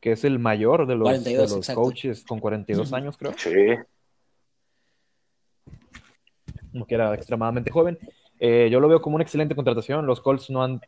Que 0.00 0.12
es 0.12 0.24
el 0.24 0.38
mayor 0.38 0.86
de 0.86 0.94
los, 0.94 1.24
de 1.24 1.36
los 1.36 1.68
coaches 1.70 2.24
con 2.24 2.38
42 2.38 2.92
años, 2.92 3.16
creo. 3.16 3.34
Sí. 3.36 3.50
Que 6.86 6.94
era 6.94 7.12
extremadamente 7.14 7.72
joven. 7.72 7.98
Eh, 8.38 8.68
yo 8.70 8.80
lo 8.80 8.88
veo 8.88 9.02
como 9.02 9.16
una 9.16 9.24
excelente 9.24 9.56
contratación. 9.56 10.06
Los 10.06 10.20
Colts 10.20 10.48
no 10.48 10.62
han 10.62 10.80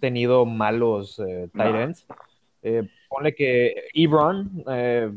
tenido 0.00 0.44
malos 0.44 1.18
eh, 1.18 1.48
tight 1.52 1.74
ends. 1.74 2.06
Eh, 2.62 2.88
ponle 3.08 3.34
que 3.34 3.88
Ebron 3.92 4.62
eh, 4.68 5.10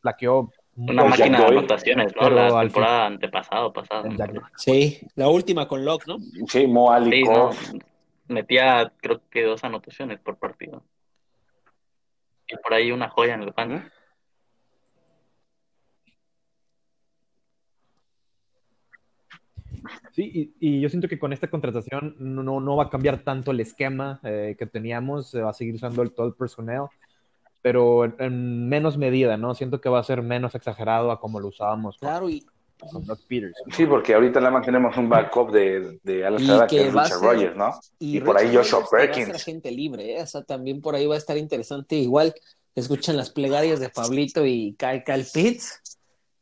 plaqueó 0.00 0.50
una 0.76 1.04
máquina 1.04 1.38
de 1.38 1.46
anotaciones, 1.46 2.14
¿no? 2.16 2.30
La 2.30 2.60
temporada 2.60 3.06
antepasada, 3.06 3.72
pasada. 3.72 4.04
Sí, 4.56 5.00
la 5.14 5.28
última 5.28 5.68
con 5.68 5.84
Locke, 5.84 6.06
¿no? 6.06 6.18
Sí, 6.48 6.66
Mo 6.66 6.90
Metía, 8.26 8.90
creo 9.00 9.20
que 9.30 9.42
dos 9.42 9.62
anotaciones 9.64 10.18
por 10.18 10.38
partido. 10.38 10.82
Y 12.48 12.56
por 12.56 12.74
ahí 12.74 12.90
una 12.90 13.08
joya 13.10 13.34
en 13.34 13.42
el 13.42 13.52
pan. 13.52 13.90
Sí, 20.12 20.54
y, 20.58 20.80
yo 20.80 20.88
siento 20.88 21.08
que 21.08 21.18
con 21.18 21.32
esta 21.32 21.48
contratación 21.48 22.16
no, 22.18 22.60
no 22.60 22.76
va 22.76 22.84
a 22.84 22.90
cambiar 22.90 23.18
tanto 23.18 23.50
el 23.50 23.60
esquema 23.60 24.20
eh, 24.22 24.56
que 24.58 24.66
teníamos, 24.66 25.30
se 25.30 25.42
va 25.42 25.50
a 25.50 25.54
seguir 25.54 25.74
usando 25.74 26.02
el, 26.02 26.12
todo 26.12 26.26
el 26.26 26.34
personnel, 26.34 26.84
pero 27.64 28.04
en, 28.04 28.68
menos 28.68 28.98
medida, 28.98 29.38
¿no? 29.38 29.54
Siento 29.54 29.80
que 29.80 29.88
va 29.88 29.98
a 29.98 30.04
ser 30.04 30.20
menos 30.20 30.54
exagerado 30.54 31.10
a 31.10 31.18
como 31.18 31.40
lo 31.40 31.48
usábamos 31.48 31.96
claro, 31.96 32.28
y, 32.28 32.44
con 32.76 33.06
Peters. 33.26 33.54
Sí, 33.70 33.86
porque 33.86 34.12
ahorita 34.12 34.38
nada 34.38 34.52
más 34.52 34.66
tenemos 34.66 34.94
un 34.98 35.08
backup 35.08 35.50
de, 35.50 35.98
de 36.02 36.26
Alex 36.26 36.42
que, 36.68 36.88
es 36.88 36.92
Richard 36.92 37.22
Rogers, 37.22 37.56
¿no? 37.56 37.70
Y, 37.98 38.20
por 38.20 38.36
ahí 38.36 38.54
Joshua 38.54 38.84
Perkins. 38.90 39.30
Va 39.30 39.36
a 39.36 39.38
gente 39.38 39.70
libre, 39.70 40.18
¿eh? 40.18 40.20
o 40.20 40.26
sea, 40.26 40.42
también 40.42 40.82
por 40.82 40.94
ahí 40.94 41.06
va 41.06 41.14
a 41.14 41.18
estar 41.18 41.38
interesante. 41.38 41.96
Igual 41.96 42.34
escuchan 42.74 43.16
las 43.16 43.30
plegarias 43.30 43.80
de 43.80 43.88
Pablito 43.88 44.44
y 44.44 44.76
Kyle, 44.78 45.02
Kyle 45.02 45.24
Pitts. 45.32 45.80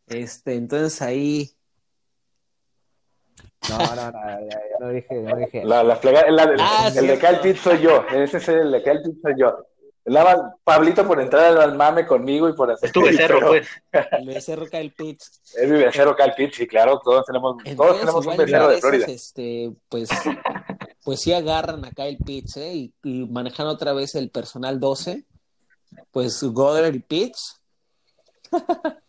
Este, 0.08 0.56
entonces 0.56 1.00
ahí 1.02 1.52
no, 3.70 3.78
no, 3.78 4.10
no, 4.10 4.18
no 4.80 4.88
dije, 4.88 5.14
no 5.22 5.36
dije. 5.36 5.64
La, 5.64 5.84
la, 5.84 6.00
ah, 6.58 6.90
el 6.96 7.06
de 7.06 7.16
Kyle 7.16 7.38
Pitts 7.40 7.60
soy 7.60 7.80
yo, 7.80 8.04
ese 8.12 8.38
es 8.38 8.48
el 8.48 8.72
de 8.72 8.82
Kyle 8.82 9.02
Pitts 9.02 9.20
soy 9.22 9.34
yo. 9.38 9.66
Nada 10.04 10.56
Pablito 10.64 11.06
por 11.06 11.20
entrar 11.20 11.56
al 11.56 11.76
mame 11.76 12.06
conmigo 12.06 12.48
y 12.48 12.54
por 12.54 12.70
hacer. 12.70 12.88
Es 12.88 12.92
tu 12.92 13.02
becerro, 13.02 13.40
pues. 13.40 13.68
El 14.12 14.26
becerro 14.26 14.66
Kyle 14.66 14.92
Pitts. 14.92 15.40
Es 15.54 15.68
mi 15.68 15.78
becerro 15.78 16.16
Kyle 16.16 16.34
Pitts, 16.36 16.56
sí, 16.56 16.66
claro, 16.66 17.00
todos 17.02 17.24
tenemos, 17.24 17.56
todos 17.76 18.00
tenemos 18.00 18.26
un 18.26 18.36
becerro 18.36 18.68
de 18.68 18.80
Florida. 18.80 19.06
este, 19.06 19.72
pues, 19.88 20.08
pues 21.04 21.20
sí 21.20 21.32
agarran 21.32 21.84
a 21.84 21.90
Kyle 21.90 22.18
Pitts, 22.18 22.56
¿eh? 22.56 22.74
Y, 22.74 22.94
y 23.04 23.26
manejan 23.28 23.66
otra 23.68 23.92
vez 23.92 24.14
el 24.14 24.30
personal 24.30 24.80
12. 24.80 25.24
Pues 26.10 26.42
Goddard 26.42 26.94
y 26.94 27.00
Pitts. 27.00 27.60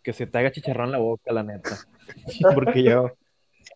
que 0.03 0.13
se 0.13 0.27
te 0.27 0.37
haga 0.37 0.51
chicharrón 0.51 0.91
la 0.91 0.99
boca, 0.99 1.33
la 1.33 1.43
neta. 1.43 1.77
Porque 2.55 2.83
yo 2.83 3.11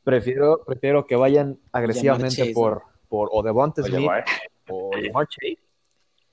Prefiero, 0.08 0.64
prefiero 0.66 1.06
que 1.06 1.18
vayan 1.18 1.60
agresivamente 1.74 2.54
por, 2.54 2.84
por 3.10 3.28
o 3.30 3.44
Devonta 3.44 3.84
Smith 3.84 4.10
o 4.70 4.90
Jamar 4.94 5.28
Chase, 5.28 5.58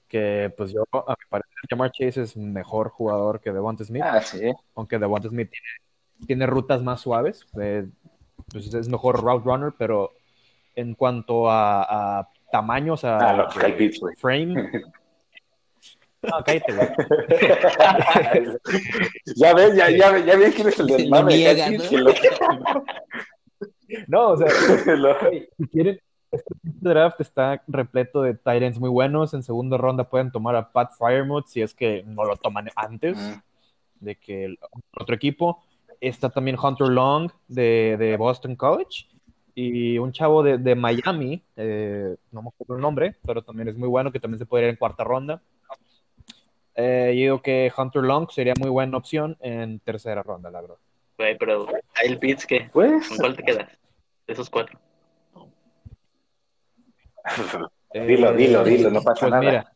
que 0.08 0.52
pues 0.56 0.72
yo, 0.72 0.84
a 0.92 1.10
mi 1.10 1.26
parecer, 1.28 1.52
Jamar 1.68 1.90
Chase 1.92 2.22
es 2.22 2.36
mejor 2.36 2.90
jugador 2.90 3.40
que 3.40 3.52
Devonta 3.52 3.84
Smith. 3.84 4.02
Ah, 4.04 4.20
sí. 4.20 4.52
Aunque 4.74 4.98
Devonta 4.98 5.28
Smith 5.28 5.50
tiene, 5.50 6.26
tiene 6.26 6.46
rutas 6.46 6.82
más 6.82 7.00
suaves, 7.00 7.46
eh, 7.60 7.86
pues 8.50 8.72
es 8.72 8.88
mejor 8.88 9.22
route 9.22 9.44
runner, 9.44 9.72
pero 9.78 10.12
en 10.74 10.94
cuanto 10.94 11.50
a, 11.50 12.18
a 12.18 12.28
tamaños, 12.50 13.04
a 13.04 13.18
ah, 13.18 13.50
frame, 14.18 14.70
No, 16.30 16.42
cállate, 16.42 16.72
güey. 16.72 16.88
ya 19.36 19.54
ves, 19.54 19.76
ya, 19.76 19.90
ya, 19.90 20.18
ya 20.18 20.36
ves 20.36 20.54
quién 20.54 20.68
es 20.68 20.80
el 20.80 20.86
del 20.86 21.08
mame. 21.08 21.36
No, 24.08 24.30
o 24.30 24.36
sea, 24.36 24.48
si 24.50 25.68
quieren, 25.68 26.00
este 26.34 26.54
draft 26.62 27.20
está 27.20 27.62
repleto 27.66 28.22
de 28.22 28.34
Tyrants 28.34 28.78
muy 28.78 28.90
buenos. 28.90 29.34
En 29.34 29.42
segunda 29.42 29.76
ronda 29.76 30.08
pueden 30.08 30.30
tomar 30.30 30.56
a 30.56 30.70
Pat 30.70 30.92
Firemouth 30.98 31.46
si 31.46 31.62
es 31.62 31.74
que 31.74 32.02
no 32.06 32.24
lo 32.24 32.36
toman 32.36 32.70
antes 32.76 33.16
de 34.00 34.16
que 34.16 34.44
el 34.44 34.58
otro 34.98 35.14
equipo. 35.14 35.62
Está 36.00 36.28
también 36.30 36.58
Hunter 36.62 36.88
Long 36.88 37.30
de, 37.48 38.16
Boston 38.18 38.56
College 38.56 39.06
y 39.54 39.98
un 39.98 40.12
chavo 40.12 40.42
de, 40.42 40.74
Miami, 40.74 41.42
eh, 41.56 42.16
no 42.32 42.42
me 42.42 42.48
acuerdo 42.48 42.74
el 42.74 42.82
nombre, 42.82 43.16
pero 43.24 43.42
también 43.42 43.68
es 43.68 43.76
muy 43.76 43.88
bueno, 43.88 44.10
que 44.10 44.18
también 44.18 44.38
se 44.38 44.46
puede 44.46 44.64
ir 44.64 44.70
en 44.70 44.76
cuarta 44.76 45.04
ronda. 45.04 45.40
Eh, 46.74 47.12
yo 47.14 47.20
digo 47.20 47.42
que 47.42 47.72
Hunter 47.76 48.02
Long 48.02 48.28
sería 48.30 48.54
muy 48.58 48.68
buena 48.68 48.96
opción 48.96 49.36
en 49.40 49.78
tercera 49.78 50.22
ronda, 50.24 50.50
la 50.50 50.60
verdad. 50.60 50.76
Güey, 51.16 51.38
pero 51.38 51.68
el 52.02 52.18
Pitts, 52.18 52.46
¿qué? 52.46 52.68
Pues, 52.72 53.08
¿Con 53.08 53.18
cuál 53.18 53.36
te 53.36 53.44
quedas? 53.44 53.68
De 54.26 54.32
esos 54.32 54.50
cuatro. 54.50 54.78
dilo, 57.94 58.32
dilo, 58.32 58.64
dilo, 58.64 58.90
no 58.90 59.02
pasa 59.02 59.28
pues 59.28 59.30
nada. 59.30 59.40
Mira, 59.40 59.72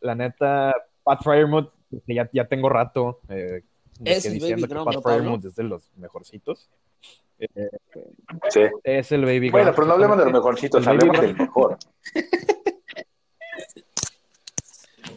la 0.00 0.14
neta, 0.14 0.74
Pat 1.02 1.22
Fryermuth, 1.22 1.72
ya, 2.06 2.28
ya 2.32 2.46
tengo 2.46 2.68
rato 2.68 3.20
eh, 3.28 3.62
es 4.04 4.32
diciendo 4.32 4.66
que 4.66 4.74
Pat 4.74 5.02
Fryermuth 5.02 5.44
es 5.44 5.54
de 5.54 5.64
los 5.64 5.90
mejorcitos. 5.96 6.68
Eh, 7.38 7.70
sí. 8.50 8.60
Es 8.84 9.12
el 9.12 9.24
Baby 9.24 9.50
Bueno, 9.50 9.72
pero 9.74 9.86
no 9.86 9.94
hablemos 9.94 10.18
de 10.18 10.24
los 10.24 10.32
mejorcitos, 10.32 10.86
hablemos 10.86 11.20
del 11.20 11.36
mejor. 11.36 11.78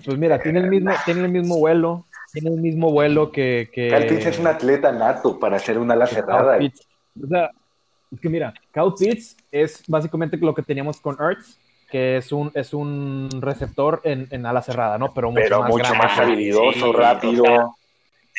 Pues 0.05 0.17
mira, 0.17 0.38
tiene 0.41 0.59
el 0.59 0.69
mismo, 0.69 0.91
tiene 1.05 1.21
el 1.21 1.29
mismo 1.29 1.57
vuelo, 1.59 2.05
tiene 2.33 2.49
el 2.49 2.59
mismo 2.62 2.91
vuelo 2.91 3.31
que. 3.31 3.69
que... 3.71 3.88
Kyle 3.88 4.07
Pitts 4.07 4.25
es 4.25 4.39
un 4.39 4.47
atleta 4.47 4.91
nato 4.91 5.39
para 5.39 5.55
hacer 5.57 5.77
una 5.77 5.93
ala 5.93 6.07
cerrada. 6.07 6.57
O 6.57 7.27
sea, 7.27 7.51
es 8.13 8.19
que 8.19 8.30
mira, 8.30 8.54
Kyle 8.71 8.93
Pitts 8.97 9.38
es 9.52 9.84
básicamente 9.88 10.38
lo 10.38 10.54
que 10.54 10.62
teníamos 10.62 10.99
con 10.99 11.17
Ertz, 11.19 11.58
que 11.89 12.17
es 12.17 12.32
un, 12.32 12.52
es 12.54 12.73
un 12.73 13.30
receptor 13.39 14.02
en, 14.04 14.28
en 14.32 14.45
ala 14.45 14.62
cerrada, 14.62 14.97
¿no? 14.97 15.13
Pero 15.13 15.32
mucho, 15.32 15.60
más, 15.60 15.69
mucho 15.69 15.95
más 15.95 16.17
habilidoso, 16.17 16.91
rápido, 16.91 17.76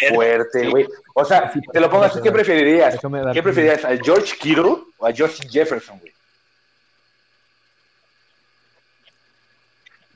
fuerte, 0.09 0.69
güey. 0.71 0.87
O 1.15 1.25
sea, 1.25 1.53
te 1.73 1.81
lo 1.81 1.89
pongo 1.89 2.05
así, 2.05 2.21
¿qué 2.21 2.33
preferirías? 2.33 2.99
¿Qué 3.33 3.43
preferirías? 3.43 3.85
¿A 3.85 3.97
George 3.97 4.37
Kittle 4.41 4.77
o 4.99 5.07
a 5.07 5.13
Justin 5.17 5.49
Jefferson, 5.51 5.99
güey? 5.99 6.13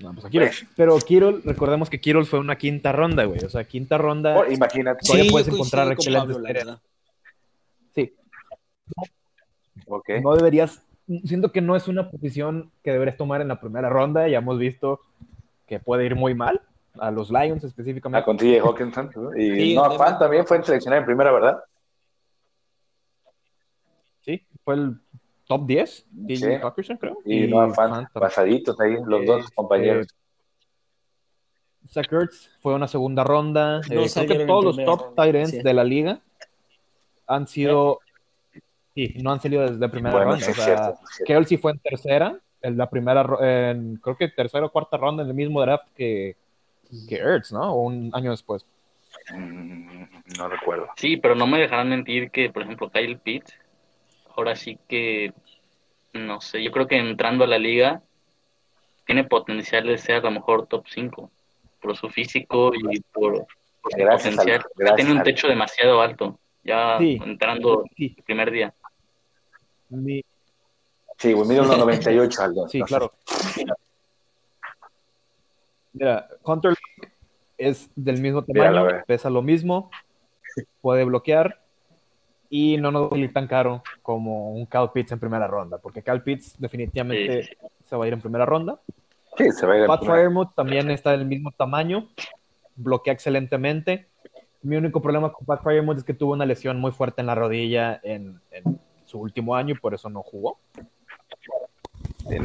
No, 0.01 0.15
pues 0.15 0.27
a 0.27 0.31
Kittle. 0.31 0.51
Pero 0.77 0.99
Kittle, 0.99 1.41
recordemos 1.45 1.91
que 1.91 2.01
Kittle 2.01 2.25
fue 2.25 2.39
una 2.39 2.57
quinta 2.57 2.93
ronda, 2.93 3.25
güey. 3.25 3.45
O 3.45 3.49
sea, 3.49 3.65
quinta 3.65 3.99
ronda. 3.99 4.37
Oh, 4.39 4.51
imagínate. 4.51 5.01
Todavía 5.05 5.31
puedes 5.31 5.49
encontrar 5.49 5.93
excelentes. 5.93 6.37
Sí. 7.95 8.15
Okay. 9.87 10.21
No 10.21 10.35
deberías. 10.35 10.83
Siento 11.25 11.53
que 11.53 11.61
no 11.61 11.75
es 11.77 11.89
una 11.89 12.11
posición 12.11 12.71
que 12.83 12.93
deberías 12.93 13.17
tomar 13.17 13.41
en 13.41 13.49
la 13.49 13.61
primera 13.61 13.89
ronda. 13.89 14.29
Ya 14.29 14.39
hemos 14.39 14.59
visto 14.59 15.01
que 15.67 15.79
puede 15.79 16.05
ir 16.05 16.17
muy 16.17 16.35
mal. 16.35 16.61
A 17.01 17.13
los 17.13 17.31
Lions 17.31 17.63
específicamente. 17.63 18.21
A 18.21 18.25
con 18.25 18.37
TJ 18.37 18.61
Hawkinson. 18.61 19.11
Y 19.37 19.75
no, 19.75 19.91
Fan 19.93 20.19
también 20.19 20.45
fue 20.45 20.63
seleccionado 20.65 21.01
en 21.01 21.07
primera, 21.07 21.31
¿verdad? 21.31 21.63
Sí, 24.23 24.45
fue 24.65 24.75
el 24.75 25.01
top 25.47 25.67
10, 25.67 26.07
DJ 26.11 26.61
sí. 26.83 26.97
creo. 26.99 27.19
Y, 27.25 27.45
y 27.45 27.49
no, 27.49 27.73
fan, 27.73 28.09
pasaditos 28.13 28.79
ahí, 28.81 28.97
los 29.07 29.25
dos 29.25 29.47
eh, 29.47 29.49
compañeros. 29.55 30.07
Eh, 30.07 31.89
Zach 31.89 32.13
Ertz 32.13 32.51
fue 32.61 32.75
una 32.75 32.87
segunda 32.87 33.25
ronda. 33.25 33.81
No 33.91 34.03
eh, 34.03 34.11
creo 34.13 34.27
que 34.27 34.45
todos 34.45 34.77
los 34.77 34.85
top 34.85 35.15
tight 35.15 35.35
ends 35.35 35.63
de 35.65 35.75
la 35.75 35.85
liga 35.85 36.21
han 37.27 37.47
sido. 37.47 38.01
Sí, 38.99 39.15
no 39.23 39.31
han 39.31 39.41
salido 39.41 39.63
desde 39.63 39.79
la 39.79 39.89
primera 39.89 40.25
ronda. 40.25 40.41
Sí, 40.41 40.51
o 40.51 40.55
sea, 40.55 41.45
sí 41.45 41.57
fue 41.57 41.71
en 41.71 41.79
tercera, 41.79 42.37
en 42.63 42.77
la 42.77 42.91
primera, 42.91 43.25
en, 43.41 43.95
creo 44.03 44.17
que 44.17 44.27
tercera 44.27 44.67
o 44.67 44.73
cuarta 44.73 44.97
ronda 44.97 45.23
en 45.23 45.29
el 45.29 45.37
mismo 45.37 45.61
draft 45.61 45.87
que, 45.95 46.35
que 47.09 47.15
Ertz, 47.15 47.53
¿no? 47.53 47.73
O 47.73 47.83
un 47.83 48.11
año 48.13 48.33
después. 48.33 48.67
Mm, 49.33 50.03
no 50.37 50.49
recuerdo. 50.49 50.89
Sí, 50.97 51.17
pero 51.17 51.37
no 51.37 51.47
me 51.47 51.61
dejarán 51.61 51.91
mentir 51.91 52.33
que, 52.33 52.51
por 52.51 52.63
ejemplo, 52.63 52.91
Kyle 52.91 53.19
Pitts 53.19 53.55
ahora 54.37 54.57
sí 54.57 54.81
que, 54.89 55.33
no 56.15 56.41
sé, 56.41 56.61
yo 56.65 56.73
creo 56.73 56.89
que 56.89 56.99
entrando 56.99 57.45
a 57.45 57.47
la 57.47 57.59
liga 57.59 58.03
tiene 59.07 59.23
potencial 59.23 59.87
de 59.87 59.97
ser 59.97 60.17
a 60.17 60.23
lo 60.23 60.33
mejor 60.33 60.67
top 60.67 60.87
5 60.89 61.31
por 61.81 61.97
su 61.97 62.09
físico 62.09 62.73
y 62.75 62.99
por, 63.13 63.47
por 63.81 63.93
su 63.93 63.99
potencial. 63.99 64.65
tiene 64.97 65.13
un 65.13 65.23
techo 65.23 65.47
demasiado 65.47 66.03
alto, 66.03 66.41
ya 66.65 66.99
entrando 66.99 67.85
el 67.97 68.17
primer 68.25 68.51
día. 68.51 68.75
Sí, 69.91 71.33
güey, 71.33 71.49
mira 71.49 71.63
98 71.65 72.43
Aldo. 72.43 72.69
Sí, 72.69 72.81
claro. 72.83 73.13
Mira, 75.93 76.29
Hunter 76.45 76.75
es 77.57 77.91
del 77.97 78.21
mismo 78.21 78.45
tamaño, 78.45 79.03
pesa 79.07 79.29
lo 79.29 79.43
mismo, 79.43 79.91
puede 80.81 81.05
bloquear 81.05 81.61
y 82.51 82.77
no 82.79 82.91
nos 82.91 83.11
va 83.11 83.33
tan 83.33 83.47
caro 83.47 83.83
como 84.01 84.53
un 84.53 84.65
Cal 84.67 84.93
Pitts 84.93 85.13
en 85.13 85.19
primera 85.19 85.47
ronda, 85.47 85.79
porque 85.79 86.03
Cal 86.03 86.23
Pitts 86.23 86.55
definitivamente 86.59 87.57
se 87.85 87.97
va 87.97 88.05
a 88.05 88.09
ir 88.09 88.15
en 88.15 88.21
primera 88.21 88.47
ronda. 88.47 88.81
Sí, 89.37 89.51
se 89.51 89.67
va 89.67 89.75
a 89.75 89.79
ir 89.79 89.87
Pat 89.87 90.05
Firemouth 90.05 90.55
también 90.55 90.91
está 90.91 91.11
del 91.13 91.27
mismo 91.27 91.51
tamaño, 91.53 92.09
bloquea 92.77 93.13
excelentemente. 93.13 94.07
Mi 94.63 94.77
único 94.77 95.03
problema 95.03 95.33
con 95.33 95.47
Pat 95.47 95.63
Firemouth 95.63 95.99
es 95.99 96.05
que 96.05 96.15
tuvo 96.15 96.33
una 96.33 96.47
lesión 96.47 96.81
muy 96.81 96.93
fuerte 96.93 97.21
en 97.21 97.27
la 97.27 97.35
rodilla 97.35 98.01
en, 98.03 98.41
en 98.51 98.81
su 99.09 99.19
último 99.19 99.55
año 99.57 99.75
y 99.75 99.79
por 99.79 99.95
eso 99.95 100.09
no 100.09 100.23
jugó. 100.23 100.59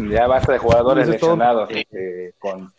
Ya 0.10 0.28
basta 0.28 0.54
de 0.54 0.58
jugadores 0.60 1.08
lesionados 1.08 1.70
eh, 1.72 2.32
con... 2.40 2.72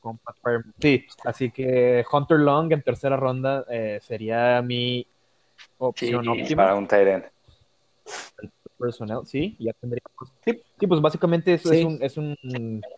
con 0.00 0.18
Pat 0.18 0.36
Firemouth. 0.42 0.74
Sí, 0.80 1.04
así 1.24 1.50
que 1.50 2.04
Hunter 2.10 2.38
Long 2.38 2.72
en 2.72 2.82
tercera 2.82 3.16
ronda 3.16 3.64
eh, 3.68 3.98
sería 4.00 4.62
mi 4.62 5.04
opción 5.78 6.22
sí, 6.22 6.28
óptima. 6.30 6.62
para 6.62 6.74
un 6.76 6.86
Tyrant. 6.86 7.24
Personnel, 8.78 9.20
sí, 9.24 9.56
ya 9.58 9.72
tendríamos. 9.72 10.12
Sí, 10.44 10.62
sí 10.78 10.86
pues 10.86 11.00
básicamente 11.00 11.54
eso 11.54 11.70
Sí. 11.70 11.78
es, 11.78 11.84
un, 11.84 11.98
es 12.02 12.16
un, 12.18 12.36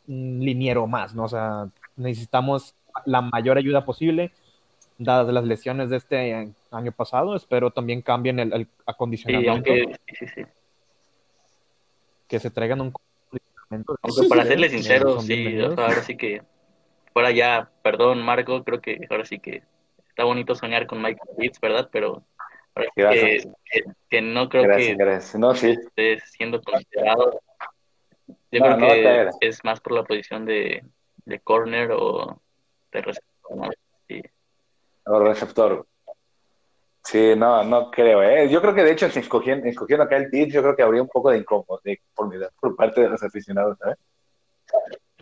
un 0.09 0.41
liniero 0.41 0.87
más, 0.89 1.15
¿no? 1.15 1.25
O 1.25 1.29
sea, 1.29 1.69
necesitamos 1.97 2.75
la 3.07 3.23
mayor 3.23 3.57
ayuda 3.59 3.85
posible, 3.85 4.33
dadas 4.99 5.33
las 5.33 5.45
lesiones 5.45 5.89
de 5.89 5.97
este 5.97 6.53
año 6.71 6.93
pasado. 6.93 7.35
Espero 7.37 7.71
también 7.71 8.03
cambien 8.03 8.39
el, 8.39 8.53
el 8.53 8.65
Sí, 8.67 8.73
acondicionamiento, 8.87 9.53
aunque, 9.71 9.99
sí, 10.09 10.15
sí, 10.17 10.27
sí. 10.35 10.43
que 12.29 12.39
se 12.39 12.51
traigan 12.51 12.81
un 12.81 12.89
acondicionamiento. 12.89 13.97
Aunque 14.03 14.29
para 14.29 14.43
Sí, 14.43 14.49
serles 14.49 14.73
sincero, 14.73 15.21
sí, 15.21 15.29
bienvenidos. 15.35 15.73
o 15.73 15.77
sea, 15.77 15.85
ahora 15.87 16.03
sí 16.03 16.17
que 16.17 16.43
fuera 17.13 17.31
ya, 17.31 17.71
perdón 17.83 18.23
Marco, 18.23 18.65
creo 18.65 18.81
que 18.81 18.99
ahora 19.11 19.25
sí 19.25 19.39
que 19.39 19.63
está 20.09 20.25
bonito 20.25 20.55
soñar 20.55 20.87
con 20.87 20.99
Michael 21.03 21.37
Pitts, 21.37 21.61
¿verdad? 21.61 21.89
Pero 21.93 22.23
ahora 22.75 22.87
sí 22.87 22.93
que, 22.95 23.03
Gracias. 23.03 23.49
que, 23.71 23.83
que 24.11 24.21
no 24.23 24.49
creo 24.49 24.63
Gracias, 24.65 24.89
que 24.89 24.95
gracias. 25.05 25.35
No, 25.41 25.55
sí. 25.55 25.71
esté 25.71 26.21
siendo 26.21 26.61
considerado. 26.63 27.41
Yo 28.51 28.61
No, 28.61 28.77
creo 28.77 28.77
no 28.79 28.87
que 28.89 29.47
es 29.47 29.65
más 29.65 29.81
por 29.81 29.93
la 29.93 30.05
posición 30.05 30.45
de, 30.45 30.83
de 31.25 31.41
corner 31.41 31.91
o 31.93 32.41
de 32.93 33.03
receptor, 33.03 33.57
¿no? 33.57 33.69
Sí. 34.09 34.23
O 35.07 35.19
receptor. 35.21 35.87
Sí, 37.05 37.35
no, 37.37 37.65
no 37.65 37.91
creo, 37.91 38.23
¿eh? 38.23 38.49
Yo 38.51 38.61
creo 38.61 38.75
que 38.75 38.85
de 38.85 38.93
hecho, 38.93 39.09
si 39.11 39.21
escogían, 39.21 39.67
escogiendo 39.67 40.05
acá 40.05 40.17
el 40.17 40.29
Pitts, 40.29 40.53
yo 40.53 40.63
creo 40.63 40.77
que 40.77 40.83
habría 40.83 41.01
un 41.03 41.09
poco 41.09 41.31
de 41.31 41.39
incómodo, 41.39 41.81
de 41.83 41.99
conformidad 42.15 42.51
por 42.61 42.77
parte 42.77 43.01
de 43.01 43.09
los 43.09 43.23
aficionados, 43.23 43.79
¿sabes? 43.79 43.97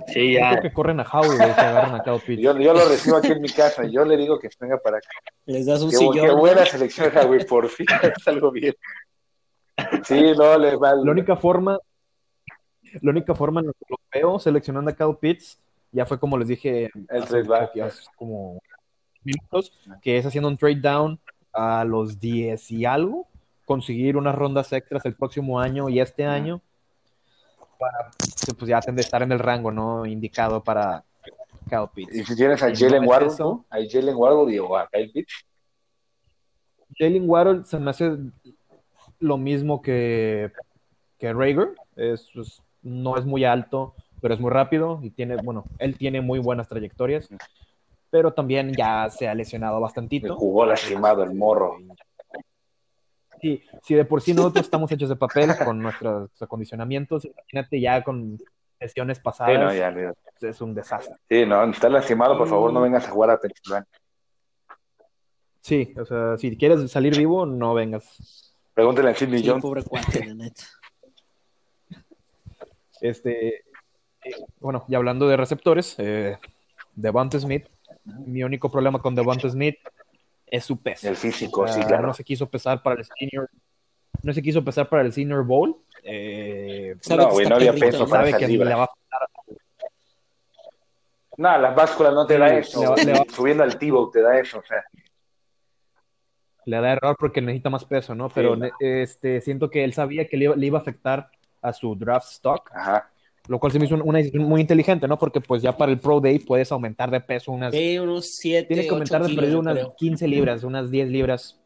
Sí, 0.09 0.35
Yo 0.35 0.41
ya. 0.41 0.51
creo 0.51 0.63
que 0.63 0.73
corren 0.73 1.01
a 1.01 1.05
Howie, 1.05 1.37
güey, 1.37 1.55
que 1.55 1.61
agarran 1.61 1.95
a 1.95 2.03
Kyle 2.03 2.21
Pitts. 2.21 2.43
Yo, 2.43 2.59
yo 2.59 2.73
lo 2.75 2.89
recibo 2.89 3.17
aquí 3.17 3.33
en 3.33 3.41
mi 3.41 3.49
casa 3.49 3.85
y 3.85 3.93
yo 3.93 4.05
le 4.05 4.17
digo 4.17 4.39
que 4.39 4.49
venga 4.61 4.79
para 4.79 4.99
acá. 4.99 5.09
Les 5.47 5.65
das 5.65 5.81
un 5.83 5.91
Qué, 5.91 5.97
sillón. 5.97 6.15
qué 6.15 6.27
¿no? 6.27 6.37
buena 6.39 6.67
selección, 6.67 7.11
güey, 7.27 7.47
por 7.47 7.69
fin 7.69 7.87
es 8.17 8.29
algo 8.29 8.51
bien. 8.51 8.75
Sí, 10.05 10.33
no, 10.37 10.59
le 10.59 10.77
va. 10.77 10.95
La 10.97 11.11
única 11.13 11.37
forma, 11.37 11.79
la 13.01 13.11
única 13.11 13.35
forma 13.35 13.61
en 13.61 13.69
la 13.69 13.73
que 13.73 13.85
lo 13.89 13.97
veo 14.13 14.39
seleccionando 14.39 14.91
a 14.91 14.95
Kyle 14.95 15.17
Pitts, 15.21 15.59
ya 15.93 16.05
fue 16.05 16.19
como 16.19 16.37
les 16.37 16.49
dije 16.49 16.91
El 17.09 17.23
hace, 17.23 17.29
trade 17.43 17.49
back. 17.49 17.77
hace 17.81 18.03
como 18.17 18.61
minutos, 19.23 19.73
que 20.03 20.19
es 20.19 20.27
haciendo 20.27 20.49
un 20.49 20.57
trade 20.57 20.81
down 20.81 21.19
a 21.57 21.85
los 21.85 22.21
10 22.21 22.71
y 22.73 22.85
algo, 22.85 23.27
conseguir 23.65 24.17
unas 24.17 24.35
rondas 24.35 24.73
extras 24.73 25.05
el 25.07 25.15
próximo 25.15 25.59
año 25.59 25.89
y 25.89 26.01
este 26.01 26.25
año, 26.25 26.61
para 27.79 28.11
pues 28.59 28.69
ya 28.69 28.79
estar 28.79 29.23
en 29.23 29.33
el 29.33 29.39
rango 29.39 29.71
no 29.71 30.07
indicado 30.07 30.63
para 30.63 31.05
Kyle 31.69 31.89
Pitts. 31.93 32.15
Y 32.15 32.25
si 32.25 32.37
tienes 32.37 32.63
a 32.63 32.69
no 32.69 32.75
Jalen 32.77 33.03
es 33.03 33.09
Waddle. 33.09 33.33
¿no? 33.39 33.65
A 33.71 33.77
Jalen 33.89 34.17
Waddle 34.17 34.55
y 34.55 34.59
o 34.59 34.77
a 34.77 34.89
Kyle 34.89 35.11
Pitts. 35.11 35.47
Jalen 36.99 37.29
Waddle 37.29 37.65
se 37.65 37.79
me 37.79 37.91
hace 37.91 38.17
lo 39.19 39.37
mismo 39.37 39.83
que, 39.83 40.53
que 41.19 41.33
Rager. 41.33 41.75
Es, 41.97 42.29
pues, 42.35 42.63
no 42.83 43.17
es 43.17 43.25
muy 43.25 43.45
alto, 43.45 43.95
pero 44.21 44.35
es 44.35 44.41
muy 44.41 44.51
rápido 44.51 45.01
y 45.03 45.11
tiene, 45.11 45.37
bueno, 45.37 45.65
él 45.79 45.97
tiene 45.97 46.21
muy 46.21 46.39
buenas 46.39 46.69
trayectorias, 46.69 47.29
pero 48.17 48.33
también 48.33 48.73
ya 48.73 49.11
se 49.11 49.29
ha 49.29 49.35
lesionado 49.35 49.77
Me 49.77 49.83
bastantito. 49.83 50.35
jugó 50.37 50.65
lastimado 50.65 51.23
el 51.23 51.35
morro. 51.35 51.77
Sí, 53.43 53.63
si 53.83 53.95
de 53.95 54.07
por 54.07 54.23
sí 54.23 54.33
nosotros 54.33 54.65
estamos 54.65 54.91
hechos 54.91 55.11
de 55.11 55.17
papel 55.17 55.51
con 55.63 55.79
nuestros 55.79 56.31
acondicionamientos, 56.41 57.27
imagínate 57.27 57.79
ya 57.79 58.03
con 58.03 58.39
lesiones 58.81 59.19
Sí, 59.19 59.23
pasadas, 59.23 59.59
no, 59.61 59.75
ya, 59.75 59.95
es 60.41 60.61
un 60.63 60.75
desastre. 60.75 61.15
Sí, 61.29 61.45
no, 61.45 61.63
está 61.65 61.91
lastimado, 61.91 62.39
por 62.39 62.49
favor, 62.49 62.73
no 62.73 62.81
vengas 62.81 63.07
a 63.07 63.11
jugar 63.11 63.29
a 63.33 63.39
Pensilvania. 63.39 63.87
Sí, 65.61 65.93
o 66.01 66.07
sea, 66.07 66.39
si 66.39 66.57
quieres 66.57 66.91
salir 66.91 67.15
vivo, 67.19 67.45
no 67.45 67.75
vengas. 67.75 68.55
Pregúntale 68.73 69.11
a 69.11 69.15
Sidney 69.15 69.41
Sí, 69.41 69.49
Jones. 69.49 69.63
pobre 69.63 69.83
cuate, 69.83 70.25
la 70.25 70.35
neta. 70.35 70.63
Este, 73.03 73.57
eh, 73.57 73.65
bueno, 74.61 74.87
y 74.89 74.95
hablando 74.95 75.29
de 75.29 75.37
receptores, 75.37 75.97
eh, 75.99 76.39
Devonta 76.95 77.39
Smith, 77.39 77.67
mi 78.27 78.43
único 78.43 78.71
problema 78.71 79.01
con 79.01 79.15
Devonta 79.15 79.49
Smith 79.49 79.77
es 80.47 80.65
su 80.65 80.77
peso. 80.81 81.09
El 81.09 81.17
físico, 81.17 81.63
O 81.63 81.67
sea, 81.69 81.75
sí, 81.83 81.83
claro. 81.87 82.07
No 82.07 82.15
se 82.15 82.25
quiso 82.25 82.49
pesar 82.49 82.83
para 82.83 83.01
el 83.01 83.07
senior, 83.19 83.51
no 84.23 84.33
se 84.33 84.43
quiso 84.43 84.65
pesar 84.65 84.89
para 84.89 85.03
el 85.03 85.13
senior 85.13 85.45
bowl. 85.45 85.77
Eh, 86.05 86.97
No, 87.11 87.31
güey, 87.31 87.47
no 87.49 87.57
había 87.57 87.73
peso 87.73 88.01
¿no? 88.05 88.09
para 88.09 88.21
sabe 88.21 88.29
esa 88.31 88.39
que 88.39 88.49
libra. 88.49 88.69
le 88.69 88.75
va 88.77 88.85
a 88.85 88.87
faltar. 88.87 89.29
No, 91.39 91.59
las 91.59 91.75
básculas 91.77 92.15
no 92.15 92.27
te 92.27 92.39
da 92.39 92.57
eso. 92.57 92.81
le 92.81 92.89
va- 92.89 92.97
le 92.97 93.13
va- 93.13 93.25
Subiendo 93.31 93.63
al 93.63 93.79
Tivo 93.79 94.09
te 94.11 94.23
da 94.23 94.39
eso, 94.39 94.59
o 94.59 94.63
sea. 94.65 94.85
Le 96.65 96.81
da 96.81 96.93
error 96.93 97.15
porque 97.19 97.41
necesita 97.43 97.71
más 97.71 97.85
peso, 97.85 98.15
¿no? 98.15 98.29
Pero 98.31 98.57
Sí. 98.57 98.63
este, 98.81 99.41
siento 99.41 99.69
que 99.71 99.85
él 99.85 99.93
sabía 99.93 100.27
que 100.27 100.37
le 100.37 100.45
iba, 100.47 100.57
le 100.57 100.67
iba 100.67 100.79
a 100.79 100.83
afectar 100.83 101.31
a 101.63 101.73
su 101.73 101.95
draft 101.95 102.29
stock, 102.31 102.71
Ajá. 102.75 103.11
Lo 103.49 103.59
cual 103.59 103.73
se 103.73 103.79
me 103.79 103.87
hizo 103.87 103.95
una 103.97 104.19
decisión 104.19 104.45
muy 104.45 104.61
inteligente, 104.61 105.07
¿no? 105.09 105.19
Porque 105.19 105.41
pues 105.41 105.63
ya 105.63 105.77
para 105.77 105.93
el 105.93 105.99
Pro 105.99 106.21
Day 106.21 106.39
puedes 106.39 106.71
aumentar 106.73 107.11
de 107.11 107.21
peso 107.21 107.53
unas... 107.53 107.73
Sí, 107.73 107.99
unos 107.99 108.37
7, 108.37 108.67
Tienes 108.67 108.87
que 108.87 108.91
8 108.91 108.95
aumentar 108.95 109.23
de 109.23 109.35
perdido 109.35 109.61
unas 109.61 109.75
creo. 109.75 109.95
15 109.97 110.29
libras, 110.29 110.65
unas 110.65 110.91
10 110.91 111.09
libras. 111.09 111.61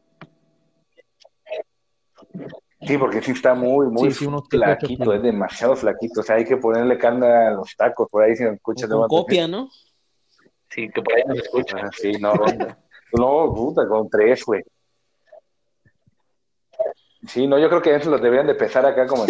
Sí, 2.82 2.96
porque 2.96 3.20
sí 3.20 3.32
está 3.32 3.54
muy, 3.54 3.88
muy 3.88 4.10
Sí, 4.10 4.20
sí, 4.20 4.26
unos 4.26 4.48
18 4.48 4.78
flaquito, 4.78 5.12
es 5.12 5.22
demasiado 5.22 5.76
flaquito. 5.76 6.20
O 6.20 6.22
sea, 6.22 6.36
hay 6.36 6.44
que 6.44 6.56
ponerle 6.56 6.96
canda 6.96 7.48
a 7.48 7.50
los 7.50 7.76
tacos 7.76 8.08
por 8.10 8.22
ahí 8.22 8.34
si 8.36 8.44
nos 8.44 8.54
escuchas. 8.54 8.88
con 8.88 9.06
copia, 9.08 9.46
¿no? 9.46 9.68
Sí, 10.70 10.88
que 10.88 11.02
por 11.02 11.14
ahí 11.14 11.22
nos 11.26 11.38
escucha. 11.38 11.76
Ah, 11.82 11.90
sí, 11.92 12.12
no. 12.12 12.32
No, 13.12 13.52
puta, 13.54 13.86
con 13.88 14.08
tres, 14.08 14.44
güey. 14.44 14.62
Sí, 17.26 17.46
no, 17.46 17.58
yo 17.58 17.68
creo 17.68 17.82
que 17.82 17.94
eso 17.94 18.08
lo 18.08 18.18
deberían 18.18 18.46
de 18.46 18.54
pesar 18.54 18.86
acá 18.86 19.06
como 19.06 19.26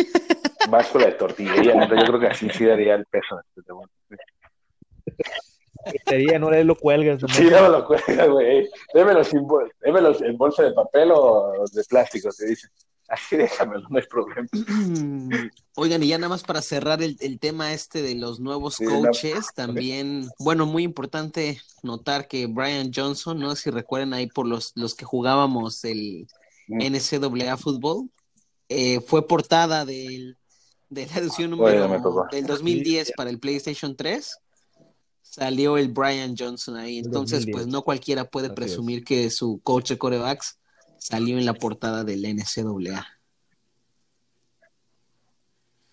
báscula 0.69 1.07
de 1.07 1.13
tortillería. 1.13 1.89
Yo 1.89 2.05
creo 2.07 2.21
que 2.21 2.27
así 2.27 2.49
sí 2.51 2.65
daría 2.65 2.95
el 2.95 3.07
peso. 3.07 3.41
Sería, 6.07 6.39
no 6.39 6.51
le 6.51 6.63
lo 6.65 6.77
cuelgas. 6.77 7.23
Sí, 7.33 7.49
dámelo 7.49 7.87
cuenta, 7.87 8.27
güey. 8.27 8.69
Démelo, 8.93 9.25
sin 9.25 9.47
bol- 9.47 9.73
démelo 9.81 10.15
en 10.25 10.37
bolsa 10.37 10.63
de 10.63 10.73
papel 10.73 11.11
o 11.15 11.65
de 11.73 11.85
plástico, 11.85 12.31
se 12.31 12.47
dice. 12.47 12.69
Así 13.09 13.37
déjamelo, 13.37 13.89
no 13.89 13.99
hay 13.99 14.05
problema. 14.07 14.47
Oigan, 15.77 16.03
y 16.03 16.09
ya 16.09 16.19
nada 16.19 16.29
más 16.29 16.45
para 16.45 16.63
cerrar 16.63 17.03
el, 17.03 17.17
el 17.21 17.41
tema 17.41 17.73
este 17.73 18.03
de 18.03 18.15
los 18.15 18.39
nuevos 18.39 18.75
Sí, 18.77 18.85
no. 18.85 19.01
coaches, 19.01 19.49
también, 19.55 20.29
bueno, 20.39 20.65
muy 20.67 20.85
importante 20.85 21.61
notar 21.83 22.29
que 22.29 22.47
Brian 22.47 22.93
Johnson, 22.95 23.41
no 23.41 23.57
sé 23.57 23.63
si 23.63 23.71
recuerdan 23.71 24.13
ahí 24.15 24.29
por 24.29 24.47
los, 24.47 24.73
los 24.77 24.95
que 24.95 25.05
jugábamos 25.05 25.83
el 25.85 26.27
Mm. 26.73 26.83
NCAA 26.95 27.57
fútbol, 27.57 28.11
eh, 28.69 29.01
fue 29.01 29.27
portada 29.27 29.85
del, 29.85 30.37
de 30.91 31.07
la 31.07 31.17
edición 31.17 31.53
Oye, 31.55 31.77
número 31.79 32.29
del 32.31 32.47
2010 32.47 33.13
para 33.17 33.31
el 33.31 33.39
PlayStation 33.39 33.97
3. 33.97 34.39
Salió 35.23 35.79
el 35.79 35.89
Brian 35.89 36.35
Johnson 36.37 36.77
ahí, 36.77 36.99
entonces 36.99 37.41
2010. 37.41 37.57
pues 37.57 37.67
no 37.69 37.83
cualquiera 37.83 38.29
puede 38.29 38.49
Así 38.49 38.57
presumir 38.57 39.05
que 39.05 39.31
su 39.31 39.61
coach 39.63 39.91
de 39.91 39.99
corebacks 39.99 40.59
salió 40.99 41.39
en 41.39 41.47
la 41.47 41.55
portada 41.55 42.03
del 42.03 42.23
NCAA. 42.23 43.07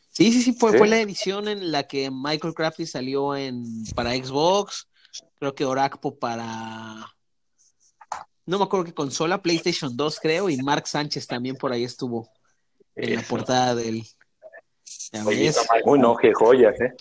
Sí, 0.10 0.32
sí, 0.32 0.42
sí, 0.42 0.54
fue, 0.54 0.72
¿Sí? 0.72 0.78
fue 0.80 0.88
la 0.88 1.00
edición 1.00 1.48
en 1.48 1.72
la 1.72 1.84
que 1.88 2.10
Michael 2.10 2.56
Crafty 2.56 2.88
salió 2.88 3.36
en 3.36 3.86
para 3.94 4.16
Xbox, 4.16 4.88
creo 5.40 5.54
que 5.54 5.64
Oracpo 5.64 6.18
para 6.18 7.06
no 8.48 8.58
me 8.58 8.64
acuerdo 8.64 8.86
qué 8.86 8.94
consola, 8.94 9.42
PlayStation 9.42 9.96
2 9.96 10.20
creo, 10.20 10.50
y 10.50 10.58
Mark 10.58 10.88
Sánchez 10.88 11.28
también 11.28 11.58
por 11.58 11.72
ahí 11.72 11.84
estuvo 11.84 12.30
en 12.96 13.16
la 13.16 13.22
portada 13.22 13.76
del 13.76 14.08
Uy, 15.86 16.00
no, 16.00 16.16
qué 16.16 16.34
joyas, 16.34 16.80
¿eh? 16.82 16.94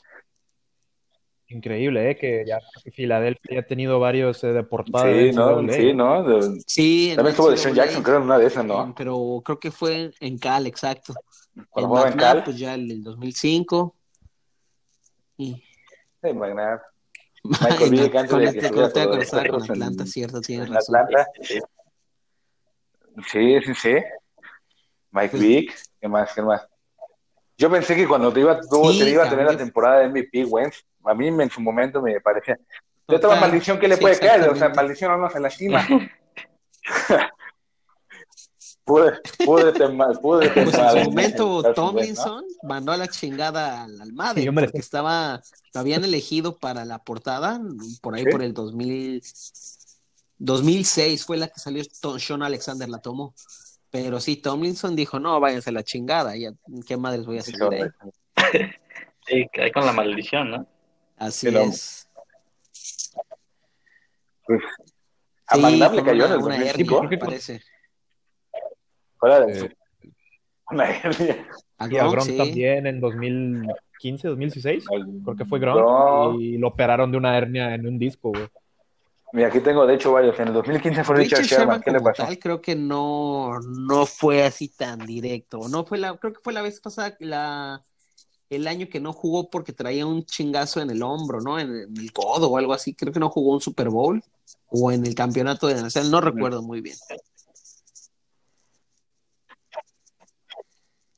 Increíble, 1.48 2.10
¿eh? 2.10 2.16
Que 2.16 2.44
ya 2.46 2.58
Filadelfia 2.92 3.60
ha 3.60 3.62
tenido 3.66 4.00
varios 4.00 4.42
eh, 4.42 4.48
de 4.48 4.64
portada. 4.64 5.04
Sí, 5.12 5.30
no, 5.32 5.60
sí, 5.72 5.92
¿no? 5.92 6.22
De- 6.24 6.60
Sí, 6.66 7.10
en 7.10 7.16
También 7.16 7.30
estuvo 7.32 7.50
de 7.50 7.56
Sean 7.56 7.74
Jackson, 7.74 8.02
creo, 8.02 8.16
en 8.16 8.22
una 8.24 8.38
de 8.38 8.46
esas, 8.46 8.64
¿no? 8.64 8.92
pero 8.96 9.40
creo 9.44 9.60
que 9.60 9.70
fue 9.70 10.10
en 10.18 10.38
Cal, 10.38 10.66
exacto. 10.66 11.14
Cuando 11.70 11.88
jugaba 11.88 12.08
en 12.08 12.16
Cal. 12.18 12.42
pues 12.44 12.58
ya 12.58 12.74
el, 12.74 12.90
el 12.90 13.02
2005. 13.04 13.94
Y 15.36 15.62
Sí, 16.22 16.32
Magnar. 16.32 16.82
Michael 17.44 17.90
Vick 17.90 18.14
antes 18.16 18.30
con 18.32 18.44
de 18.44 18.52
que 18.52 18.60
con- 18.70 18.70
con 18.72 18.82
con 18.82 18.92
Tecos 19.20 19.64
en- 19.66 19.70
Atlanta, 19.72 20.04
cierto, 20.06 20.40
tienes 20.40 20.66
en 20.68 20.74
razón. 20.74 20.96
Atlanta. 20.96 21.30
Sí, 21.42 21.60
Sí, 23.30 23.60
sí, 23.64 23.74
sí. 23.74 23.94
Mike 25.12 25.30
pues, 25.30 25.42
Vick, 25.42 25.74
¿qué 26.00 26.08
más? 26.08 26.34
¿Qué 26.34 26.42
más? 26.42 26.66
Yo 27.58 27.70
pensé 27.70 27.96
que 27.96 28.06
cuando 28.06 28.32
te 28.32 28.40
iba, 28.40 28.60
te 28.60 29.10
iba 29.10 29.24
a 29.24 29.30
tener 29.30 29.46
la 29.46 29.56
temporada 29.56 30.00
de 30.00 30.08
MVP, 30.08 30.44
Wentz, 30.44 30.84
a 31.04 31.14
mí 31.14 31.28
en 31.28 31.50
su 31.50 31.60
momento 31.60 32.02
me 32.02 32.20
parecía. 32.20 32.58
De 33.08 33.18
toda 33.18 33.40
maldición 33.40 33.78
que 33.78 33.88
le 33.88 33.96
puede 33.96 34.18
caer, 34.18 34.48
o 34.48 34.56
sea, 34.56 34.68
maldición 34.70 35.18
no 35.20 35.30
se 35.30 35.40
lastima. 35.40 35.86
pude, 38.84 39.12
pude, 39.44 39.72
temar, 39.72 40.20
pude 40.20 40.50
Pues 40.50 40.74
en 40.74 40.90
su 40.90 41.10
momento 41.10 41.62
Tomlinson 41.74 42.44
mandó 42.62 42.92
a 42.92 42.96
la 42.96 43.08
chingada 43.08 43.84
al, 43.84 44.00
al 44.00 44.12
Madden, 44.12 44.54
porque 44.54 44.78
estaba, 44.78 45.40
lo 45.72 45.80
habían 45.80 46.04
elegido 46.04 46.56
para 46.56 46.84
la 46.84 46.98
portada, 46.98 47.60
por 48.02 48.16
ahí 48.16 48.24
por 48.24 48.42
el 48.42 48.52
2000, 48.52 49.22
2006 50.38 51.24
fue 51.24 51.36
la 51.36 51.48
que 51.48 51.60
salió 51.60 51.82
Sean 52.18 52.42
Alexander, 52.42 52.88
la 52.88 52.98
tomó. 52.98 53.34
Pero 53.90 54.20
sí, 54.20 54.36
Tomlinson 54.36 54.96
dijo, 54.96 55.18
no, 55.18 55.38
váyanse 55.40 55.70
a 55.70 55.72
la 55.72 55.82
chingada, 55.82 56.36
ya, 56.36 56.52
¿qué 56.86 56.96
madres 56.96 57.24
voy 57.24 57.38
a 57.38 57.40
hacer 57.40 57.54
de 57.54 57.92
Sí, 59.26 59.46
ahí 59.54 59.72
con 59.72 59.84
la 59.84 59.92
maldición, 59.92 60.50
¿no? 60.50 60.66
Así 61.16 61.48
es. 61.48 62.08
Pues, 64.44 64.62
a 65.48 65.56
sí, 65.56 65.76
le 65.76 66.04
cayó 66.04 66.26
en 66.26 66.32
el 66.32 66.38
2005. 66.38 67.02
Hernia, 67.02 67.18
parece. 67.18 67.60
Fuera 69.18 69.40
de 69.40 69.60
eh, 69.60 69.76
una 70.70 70.90
hernia. 70.90 71.48
A 71.78 71.88
y 71.88 71.96
a 71.96 72.08
Gronk 72.08 72.36
también 72.36 72.86
en 72.86 73.00
2015, 73.00 74.28
2016. 74.28 74.84
Creo 75.24 75.36
que 75.36 75.44
fue 75.44 75.58
Gronk. 75.58 76.40
Y 76.40 76.58
lo 76.58 76.68
operaron 76.68 77.10
de 77.10 77.18
una 77.18 77.36
hernia 77.36 77.74
en 77.74 77.86
un 77.86 77.98
disco, 77.98 78.30
güey. 78.30 78.46
Mira, 79.36 79.48
aquí 79.48 79.60
tengo 79.60 79.86
de 79.86 79.96
hecho 79.96 80.12
varios. 80.12 80.40
En 80.40 80.48
el 80.48 80.54
2015 80.54 81.04
fue 81.04 81.16
Richard, 81.16 81.42
Richard 81.42 81.58
Sherman. 81.58 81.82
¿Qué 81.82 81.90
le 81.90 82.00
pasó? 82.00 82.22
Tal, 82.22 82.38
creo 82.38 82.62
que 82.62 82.74
no, 82.74 83.60
no 83.60 84.06
fue 84.06 84.42
así 84.42 84.68
tan 84.68 85.00
directo. 85.00 85.68
No 85.68 85.84
fue 85.84 85.98
la, 85.98 86.16
creo 86.16 86.32
que 86.32 86.40
fue 86.42 86.54
la 86.54 86.62
vez 86.62 86.80
pasada, 86.80 87.14
la, 87.20 87.82
el 88.48 88.66
año 88.66 88.88
que 88.88 88.98
no 88.98 89.12
jugó 89.12 89.50
porque 89.50 89.74
traía 89.74 90.06
un 90.06 90.24
chingazo 90.24 90.80
en 90.80 90.88
el 90.88 91.02
hombro, 91.02 91.42
¿no? 91.42 91.60
En, 91.60 91.70
el 91.70 92.12
codo 92.14 92.48
o 92.48 92.56
algo 92.56 92.72
así. 92.72 92.94
Creo 92.94 93.12
que 93.12 93.20
no 93.20 93.28
jugó 93.28 93.52
un 93.52 93.60
Super 93.60 93.90
Bowl 93.90 94.24
o 94.68 94.90
en 94.90 95.04
el 95.04 95.14
campeonato 95.14 95.66
de 95.66 95.82
nacional. 95.82 96.10
No 96.10 96.22
recuerdo 96.22 96.62
muy 96.62 96.80
bien. 96.80 96.96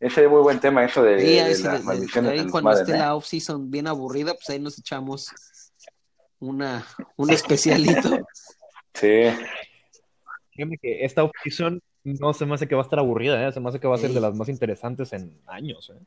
Ese 0.00 0.24
es 0.24 0.28
muy 0.28 0.40
buen 0.40 0.58
tema, 0.58 0.84
eso 0.84 1.04
de, 1.04 1.54
sí, 1.54 1.62
de 1.62 1.78
maldiciones. 1.84 2.32
Ahí 2.32 2.48
cuando 2.48 2.72
esté 2.72 2.98
la 2.98 3.14
off-season 3.14 3.70
bien 3.70 3.86
aburrida, 3.86 4.34
pues 4.34 4.50
ahí 4.50 4.58
nos 4.58 4.76
echamos 4.76 5.30
una, 6.40 6.84
un 7.16 7.30
especialito. 7.30 8.08
sí. 8.94 9.24
Fíjame 10.52 10.78
que 10.78 11.04
esta 11.04 11.24
opción 11.24 11.80
no 12.04 12.32
se 12.32 12.46
me 12.46 12.54
hace 12.54 12.66
que 12.66 12.74
va 12.74 12.82
a 12.82 12.84
estar 12.84 12.98
aburrida, 12.98 13.46
¿eh? 13.46 13.52
se 13.52 13.60
me 13.60 13.68
hace 13.68 13.80
que 13.80 13.86
va 13.86 13.94
a 13.94 13.98
ser 13.98 14.10
de 14.10 14.20
las 14.20 14.34
más 14.34 14.48
interesantes 14.48 15.12
en 15.12 15.40
años. 15.46 15.90
¿eh? 15.90 16.04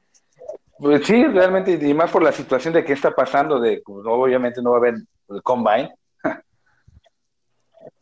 Pues 0.77 1.05
sí, 1.05 1.23
realmente, 1.25 1.73
y 1.73 1.93
más 1.93 2.09
por 2.11 2.23
la 2.23 2.31
situación 2.31 2.73
de 2.73 2.83
qué 2.83 2.93
está 2.93 3.11
pasando, 3.11 3.59
de 3.59 3.81
pues, 3.85 4.05
obviamente 4.07 4.61
no 4.61 4.71
va 4.71 4.77
a 4.77 4.79
haber 4.79 4.95
el 5.29 5.43
combine. 5.43 5.93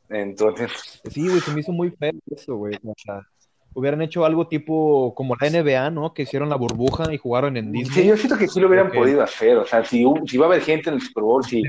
Entonces. 0.10 1.02
Sí, 1.10 1.28
güey, 1.28 1.42
se 1.42 1.52
me 1.52 1.60
hizo 1.60 1.72
muy 1.72 1.92
feo 1.92 2.14
eso, 2.32 2.56
güey. 2.56 2.76
O 2.84 2.94
sea, 2.98 3.22
hubieran 3.74 4.02
hecho 4.02 4.26
algo 4.26 4.48
tipo 4.48 5.14
como 5.16 5.36
la 5.36 5.50
NBA, 5.50 5.90
¿no? 5.92 6.14
Que 6.14 6.24
hicieron 6.24 6.50
la 6.50 6.56
burbuja 6.56 7.14
y 7.14 7.18
jugaron 7.18 7.58
en 7.58 7.72
Disney. 7.72 8.04
Sí, 8.04 8.08
yo 8.08 8.18
siento 8.18 8.38
que 8.38 8.48
sí 8.48 8.60
lo 8.60 8.68
hubieran 8.68 8.92
podido 8.92 9.22
hacer. 9.22 9.58
O 9.58 9.66
sea, 9.66 9.84
si, 9.84 10.06
si 10.28 10.38
va 10.38 10.46
a 10.46 10.50
haber 10.50 10.62
gente 10.62 10.90
en 10.90 10.96
el 10.96 11.02
Super 11.02 11.24
Bowl, 11.24 11.44
si 11.44 11.64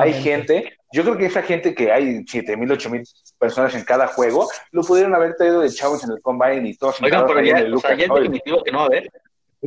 hay 0.00 0.12
gente, 0.14 0.72
yo 0.92 1.02
creo 1.02 1.16
que 1.16 1.26
esa 1.26 1.42
gente 1.42 1.74
que 1.74 1.90
hay 1.90 2.24
7 2.26 2.56
mil, 2.56 2.70
8 2.70 2.90
mil 2.90 3.02
personas 3.38 3.74
en 3.74 3.84
cada 3.84 4.06
juego, 4.06 4.48
lo 4.72 4.82
pudieron 4.82 5.14
haber 5.14 5.34
traído 5.36 5.60
de 5.60 5.70
chavos 5.70 6.04
en 6.04 6.12
el 6.12 6.20
Combine 6.20 6.68
y 6.68 6.76
todos. 6.76 7.00
Oigan, 7.02 7.26
pero 7.26 7.42
ya, 7.42 7.64
o 7.74 7.78
sea, 7.78 7.96
ya 7.96 8.04
es 8.04 8.14
definitivo 8.14 8.62
que 8.62 8.72
no 8.72 8.78
va 8.78 8.84
a 8.84 8.86
haber. 8.86 9.10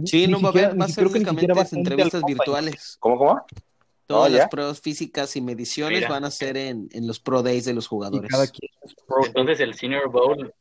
Sí, 0.05 0.27
no 0.27 0.41
va 0.41 0.49
a 0.49 0.51
haber, 0.51 0.79
va 0.79 0.85
a 0.85 0.89
ser 0.89 1.07
únicamente 1.07 1.53
entrevistas 1.71 2.23
virtuales. 2.25 2.97
¿Cómo, 2.99 3.17
cómo? 3.17 3.45
Todas 4.05 4.31
las 4.31 4.49
pruebas 4.49 4.81
físicas 4.81 5.35
y 5.35 5.41
mediciones 5.41 6.07
van 6.07 6.25
a 6.25 6.31
ser 6.31 6.57
en, 6.57 6.89
en, 6.91 7.07
los 7.07 7.19
Pro 7.19 7.41
Days 7.41 7.65
de 7.65 7.73
los 7.73 7.87
jugadores. 7.87 8.29
Entonces 9.25 9.59
el 9.61 9.73
Senior 9.75 10.09
Bowl 10.09 10.53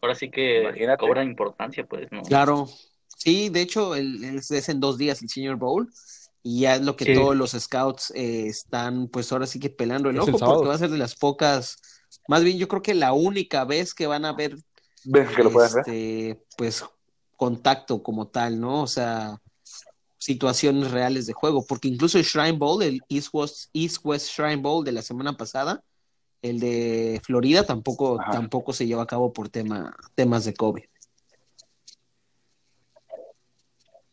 ahora 0.00 0.14
sí 0.14 0.30
que 0.30 0.64
cobra 0.98 1.24
importancia, 1.24 1.86
pues, 1.86 2.10
¿no? 2.10 2.22
Claro. 2.22 2.68
Sí, 3.16 3.48
de 3.48 3.62
hecho, 3.62 3.94
el, 3.94 4.22
es 4.24 4.68
en 4.68 4.80
dos 4.80 4.98
días 4.98 5.22
el 5.22 5.28
Senior 5.28 5.56
Bowl. 5.56 5.90
Y 6.46 6.60
ya 6.60 6.74
es 6.74 6.82
lo 6.82 6.94
que 6.94 7.14
todos 7.14 7.34
los 7.34 7.52
scouts 7.52 8.12
eh, 8.14 8.48
están, 8.48 9.08
pues 9.08 9.32
ahora 9.32 9.46
sí 9.46 9.58
que 9.58 9.70
pelando 9.70 10.10
el 10.10 10.18
ojo, 10.18 10.32
porque 10.32 10.68
va 10.68 10.74
a 10.74 10.78
ser 10.78 10.90
de 10.90 10.98
las 10.98 11.16
pocas, 11.16 11.78
más 12.28 12.44
bien 12.44 12.58
yo 12.58 12.68
creo 12.68 12.82
que 12.82 12.92
la 12.92 13.14
única 13.14 13.64
vez 13.64 13.94
que 13.94 14.06
van 14.06 14.26
a 14.26 14.34
ver, 14.34 14.54
que 15.02 15.42
lo 15.42 15.64
este, 15.64 16.44
pues 16.58 16.84
contacto 17.36 18.02
como 18.02 18.28
tal, 18.28 18.60
¿no? 18.60 18.82
O 18.82 18.86
sea, 18.86 19.40
situaciones 20.18 20.90
reales 20.90 21.26
de 21.26 21.32
juego, 21.32 21.64
porque 21.66 21.88
incluso 21.88 22.18
el 22.18 22.24
Shrine 22.24 22.58
Bowl, 22.58 22.82
el 22.82 23.00
East 23.08 23.28
West, 23.32 23.70
East 23.72 23.98
West 24.04 24.28
Shrine 24.28 24.56
Bowl 24.56 24.84
de 24.84 24.92
la 24.92 25.02
semana 25.02 25.36
pasada, 25.36 25.82
el 26.44 26.60
de 26.60 27.22
Florida 27.24 27.64
tampoco, 27.64 28.18
tampoco 28.30 28.74
se 28.74 28.86
lleva 28.86 29.02
a 29.02 29.06
cabo 29.06 29.32
por 29.32 29.48
tema, 29.48 29.96
temas 30.14 30.44
de 30.44 30.52
COVID. 30.52 30.84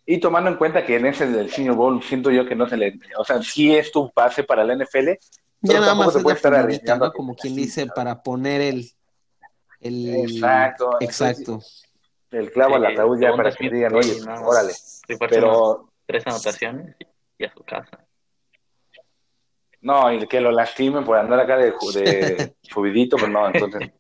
Y 0.06 0.20
tomando 0.20 0.50
en 0.50 0.56
cuenta 0.56 0.86
que 0.86 0.96
en 0.96 1.08
ese 1.08 1.28
del 1.28 1.52
Senior 1.52 1.76
Bowl 1.76 2.02
siento 2.02 2.32
yo 2.32 2.46
que 2.46 2.56
no 2.56 2.70
se 2.70 2.78
le, 2.78 2.98
o 3.18 3.26
sea, 3.26 3.42
sí 3.44 3.76
es 3.76 3.92
tu 3.92 4.10
pase 4.12 4.44
para 4.44 4.64
la 4.64 4.76
NFL, 4.76 5.10
ya 5.60 5.80
nada 5.82 5.94
más 5.94 6.14
se 6.14 6.22
puede 6.22 6.38
estar 6.38 6.56
arriesgando. 6.56 7.12
Como 7.12 7.36
quien 7.36 7.54
dice, 7.54 7.86
para 7.88 8.24
poner 8.24 8.62
el, 8.62 8.90
el 9.82 10.16
exacto, 10.16 10.98
exacto. 11.02 11.60
el 12.32 12.50
clavo 12.52 12.76
a 12.76 12.80
la 12.80 12.90
ataúd 12.90 13.20
ya 13.20 13.36
para 13.36 13.52
que 13.52 13.70
digan, 13.70 13.94
oye, 13.94 14.18
órale. 14.42 14.74
Pero 15.30 15.92
tres 16.06 16.26
anotaciones 16.26 16.96
y 17.38 17.44
a 17.44 17.54
su 17.54 17.62
casa. 17.64 18.01
No, 19.82 20.14
y 20.14 20.28
que 20.28 20.40
lo 20.40 20.52
lastimen 20.52 21.04
por 21.04 21.18
andar 21.18 21.40
acá 21.40 21.58
de, 21.58 21.72
de 21.72 22.54
subidito, 22.62 23.18
pues 23.18 23.32
no, 23.32 23.48
entonces. 23.48 23.92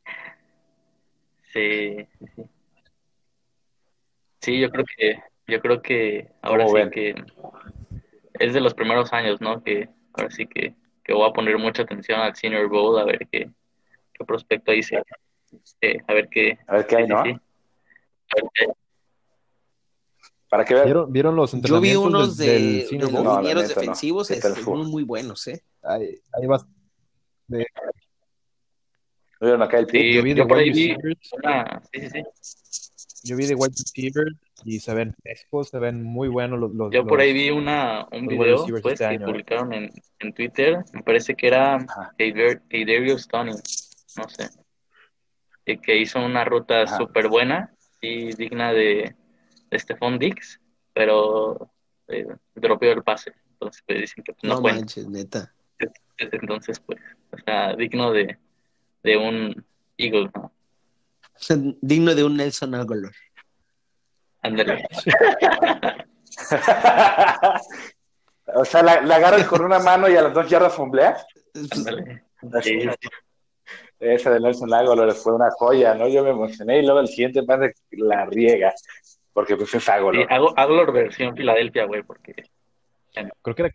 Sí, 1.51 2.07
sí. 2.35 2.43
Sí, 4.41 4.59
yo 4.59 4.71
creo 4.71 4.85
que, 4.97 5.21
yo 5.47 5.61
creo 5.61 5.81
que 5.81 6.31
ahora 6.41 6.67
sí 6.67 6.89
que 6.91 7.15
es 8.39 8.53
de 8.53 8.61
los 8.61 8.73
primeros 8.73 9.13
años, 9.13 9.39
¿no? 9.39 9.63
Que 9.63 9.89
ahora 10.13 10.31
sí 10.31 10.47
que, 10.47 10.73
que 11.03 11.13
voy 11.13 11.29
a 11.29 11.33
poner 11.33 11.57
mucha 11.59 11.83
atención 11.83 12.19
al 12.19 12.35
Senior 12.35 12.67
Bowl, 12.67 12.99
a 12.99 13.05
ver 13.05 13.27
qué, 13.31 13.49
qué 14.13 14.25
prospecto 14.25 14.71
ahí 14.71 14.81
se, 14.81 15.03
eh, 15.81 15.99
a 16.07 16.13
ver 16.13 16.27
qué. 16.29 16.57
A 16.67 16.77
ver 16.77 16.87
qué 16.87 16.95
hay, 16.97 17.07
¿no? 17.07 17.19
A 17.19 17.23
ver 17.23 17.35
qué 18.53 18.65
hay. 18.65 18.80
Para 20.51 20.65
que 20.65 20.73
¿Vieron, 20.73 21.09
¿Vieron, 21.13 21.33
los 21.37 21.53
Yo 21.61 21.79
vi 21.79 21.95
unos 21.95 22.35
de, 22.35 22.45
del 22.45 22.87
de 22.89 22.97
los 22.99 23.13
no, 23.13 23.41
defensivos, 23.41 24.29
no. 24.29 24.35
Este, 24.35 24.61
muy, 24.63 24.85
muy 24.85 25.03
buenos, 25.03 25.47
¿eh? 25.47 25.63
Ahí, 25.81 26.19
ahí 26.33 26.45
vas. 26.45 26.67
De... 27.47 27.65
¿Vieron 29.39 29.61
acá 29.61 29.79
el 29.79 29.89
sí, 29.89 30.13
yo 30.13 30.21
vi 30.21 30.33
de 30.33 30.41
White 30.41 30.71
Receivers. 30.71 31.29
Una... 31.41 31.81
Sí, 31.93 32.01
sí, 32.01 32.09
sí. 32.41 33.29
Yo 33.29 33.37
vi 33.37 33.45
de 33.45 33.55
White 33.55 33.75
Receivers 33.77 34.35
y 34.65 34.81
se 34.81 34.93
ven 34.93 35.15
frescos, 35.23 35.69
se 35.69 35.79
ven 35.79 36.03
muy 36.03 36.27
buenos 36.27 36.59
los. 36.59 36.73
los 36.73 36.91
yo 36.91 37.07
por 37.07 37.21
ahí 37.21 37.31
vi 37.31 37.49
una, 37.49 38.05
un 38.11 38.27
video 38.27 38.65
pues, 38.67 38.85
este 38.87 38.97
que 38.97 39.05
año, 39.05 39.27
publicaron 39.27 39.71
en, 39.71 39.89
en, 40.19 40.33
Twitter. 40.33 40.83
Me 40.91 41.01
parece 41.01 41.33
que 41.33 41.47
era 41.47 41.77
Darius 42.17 43.25
Tony, 43.29 43.53
no 43.53 44.27
sé. 44.27 44.49
Que 45.63 45.97
hizo 45.97 46.19
una 46.19 46.43
ruta 46.43 46.85
súper 46.87 47.29
buena 47.29 47.73
y 48.01 48.35
digna 48.35 48.73
de 48.73 49.15
Stephon 49.71 50.19
Dix, 50.19 50.59
pero 50.93 51.71
eh, 52.07 52.27
dropeó 52.55 52.91
el 52.91 53.03
pase. 53.03 53.33
Entonces, 53.53 53.83
pues, 53.85 54.01
dicen 54.01 54.23
que 54.23 54.33
no, 54.43 54.55
no 54.55 54.61
manches, 54.61 55.07
neta. 55.07 55.53
Entonces, 56.17 56.79
pues, 56.79 56.99
o 57.31 57.37
sea, 57.45 57.75
digno 57.75 58.11
de, 58.11 58.37
de 59.03 59.17
un 59.17 59.65
Eagle, 59.97 60.29
¿no? 60.35 60.41
O 60.43 60.51
sea, 61.35 61.57
digno 61.81 62.13
de 62.15 62.23
un 62.23 62.37
Nelson 62.37 62.75
Aguilar. 62.75 63.11
Ándale. 64.41 64.83
o 68.55 68.65
sea, 68.65 68.81
la, 68.83 69.01
la, 69.01 69.15
agarras 69.15 69.47
con 69.47 69.63
una 69.63 69.79
mano 69.79 70.09
y 70.09 70.15
a 70.15 70.23
las 70.23 70.33
dos 70.33 70.49
yardas 70.49 70.73
fombleas. 70.73 71.25
Ándale. 71.71 72.23
Sí. 72.63 72.89
Esa 73.99 74.31
de 74.31 74.39
Nelson 74.39 74.73
Aguilar 74.73 75.11
fue 75.13 75.33
una 75.33 75.51
joya, 75.51 75.93
¿no? 75.93 76.07
Yo 76.07 76.23
me 76.23 76.31
emocioné 76.31 76.79
y 76.79 76.81
luego 76.83 77.01
el 77.01 77.07
siguiente 77.07 77.43
pase 77.43 77.75
la 77.91 78.25
riega. 78.25 78.73
Porque 79.33 79.55
pues 79.55 79.73
es 79.73 79.87
Agolor. 79.89 80.27
Sí, 80.27 80.33
Agolor 80.55 80.91
versión 80.91 81.35
Filadelfia, 81.35 81.85
güey, 81.85 82.03
porque... 82.03 82.35
Creo 83.41 83.55
que 83.55 83.61
era... 83.63 83.71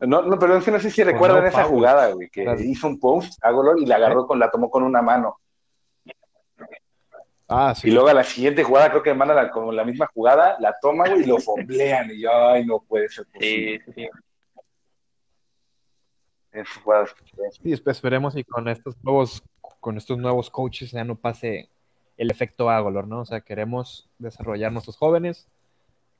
No, 0.00 0.22
no, 0.22 0.38
pero 0.38 0.60
no 0.60 0.78
sé 0.78 0.90
si 0.90 1.02
recuerdan 1.02 1.42
no, 1.42 1.48
esa 1.48 1.64
jugada, 1.64 2.12
güey, 2.12 2.28
que 2.28 2.44
hizo 2.60 2.86
un 2.86 3.00
post 3.00 3.42
Agolor 3.42 3.80
y 3.80 3.86
la 3.86 3.96
agarró 3.96 4.24
¿Eh? 4.24 4.26
con, 4.26 4.38
la 4.38 4.50
tomó 4.50 4.70
con 4.70 4.82
una 4.82 5.00
mano. 5.00 5.38
Ah, 7.48 7.74
sí. 7.74 7.88
Y 7.88 7.92
luego 7.92 8.08
a 8.08 8.14
la 8.14 8.24
siguiente 8.24 8.64
jugada, 8.64 8.90
creo 8.90 9.02
que 9.02 9.14
manda 9.14 9.32
la, 9.32 9.50
como 9.50 9.72
la 9.72 9.84
misma 9.84 10.06
jugada, 10.12 10.56
la 10.58 10.76
toma, 10.80 11.08
güey, 11.08 11.22
y 11.22 11.26
lo 11.26 11.38
fomblean. 11.38 12.10
Y 12.10 12.22
yo, 12.22 12.30
ay, 12.32 12.66
no 12.66 12.80
puede 12.80 13.08
ser 13.08 13.24
posible. 13.26 13.82
Sí, 13.86 13.92
sí. 13.94 14.08
Esas 16.52 16.76
jugadas. 16.78 17.14
Sí, 17.62 17.72
esperemos 17.72 18.36
y 18.36 18.42
con 18.42 18.68
estos 18.68 18.96
nuevos, 19.02 19.42
con 19.80 19.96
estos 19.96 20.18
nuevos 20.18 20.50
coaches 20.50 20.90
ya 20.90 21.04
no 21.04 21.14
pase 21.14 21.70
el 22.16 22.30
efecto 22.30 22.70
Agolor, 22.70 23.06
¿no? 23.06 23.20
O 23.20 23.24
sea, 23.26 23.40
queremos 23.40 24.08
desarrollar 24.18 24.72
nuestros 24.72 24.96
jóvenes, 24.96 25.48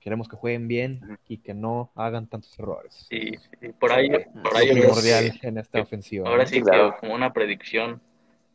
queremos 0.01 0.29
que 0.29 0.37
jueguen 0.37 0.69
bien 0.69 1.19
y 1.27 1.39
que 1.39 1.55
no 1.55 1.91
hagan 1.95 2.29
tantos 2.29 2.59
errores. 2.59 3.07
Sí, 3.09 3.33
por 3.81 3.93
ahí, 3.93 4.11
por 4.11 4.57
ahí 4.57 4.69
es 4.69 4.79
primordial 4.79 5.39
en 5.43 5.59
esta 5.59 5.81
ofensiva. 5.81 6.29
Ahora 6.29 6.47
sí, 6.47 6.63
que 6.63 6.93
como 7.01 7.15
una 7.15 7.33
predicción 7.33 8.01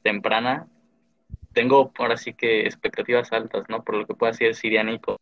temprana, 0.03 0.67
tengo 1.53 1.91
ahora 1.97 2.17
sí 2.17 2.33
que 2.33 2.61
expectativas 2.61 3.31
altas, 3.31 3.65
¿no? 3.69 3.83
Por 3.83 3.95
lo 3.95 4.07
que 4.07 4.13
pueda 4.13 4.31
hacer 4.31 4.55
Sirianico 4.55 5.17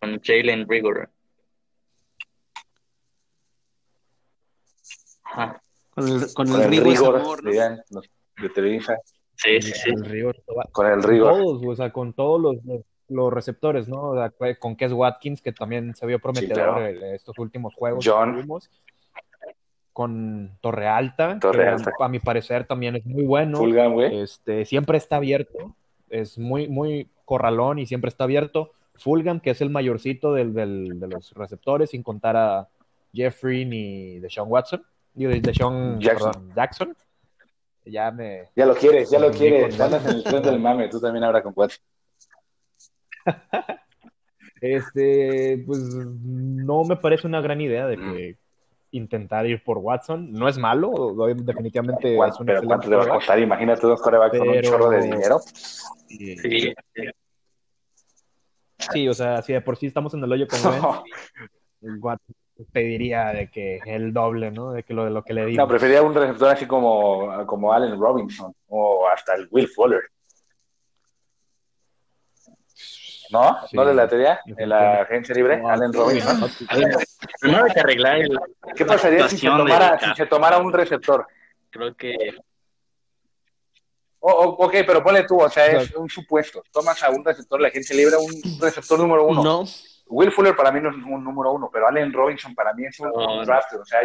con 0.00 0.20
Jalen 0.22 0.66
Rigor. 0.68 1.10
Ajá. 5.24 5.62
Con 5.90 6.08
el, 6.08 6.34
con 6.34 6.48
el, 6.48 6.82
rigor, 6.82 7.42
de 7.42 8.48
Televisa. 8.54 8.96
Sí, 9.42 9.62
sí, 9.62 9.72
sí. 9.72 9.90
Con 10.70 10.86
el 10.86 11.02
rigor. 11.02 11.32
Todos, 11.32 11.62
o 11.64 11.74
sea, 11.74 11.90
con 11.90 12.12
todos 12.12 12.40
los, 12.40 12.56
los, 13.08 13.32
receptores, 13.32 13.88
¿no? 13.88 14.12
con 14.58 14.76
Kes 14.76 14.92
Watkins, 14.92 15.40
que 15.40 15.52
también 15.52 15.94
se 15.94 16.06
vio 16.06 16.18
prometedor 16.18 16.82
estos 17.14 17.38
últimos 17.38 17.74
juegos. 17.74 18.04
John. 18.06 18.46
con 19.94 20.58
Torre 20.60 20.88
Alta, 20.88 21.38
Torre 21.40 21.68
Alta. 21.68 21.90
a 21.98 22.08
mi 22.08 22.18
parecer 22.18 22.66
también 22.66 22.96
es 22.96 23.06
muy 23.06 23.24
bueno. 23.24 23.60
Este, 24.02 24.66
siempre 24.66 24.98
está 24.98 25.16
abierto, 25.16 25.74
es 26.10 26.38
muy, 26.38 26.68
muy 26.68 27.08
corralón 27.24 27.78
y 27.78 27.86
siempre 27.86 28.08
está 28.08 28.24
abierto. 28.24 28.72
Fulgham, 28.96 29.40
que 29.40 29.50
es 29.50 29.62
el 29.62 29.70
mayorcito 29.70 30.34
del, 30.34 30.52
del, 30.52 31.00
de 31.00 31.08
los 31.08 31.32
receptores, 31.32 31.90
sin 31.90 32.02
contar 32.02 32.36
a 32.36 32.68
Jeffrey 33.14 33.64
ni 33.64 34.18
de 34.18 34.28
Sean 34.28 34.46
Watson, 34.48 34.84
digo, 35.14 35.30
de 35.30 35.54
Sean 35.54 35.98
Jackson. 35.98 36.52
Jackson 36.54 36.94
ya 37.90 38.10
me. 38.10 38.48
Ya 38.56 38.66
lo 38.66 38.74
quieres, 38.74 39.10
ya 39.10 39.18
lo 39.18 39.30
quieres. 39.30 39.80
Andas 39.80 40.04
en 40.06 40.16
el 40.16 40.24
tren 40.24 40.42
del 40.42 40.60
mame, 40.60 40.88
tú 40.88 41.00
también 41.00 41.24
ahora 41.24 41.42
con 41.42 41.52
cuatro. 41.52 41.76
este, 44.60 45.62
pues 45.66 45.78
no 45.80 46.84
me 46.84 46.96
parece 46.96 47.26
una 47.26 47.40
gran 47.40 47.60
idea 47.60 47.86
de 47.86 47.96
que 47.96 48.36
intentar 48.92 49.46
ir 49.46 49.62
por 49.62 49.78
Watson. 49.78 50.32
No 50.32 50.48
es 50.48 50.58
malo, 50.58 51.14
definitivamente 51.36 52.16
es 52.16 52.40
un 52.40 52.46
Pero 52.46 52.62
¿cuánto 52.62 52.88
le 52.88 52.96
va 52.96 53.04
a 53.04 53.08
costar? 53.08 53.38
Imagínate 53.38 53.86
dos 53.86 54.00
corebacks 54.00 54.38
con 54.38 54.48
un 54.48 54.60
chorro 54.62 54.90
de 54.90 55.02
dinero. 55.02 55.38
Sí. 56.08 56.74
Sí, 58.92 59.08
o 59.08 59.14
sea, 59.14 59.42
si 59.42 59.52
de 59.52 59.60
por 59.60 59.76
sí 59.76 59.86
estamos 59.86 60.14
en 60.14 60.24
el 60.24 60.32
hoyo 60.32 60.46
con 60.48 60.58
Watson 62.02 62.34
pediría 62.72 63.26
de 63.26 63.50
que 63.50 63.80
el 63.86 64.12
doble, 64.12 64.50
¿no? 64.50 64.72
De 64.72 64.82
que 64.82 64.94
lo 64.94 65.04
de 65.04 65.10
lo 65.10 65.22
que 65.22 65.34
le 65.34 65.46
digo. 65.46 65.62
No, 65.62 65.68
preferiría 65.68 66.02
un 66.02 66.14
receptor 66.14 66.50
así 66.50 66.66
como, 66.66 67.46
como 67.46 67.72
Allen 67.72 67.98
Robinson 67.98 68.54
o 68.68 69.08
hasta 69.08 69.34
el 69.34 69.48
Will 69.50 69.68
Fuller. 69.68 70.02
¿No? 73.30 73.58
¿No 73.72 73.84
le 73.84 73.94
latería 73.94 74.40
en 74.44 74.68
la 74.68 75.02
agencia 75.02 75.34
libre? 75.34 75.62
Allen 75.64 75.92
Robinson. 75.92 76.50
Primero 77.40 77.64
hay 77.64 77.72
que 77.72 77.80
arreglar 77.80 78.18
el, 78.18 78.38
¿Qué 78.74 78.84
pasaría 78.84 79.28
si 79.28 79.38
se, 79.38 79.46
tomara, 79.46 79.98
si 80.00 80.14
se 80.16 80.26
tomara 80.26 80.58
un 80.58 80.72
receptor? 80.72 81.26
Creo 81.70 81.94
que 81.94 82.16
Oh, 84.22 84.30
oh, 84.30 84.66
ok, 84.66 84.72
pero 84.86 85.02
ponle 85.02 85.24
tú, 85.24 85.40
o 85.40 85.48
sea, 85.48 85.66
es 85.66 85.94
un 85.94 86.08
supuesto. 86.08 86.62
Tomas 86.70 87.02
a 87.02 87.10
un 87.10 87.24
receptor 87.24 87.58
de 87.58 87.62
la 87.62 87.68
agencia 87.68 87.96
libre, 87.96 88.16
un 88.18 88.60
receptor 88.60 88.98
número 88.98 89.24
uno. 89.24 89.42
No. 89.42 89.64
Will 90.10 90.32
Fuller 90.32 90.56
para 90.56 90.72
mí 90.72 90.80
no 90.80 90.90
es 90.90 90.96
un 90.96 91.24
número 91.24 91.52
uno, 91.52 91.70
pero 91.72 91.88
Allen 91.88 92.12
Robinson 92.12 92.54
para 92.54 92.74
mí 92.74 92.84
es 92.84 92.98
un, 93.00 93.44
draft, 93.44 93.72
o 93.74 93.84
sea, 93.84 94.00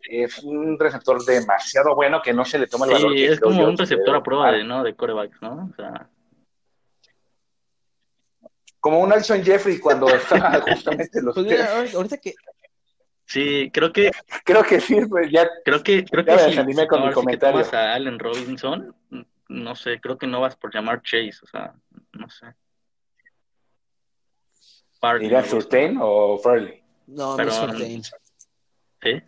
es, 0.00 0.42
un 0.44 0.78
receptor 0.78 1.22
demasiado 1.24 1.94
bueno 1.94 2.22
que 2.22 2.32
no 2.32 2.44
se 2.44 2.58
le 2.58 2.68
toma 2.68 2.86
el 2.86 2.92
valor. 2.92 3.12
Sí, 3.12 3.24
es 3.24 3.40
como 3.40 3.64
un 3.64 3.76
receptor 3.76 4.14
a 4.14 4.22
prueba 4.22 4.52
de, 4.52 4.64
¿no? 4.64 4.82
de 4.82 4.94
corebacks, 4.94 5.42
¿no? 5.42 5.70
O 5.70 5.74
sea... 5.74 6.08
Como 8.80 9.00
un 9.00 9.12
Alson 9.12 9.42
Jeffrey 9.42 9.78
cuando 9.80 10.08
estaba 10.14 10.60
justamente 10.60 11.20
los 11.20 11.34
pues 11.34 11.94
ahorita 11.94 12.18
que 12.18 12.34
Sí, 13.28 13.70
creo 13.74 13.92
que 13.92 14.10
creo 14.42 14.62
que 14.62 14.80
sí, 14.80 15.04
pues 15.06 15.30
ya 15.30 15.46
creo 15.62 15.82
que 15.82 16.02
creo 16.02 16.24
que 16.24 16.86
con 16.88 17.06
mi 17.06 17.12
comentario. 17.12 17.62
Si 17.62 17.76
a 17.76 17.92
Allen 17.92 18.18
Robinson, 18.18 18.96
no 19.48 19.74
sé, 19.74 20.00
creo 20.00 20.16
que 20.16 20.26
no 20.26 20.40
vas 20.40 20.56
por 20.56 20.72
llamar 20.72 21.02
Chase, 21.02 21.40
o 21.42 21.46
sea, 21.46 21.74
no 22.12 22.30
sé. 22.30 22.46
¿Iría 25.20 25.44
Surtain 25.44 25.98
o 26.00 26.38
Farley? 26.38 26.82
No, 27.06 27.36
no 27.36 27.50
Surtain. 27.50 28.02
¿Sí? 28.02 29.22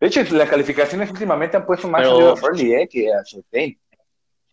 De 0.00 0.06
hecho, 0.06 0.22
las 0.34 0.48
calificaciones 0.48 1.10
últimamente 1.10 1.56
han 1.58 1.66
puesto 1.66 1.86
más 1.86 2.06
arriba 2.06 2.32
a 2.32 2.36
Farley 2.36 2.72
eh, 2.72 2.88
que 2.88 3.12
a 3.12 3.24
Surtain. 3.24 3.78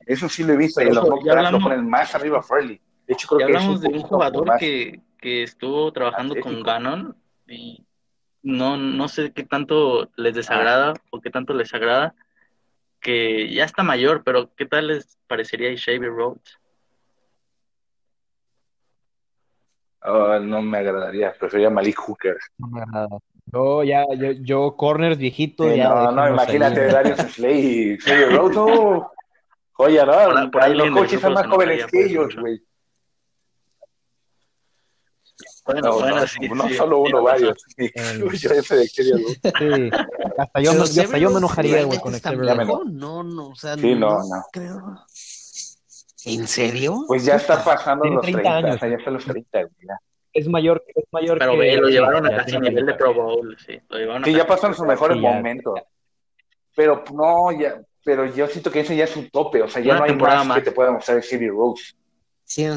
Eso 0.05 0.27
sí 0.29 0.43
lo 0.43 0.53
he 0.53 0.57
visto, 0.57 0.81
y 0.81 0.85
los 0.85 0.95
lo 1.07 1.59
ponen 1.59 1.89
más 1.89 2.13
arriba 2.15 2.39
a 2.39 2.43
Farley. 2.43 2.81
De 3.05 3.13
hecho, 3.13 3.27
creo 3.27 3.39
ya 3.39 3.45
que 3.47 3.55
hablamos 3.55 3.81
de 3.81 3.87
un 3.87 4.01
jugador 4.01 4.57
que, 4.59 5.01
que 5.17 5.43
estuvo 5.43 5.91
trabajando 5.93 6.35
con 6.41 6.61
Ganon 6.61 7.15
y 7.47 7.85
no, 8.43 8.77
no 8.77 9.07
sé 9.07 9.31
qué 9.31 9.43
tanto 9.43 10.09
les 10.15 10.35
desagrada 10.35 10.93
o 11.09 11.21
qué 11.21 11.29
tanto 11.29 11.53
les 11.53 11.73
agrada, 11.73 12.15
que 12.99 13.53
ya 13.53 13.63
está 13.63 13.83
mayor, 13.83 14.23
pero 14.23 14.53
¿qué 14.55 14.65
tal 14.65 14.87
les 14.87 15.17
parecería 15.27 15.75
Xavier 15.77 16.11
Rhodes? 16.11 16.59
Oh, 20.03 20.39
no 20.39 20.61
me 20.61 20.77
agradaría, 20.77 21.33
preferiría 21.33 21.69
Malik 21.69 21.97
Hooker. 21.97 22.37
No 22.57 22.67
me 22.67 22.81
agrada. 22.81 23.17
Yo 23.51 23.83
ya, 23.83 24.05
yo, 24.17 24.31
yo 24.31 24.75
corners 24.75 25.17
viejito. 25.17 25.73
ya 25.73 25.89
no, 25.89 26.11
no, 26.11 26.29
imagínate 26.29 26.87
Darius 26.87 27.17
Slay 27.33 27.93
y 27.93 27.97
Xavier 27.97 28.33
Rhodes, 28.33 28.55
no. 28.55 29.11
Joya, 29.71 30.05
¿no? 30.05 30.51
Por, 30.51 30.63
ahí 30.63 30.73
los 30.73 30.89
coaches 30.89 31.21
son 31.21 31.33
más 31.33 31.47
jóvenes 31.47 31.85
que 31.85 32.05
ellos, 32.05 32.35
güey. 32.35 32.61
Bueno, 35.65 35.81
no, 35.81 35.93
bueno, 35.99 36.15
no, 36.15 36.27
sí, 36.27 36.49
no 36.49 36.67
sí, 36.67 36.73
solo 36.73 36.99
uno, 36.99 37.21
varios. 37.21 37.57
Sí. 37.77 37.91
yo 38.41 38.51
ese 38.51 38.75
de 38.75 38.87
sí. 38.87 39.11
Hasta 40.37 40.61
yo, 40.61 40.71
hasta 40.71 41.17
yo 41.17 41.29
me 41.29 41.37
enojaría, 41.37 41.83
güey, 41.83 41.99
con 41.99 42.17
Xavier 42.17 42.57
Rhodes. 42.57 42.93
No, 42.93 43.23
no, 43.23 43.49
o 43.49 43.55
sea, 43.55 43.75
sí, 43.75 43.93
no, 43.93 44.17
no. 44.17 44.43
creo. 44.51 45.05
¿En 46.25 46.47
serio? 46.47 47.03
Pues 47.07 47.25
ya 47.25 47.35
está 47.35 47.63
pasando 47.63 48.05
los 48.05 48.21
30, 48.21 48.41
30 48.41 48.57
años. 48.57 48.75
O 48.75 48.79
sea, 48.79 48.89
ya 48.89 48.95
está 48.95 49.11
los 49.11 49.25
30, 49.25 49.59
güey. 49.59 49.97
Es 50.33 50.47
mayor, 50.47 50.83
es 50.87 51.05
mayor 51.11 51.39
Pero 51.39 51.53
que... 51.53 51.77
lo 51.77 51.89
llevaron 51.89 52.25
a 52.25 52.37
casi 52.37 52.59
nivel 52.59 52.85
de 52.85 52.93
Pro 52.93 53.13
Bowl, 53.13 53.57
sí. 53.57 53.79
Lo 53.89 53.97
llevaron 53.97 54.23
sí, 54.23 54.33
ya 54.33 54.45
pasaron 54.45 54.75
sus 54.75 54.85
mejores 54.85 55.17
momentos. 55.17 55.79
Pero 56.75 57.03
no, 57.13 57.51
ya, 57.59 57.81
pero 58.03 58.25
yo 58.25 58.47
siento 58.47 58.69
que 58.71 58.81
ese 58.81 58.95
ya 58.95 59.05
es 59.05 59.15
un 59.15 59.29
tope, 59.29 59.63
o 59.63 59.67
sea, 59.67 59.81
ya 59.81 59.97
no 59.97 60.03
hay 60.03 60.15
más, 60.15 60.45
más, 60.45 60.59
que 60.59 60.65
te 60.65 60.71
pueda 60.71 60.91
mostrar 60.91 61.23
Xavier 61.23 61.51
Rose. 61.51 61.93
Sí. 62.43 62.67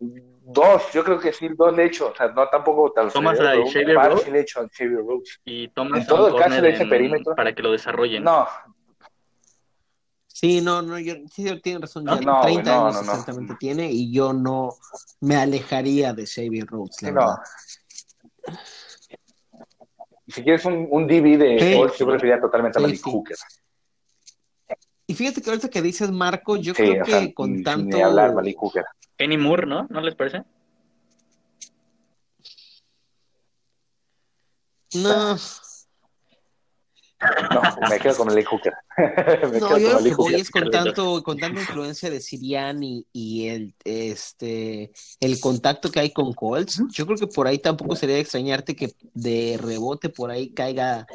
Dos, 0.00 0.92
yo 0.92 1.04
creo 1.04 1.20
que 1.20 1.32
sí, 1.32 1.48
dos 1.56 1.76
le 1.76 1.84
he 1.84 1.86
hecho, 1.86 2.08
o 2.08 2.14
sea, 2.14 2.28
no 2.28 2.48
tampoco 2.48 2.90
tal 2.92 3.12
Tomas 3.12 3.38
a 3.38 3.54
Xavier 3.54 3.94
Rose. 3.94 4.24
Sí 4.24 4.30
le 4.30 4.38
he 4.38 4.42
hecho 4.42 4.60
a 4.60 4.68
Xavier 4.68 4.98
Rose. 4.98 5.38
Y 5.44 5.68
tomas 5.68 6.00
en 6.00 6.06
todo 6.06 6.28
el 6.28 6.42
caso 6.42 6.60
de 6.60 6.70
ese 6.70 6.86
perímetro. 6.86 7.34
Para 7.36 7.54
que 7.54 7.62
lo 7.62 7.70
desarrollen. 7.70 8.24
No, 8.24 8.48
Sí, 10.40 10.60
no, 10.60 10.82
no, 10.82 11.00
yo, 11.00 11.14
sí, 11.32 11.44
tiene 11.60 11.80
razón. 11.80 12.06
Ya 12.06 12.20
no, 12.20 12.40
30 12.42 12.62
no, 12.62 12.86
años 12.86 13.00
exactamente 13.00 13.56
tiene 13.58 13.90
y 13.90 14.12
yo 14.12 14.32
no 14.32 14.76
me 15.18 15.34
alejaría 15.34 16.12
de 16.12 16.28
Xavier 16.28 16.64
Rhodes, 16.64 17.02
la 17.02 17.10
verdad. 17.10 17.36
Si 20.28 20.44
quieres 20.44 20.64
un, 20.64 20.86
un 20.92 21.08
DB 21.08 21.38
de 21.38 21.58
sí, 21.58 21.98
yo 21.98 22.06
preferiría 22.06 22.40
totalmente 22.40 22.78
a 22.78 22.82
Malik 22.82 23.02
sí, 23.02 23.10
Hooker. 23.10 23.36
Y 25.08 25.14
fíjate 25.16 25.42
que 25.42 25.50
ahorita 25.50 25.70
que 25.70 25.82
dices 25.82 26.08
Marco, 26.12 26.54
yo 26.56 26.72
creo 26.72 27.04
que 27.04 27.10
sea, 27.10 27.34
con 27.34 27.56
sin, 27.56 27.64
tanto. 27.64 27.96
Sin 27.96 28.04
hablar 28.06 28.32
Malik 28.32 28.58
Hooker. 28.60 28.84
Kenny 29.16 29.38
Moore, 29.38 29.66
¿no? 29.66 29.88
¿No 29.90 30.00
les 30.00 30.14
parece? 30.14 30.44
No. 34.94 35.36
No, 37.20 37.88
me 37.88 37.98
quedo 37.98 38.16
con 38.16 38.30
el 38.30 38.44
Hooker. 38.44 38.74
no, 39.60 39.78
yo 39.78 39.98
lo 39.98 40.04
que 40.04 40.14
voy 40.14 40.34
es 40.36 40.50
con 40.50 40.70
tanto, 40.70 41.22
con 41.24 41.36
tanta 41.36 41.60
influencia 41.60 42.10
de 42.10 42.20
Siriani 42.20 43.04
y 43.12 43.48
el 43.48 43.74
este 43.84 44.92
el 45.18 45.40
contacto 45.40 45.90
que 45.90 45.98
hay 45.98 46.12
con 46.12 46.32
Colts, 46.32 46.80
yo 46.90 47.06
creo 47.06 47.18
que 47.18 47.26
por 47.26 47.48
ahí 47.48 47.58
tampoco 47.58 47.96
sería 47.96 48.14
de 48.14 48.20
extrañarte 48.20 48.76
que 48.76 48.92
de 49.14 49.58
rebote 49.60 50.10
por 50.10 50.30
ahí 50.30 50.50
caiga 50.54 51.06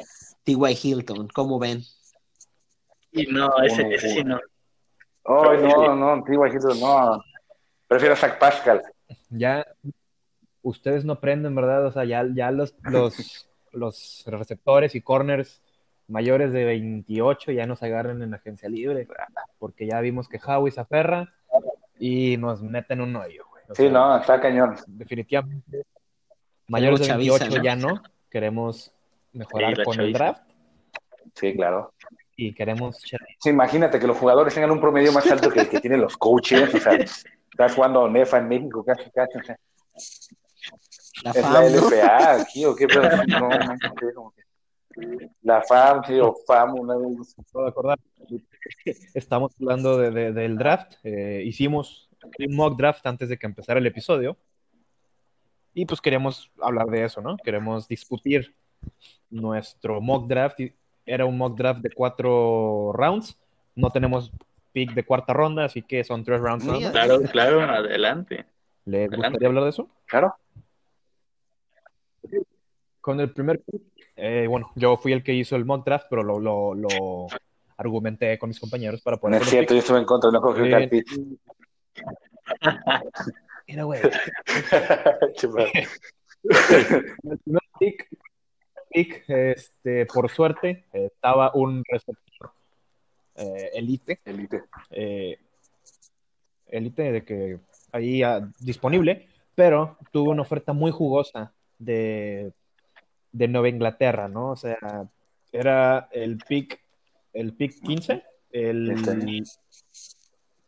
T.Y. 0.44 0.78
Hilton, 0.82 1.28
¿cómo 1.28 1.58
ven? 1.58 1.82
Y 3.12 3.26
no, 3.26 3.50
ese, 3.62 3.94
ese 3.94 4.08
sí 4.10 4.24
no. 4.24 4.38
Oh, 5.22 5.54
no, 5.54 5.96
no, 5.96 6.22
T.Y. 6.22 6.36
Hilton 6.36 6.80
no. 6.80 7.24
Prefiero 7.88 8.12
a 8.12 8.16
Zach 8.18 8.38
Pascal. 8.38 8.82
Ya 9.30 9.66
ustedes 10.60 11.06
no 11.06 11.18
prenden, 11.18 11.54
¿verdad? 11.54 11.86
O 11.86 11.92
sea, 11.92 12.04
ya, 12.04 12.26
ya 12.34 12.50
los, 12.50 12.74
los, 12.82 13.48
los 13.72 14.22
receptores 14.26 14.94
y 14.94 15.00
corners 15.00 15.62
mayores 16.08 16.52
de 16.52 16.64
28 16.64 17.52
ya 17.52 17.66
nos 17.66 17.82
agarren 17.82 18.22
en 18.22 18.34
agencia 18.34 18.68
libre, 18.68 19.06
porque 19.58 19.86
ya 19.86 20.00
vimos 20.00 20.28
que 20.28 20.38
Howie 20.44 20.70
se 20.72 20.80
aferra 20.80 21.32
y 21.98 22.36
nos 22.36 22.62
meten 22.62 23.00
un 23.00 23.14
hoyo, 23.16 23.44
güey. 23.50 23.62
O 23.68 23.74
sí, 23.74 23.82
sea, 23.84 23.90
no, 23.92 24.16
está 24.18 24.40
cañón. 24.40 24.76
Definitivamente, 24.86 25.84
mayores 26.68 27.00
de 27.00 27.08
28 27.08 27.38
chaviza, 27.38 27.58
¿no? 27.58 27.64
ya 27.64 27.76
no, 27.76 28.02
queremos 28.30 28.92
mejorar 29.32 29.76
sí, 29.76 29.82
con 29.84 29.94
chaviza. 29.96 30.06
el 30.06 30.12
draft. 30.12 30.42
Sí, 31.34 31.54
claro. 31.54 31.92
y 32.36 32.52
queremos. 32.54 32.96
Sí, 33.40 33.50
imagínate 33.50 33.98
que 33.98 34.06
los 34.06 34.16
jugadores 34.16 34.54
tengan 34.54 34.70
un 34.70 34.80
promedio 34.80 35.12
más 35.12 35.28
alto 35.30 35.50
que 35.50 35.60
el 35.60 35.68
que 35.68 35.80
tienen 35.80 36.00
los 36.00 36.16
coaches. 36.16 36.72
O 36.74 36.78
sea, 36.78 36.92
estás 36.94 37.74
jugando 37.74 38.08
Nefa 38.08 38.38
en 38.38 38.48
México 38.48 38.84
casi, 38.84 39.10
casi. 39.10 39.38
O 39.38 39.42
sea, 39.42 39.56
La 41.22 41.30
es 41.30 41.40
FAM, 41.40 41.52
la 41.52 41.60
¿no? 41.62 41.66
LFA 41.88 42.40
aquí 42.42 42.64
o 42.64 42.74
qué 42.76 42.86
pedo? 42.86 43.02
No, 43.28 43.48
no, 43.48 43.48
no 43.48 43.76
sé, 43.78 44.14
como 44.14 44.32
que- 44.32 44.42
La 45.42 45.62
FAM, 45.62 46.02
sí, 46.06 46.18
o 46.20 46.34
FAM, 46.46 46.74
una 46.78 46.96
vez. 46.96 47.34
puedo 47.52 47.66
acordar. 47.66 47.98
Estamos 49.14 49.52
hablando 49.60 49.98
de- 49.98 50.10
de- 50.10 50.32
del 50.32 50.56
draft. 50.56 50.94
eh, 51.04 51.42
hicimos 51.44 52.08
un 52.38 52.56
mock 52.56 52.78
draft 52.78 53.06
antes 53.06 53.28
de 53.28 53.36
que 53.38 53.46
empezara 53.46 53.78
el 53.80 53.86
episodio. 53.86 54.36
Y 55.74 55.86
pues 55.86 56.00
queríamos 56.00 56.50
hablar 56.62 56.86
de 56.86 57.04
eso, 57.04 57.20
¿no? 57.20 57.36
Queremos 57.36 57.88
discutir 57.88 58.54
nuestro 59.30 60.00
mock 60.00 60.26
draft. 60.28 60.60
y 60.60 60.72
Era 61.06 61.26
un 61.26 61.36
mock 61.36 61.56
draft 61.58 61.80
de 61.82 61.90
cuatro 61.90 62.92
rounds. 62.94 63.36
No 63.74 63.90
tenemos 63.90 64.32
pick 64.72 64.94
de 64.94 65.04
cuarta 65.04 65.32
ronda, 65.32 65.64
así 65.64 65.82
que 65.82 66.02
son 66.04 66.24
tres 66.24 66.40
rounds. 66.40 66.64
más. 66.64 66.90
Claro, 66.90 67.20
claro, 67.30 67.60
adelante. 67.60 68.46
¿Les 68.86 69.00
Adelante. 69.08 69.16
gustaría 69.28 69.48
hablar 69.48 69.64
de 69.64 69.70
eso? 69.70 69.88
Claro. 70.06 70.34
Con 73.04 73.20
el 73.20 73.30
primer 73.34 73.60
pick, 73.60 73.82
eh, 74.16 74.46
bueno, 74.48 74.72
yo 74.76 74.96
fui 74.96 75.12
el 75.12 75.22
que 75.22 75.34
hizo 75.34 75.56
el 75.56 75.66
mock 75.66 75.84
draft, 75.84 76.06
pero 76.08 76.22
lo, 76.22 76.40
lo, 76.40 76.72
lo 76.74 77.26
argumenté 77.76 78.38
con 78.38 78.48
mis 78.48 78.58
compañeros 78.58 79.02
para 79.02 79.16
No 79.16 79.20
poner 79.20 79.42
es 79.42 79.46
los 79.46 79.50
cierto, 79.50 79.74
yo 79.74 79.80
estuve 79.80 79.98
en 79.98 80.06
contra, 80.06 80.30
no 80.30 80.40
cogí 80.40 80.70
Cal 80.70 80.88
Pitts. 80.88 81.20
Mira, 83.68 83.84
güey. 83.84 84.00
El 87.24 87.38
primer 87.40 87.62
pick, 87.78 88.08
pick, 88.90 89.24
este, 89.28 90.06
por 90.06 90.30
suerte, 90.30 90.86
estaba 90.94 91.50
un 91.54 91.84
receptor 91.86 92.52
eh, 93.34 93.70
elite, 93.74 94.18
Elite. 94.24 94.62
eh, 94.88 95.36
elite 96.68 97.12
de 97.12 97.22
que 97.22 97.58
ahí 97.92 98.22
ah, 98.22 98.50
disponible, 98.60 99.28
pero 99.54 99.98
tuvo 100.10 100.30
una 100.30 100.40
oferta 100.40 100.72
muy 100.72 100.90
jugosa 100.90 101.52
de, 101.78 102.50
de 103.34 103.48
Nueva 103.48 103.68
Inglaterra, 103.68 104.28
¿no? 104.28 104.52
O 104.52 104.56
sea, 104.56 104.78
era 105.52 106.08
el 106.12 106.38
pick, 106.38 106.80
el 107.32 107.52
pick 107.52 107.82
15, 107.82 108.22
el, 108.52 108.90
Este. 108.92 109.42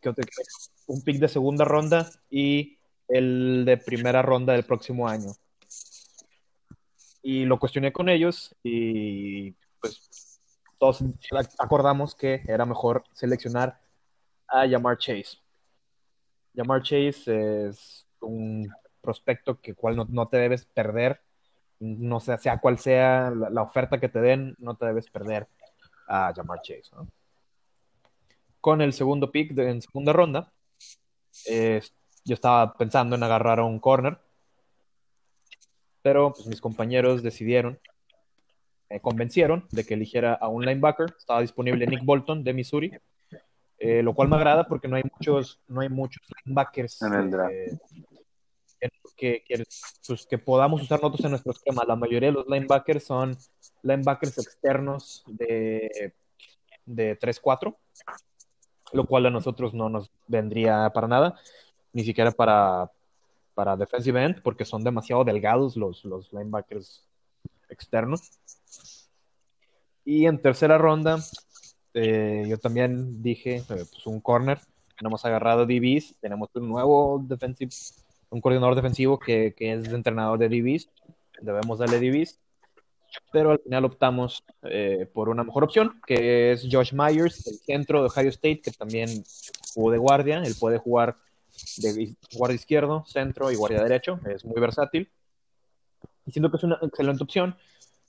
¿qué 0.01 0.09
otro? 0.09 0.25
un 0.87 1.01
pick 1.01 1.17
de 1.17 1.29
segunda 1.29 1.63
ronda 1.63 2.09
y 2.29 2.77
el 3.07 3.63
de 3.65 3.77
primera 3.77 4.21
ronda 4.21 4.53
del 4.53 4.63
próximo 4.63 5.07
año. 5.07 5.31
Y 7.21 7.45
lo 7.45 7.57
cuestioné 7.57 7.93
con 7.93 8.09
ellos 8.09 8.53
y 8.63 9.51
pues 9.79 10.41
todos 10.77 11.03
acordamos 11.57 12.15
que 12.15 12.41
era 12.47 12.65
mejor 12.65 13.03
seleccionar 13.13 13.79
a 14.47 14.65
Yamar 14.65 14.97
Chase. 14.97 15.37
Yamar 16.53 16.83
Chase 16.83 17.67
es 17.69 18.05
un 18.19 18.69
prospecto 19.01 19.59
que 19.61 19.73
cual 19.73 19.95
no, 19.95 20.05
no 20.09 20.27
te 20.27 20.37
debes 20.37 20.65
perder, 20.65 21.21
no 21.79 22.19
sé, 22.19 22.37
sea 22.37 22.59
cual 22.59 22.79
sea 22.79 23.31
la, 23.31 23.49
la 23.49 23.61
oferta 23.61 23.99
que 23.99 24.09
te 24.09 24.19
den, 24.19 24.55
no 24.59 24.75
te 24.75 24.85
debes 24.85 25.09
perder 25.09 25.47
a 26.07 26.33
Yamar 26.33 26.61
Chase. 26.61 26.89
¿no? 26.93 27.07
Con 28.61 28.81
el 28.81 28.93
segundo 28.93 29.31
pick 29.31 29.53
de, 29.53 29.69
en 29.69 29.81
segunda 29.81 30.13
ronda, 30.13 30.51
eh, 31.47 31.81
yo 32.25 32.33
estaba 32.33 32.73
pensando 32.73 33.15
en 33.15 33.23
agarrar 33.23 33.59
a 33.59 33.65
un 33.65 33.79
corner, 33.79 34.17
pero 36.01 36.33
pues, 36.33 36.47
mis 36.47 36.61
compañeros 36.61 37.23
decidieron, 37.23 37.79
me 38.89 38.99
convencieron 39.01 39.67
de 39.71 39.85
que 39.85 39.93
eligiera 39.93 40.33
a 40.33 40.47
un 40.47 40.65
linebacker. 40.65 41.13
Estaba 41.17 41.41
disponible 41.41 41.85
Nick 41.85 42.03
Bolton 42.03 42.43
de 42.43 42.53
Missouri, 42.53 42.91
eh, 43.79 44.01
lo 44.01 44.13
cual 44.13 44.29
me 44.29 44.37
agrada 44.37 44.67
porque 44.67 44.87
no 44.87 44.95
hay 44.95 45.03
muchos, 45.03 45.59
no 45.67 45.81
hay 45.81 45.89
muchos 45.89 46.23
linebackers 46.45 47.01
En 47.01 47.13
el 47.13 47.31
draft. 47.31 47.53
Que, 49.17 49.43
que, 49.45 49.63
pues, 50.07 50.25
que 50.25 50.37
podamos 50.37 50.81
usar 50.81 51.01
nosotros 51.01 51.25
en 51.25 51.31
nuestro 51.31 51.51
esquema. 51.51 51.83
La 51.87 51.95
mayoría 51.95 52.29
de 52.29 52.33
los 52.35 52.47
linebackers 52.47 53.03
son 53.03 53.37
linebackers 53.83 54.37
externos 54.37 55.23
de, 55.27 56.13
de 56.85 57.19
3-4, 57.19 57.75
lo 58.93 59.05
cual 59.05 59.25
a 59.25 59.29
nosotros 59.29 59.73
no 59.73 59.89
nos 59.89 60.11
vendría 60.27 60.89
para 60.93 61.07
nada, 61.07 61.35
ni 61.93 62.03
siquiera 62.03 62.31
para, 62.31 62.91
para 63.53 63.75
defensive 63.75 64.23
end, 64.23 64.41
porque 64.41 64.65
son 64.65 64.83
demasiado 64.83 65.23
delgados 65.23 65.75
los, 65.75 66.05
los 66.05 66.31
linebackers 66.31 67.03
externos. 67.69 68.31
Y 70.05 70.25
en 70.25 70.41
tercera 70.41 70.77
ronda, 70.77 71.17
eh, 71.93 72.45
yo 72.47 72.57
también 72.57 73.21
dije, 73.21 73.57
eh, 73.57 73.63
pues 73.67 74.05
un 74.05 74.21
corner, 74.21 74.59
no 75.01 75.09
hemos 75.09 75.25
agarrado 75.25 75.65
DBs, 75.65 76.15
tenemos 76.19 76.49
un 76.55 76.69
nuevo 76.69 77.23
defensive, 77.27 77.71
un 78.29 78.41
coordinador 78.41 78.75
defensivo 78.75 79.19
que, 79.19 79.53
es 79.57 79.87
entrenador 79.87 80.39
de 80.39 80.49
DBs, 80.49 80.89
debemos 81.41 81.79
darle 81.79 81.99
DBs, 81.99 82.39
pero 83.31 83.51
al 83.51 83.59
final 83.59 83.85
optamos 83.85 84.43
eh, 84.63 85.09
por 85.13 85.29
una 85.29 85.43
mejor 85.43 85.63
opción, 85.63 85.99
que 86.05 86.51
es 86.51 86.67
Josh 86.69 86.93
Myers, 86.93 87.47
el 87.47 87.57
centro 87.59 88.01
de 88.01 88.09
Ohio 88.09 88.29
State, 88.29 88.61
que 88.61 88.71
también 88.71 89.23
jugó 89.73 89.91
de 89.91 89.97
guardia, 89.97 90.43
él 90.43 90.55
puede 90.59 90.77
jugar 90.77 91.17
de 91.77 92.15
guardia 92.33 92.55
izquierdo, 92.55 93.05
centro 93.05 93.51
y 93.51 93.55
guardia 93.55 93.83
derecho, 93.83 94.19
es 94.29 94.45
muy 94.45 94.59
versátil. 94.59 95.09
Y 96.25 96.31
siento 96.31 96.51
que 96.51 96.57
es 96.57 96.63
una 96.63 96.77
excelente 96.81 97.23
opción, 97.23 97.55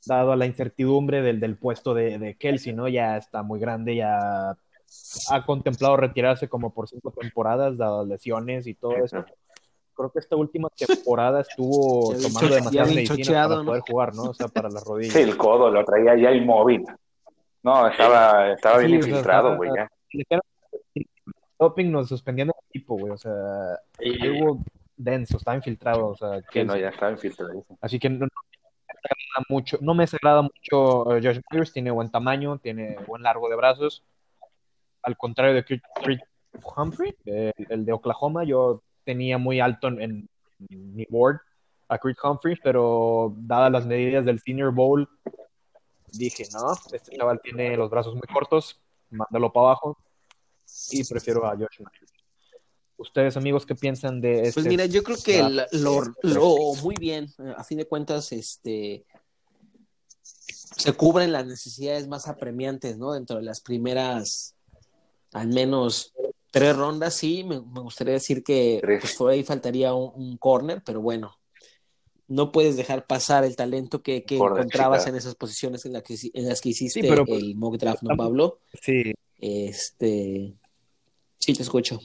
dado 0.04 0.32
a 0.32 0.36
la 0.36 0.46
incertidumbre 0.46 1.22
del, 1.22 1.56
puesto 1.56 1.94
de, 1.94 2.18
de, 2.18 2.36
Kelsey, 2.36 2.72
¿no? 2.72 2.88
Ya 2.88 3.16
está 3.16 3.42
muy 3.42 3.60
grande, 3.60 3.94
ya 3.96 4.56
ha 5.30 5.44
contemplado 5.44 5.96
retirarse 5.96 6.48
como 6.48 6.72
por 6.72 6.88
cinco 6.88 7.12
temporadas, 7.12 7.76
dado 7.76 8.04
lesiones 8.04 8.66
y 8.66 8.74
todo 8.74 8.96
eso. 8.96 9.24
Creo 9.98 10.12
que 10.12 10.20
esta 10.20 10.36
última 10.36 10.68
temporada 10.70 11.40
estuvo 11.40 12.12
tomando 12.22 12.54
medicinas 12.86 13.08
chocheado, 13.08 13.48
para 13.50 13.62
¿no? 13.62 13.66
poder 13.66 13.82
jugar, 13.82 14.14
¿no? 14.14 14.22
O 14.30 14.34
sea, 14.34 14.46
para 14.46 14.68
las 14.68 14.84
rodillas. 14.84 15.12
Sí, 15.12 15.20
el 15.22 15.36
codo 15.36 15.70
lo 15.70 15.84
traía 15.84 16.16
ya 16.16 16.30
inmóvil. 16.30 16.84
No, 17.64 17.88
estaba, 17.88 18.52
estaba 18.52 18.78
Sí, 18.80 18.86
bien 18.86 19.00
o 19.00 19.02
sea, 19.02 19.08
infiltrado, 19.10 19.56
güey, 19.56 19.70
ya. 19.74 19.90
Doping 21.58 21.90
nos 21.90 22.08
suspendían 22.08 22.48
el 22.48 22.54
equipo, 22.70 22.96
güey, 22.96 23.12
o 23.12 23.18
sea, 23.18 23.32
Y- 23.98 24.24
algo 24.24 24.60
denso, 24.96 25.36
estaba 25.36 25.56
infiltrado, 25.56 26.08
o 26.10 26.16
sea, 26.16 26.38
Sí, 26.40 26.46
que 26.52 26.64
no, 26.64 26.76
ya 26.76 26.90
estaba 26.90 27.10
infiltrado. 27.10 27.64
Así 27.80 27.98
que 27.98 28.08
no, 28.08 28.18
no 28.26 28.28
me 28.28 28.94
desagrada 28.94 29.44
mucho, 29.48 29.78
no 29.80 29.94
me 29.94 30.02
desagrada 30.04 30.42
mucho 30.42 31.16
eh, 31.16 31.20
Josh 31.22 31.40
Myers, 31.50 31.72
tiene 31.72 31.90
buen 31.90 32.10
tamaño, 32.12 32.58
tiene 32.58 32.96
buen 33.06 33.22
largo 33.24 33.48
de 33.48 33.56
brazos. 33.56 34.04
Al 35.02 35.16
contrario 35.16 35.54
de 35.54 35.64
Creed, 35.64 35.80
Humphrey, 36.76 37.14
eh, 37.26 37.52
el, 37.68 37.84
de 37.84 37.92
Oklahoma, 37.92 38.44
yo 38.44 38.82
tenía 39.08 39.38
muy 39.38 39.58
alto 39.58 39.88
en, 39.88 40.00
en 40.02 40.94
mi 40.94 41.06
board 41.08 41.38
a 41.88 41.96
Creed 41.96 42.16
Humphrey, 42.22 42.56
pero 42.62 43.34
dadas 43.38 43.72
las 43.72 43.86
medidas 43.86 44.26
del 44.26 44.38
Senior 44.38 44.70
Bowl, 44.70 45.08
dije, 46.12 46.44
no, 46.52 46.72
este 46.92 47.16
chaval 47.16 47.40
tiene 47.42 47.74
los 47.74 47.88
brazos 47.88 48.12
muy 48.14 48.26
cortos, 48.30 48.78
mándalo 49.08 49.50
para 49.50 49.68
abajo 49.68 49.96
y 50.90 51.02
prefiero 51.04 51.46
a 51.46 51.52
Josh 51.56 51.78
Myers. 51.78 52.12
Ustedes, 52.98 53.38
amigos, 53.38 53.64
¿qué 53.64 53.74
piensan 53.74 54.20
de 54.20 54.42
este? 54.42 54.52
Pues 54.60 54.66
mira, 54.66 54.84
yo 54.84 55.02
creo 55.02 55.16
que 55.24 55.38
la- 55.42 55.66
lo, 55.72 56.02
lo- 56.20 56.74
muy 56.82 56.96
bien, 57.00 57.32
a 57.56 57.64
fin 57.64 57.78
de 57.78 57.86
cuentas, 57.86 58.30
este 58.32 59.06
se 60.20 60.92
cubren 60.92 61.32
las 61.32 61.46
necesidades 61.46 62.06
más 62.08 62.28
apremiantes, 62.28 62.98
¿no? 62.98 63.12
Dentro 63.14 63.36
de 63.36 63.42
las 63.42 63.62
primeras, 63.62 64.54
al 65.32 65.48
menos 65.48 66.12
tres 66.50 66.76
rondas, 66.76 67.14
sí, 67.14 67.44
me, 67.44 67.60
me 67.60 67.80
gustaría 67.80 68.14
decir 68.14 68.42
que 68.42 68.80
pues, 68.82 69.14
por 69.16 69.30
ahí 69.30 69.44
faltaría 69.44 69.92
un, 69.94 70.12
un 70.14 70.36
corner, 70.38 70.82
pero 70.84 71.00
bueno, 71.00 71.38
no 72.28 72.52
puedes 72.52 72.76
dejar 72.76 73.06
pasar 73.06 73.44
el 73.44 73.56
talento 73.56 74.02
que, 74.02 74.24
que 74.24 74.36
encontrabas 74.36 75.00
chica. 75.00 75.10
en 75.10 75.16
esas 75.16 75.34
posiciones 75.34 75.86
en, 75.86 75.94
la 75.94 76.02
que, 76.02 76.14
en 76.34 76.48
las 76.48 76.60
que 76.60 76.68
hiciste 76.68 77.00
pero, 77.00 77.24
pues, 77.24 77.42
el 77.42 77.56
mock 77.56 77.76
draft, 77.78 78.02
¿no, 78.02 78.16
Pablo? 78.16 78.60
Sí, 78.80 79.14
Este, 79.38 80.54
sí, 81.38 81.54
te 81.54 81.62
escucho. 81.62 81.98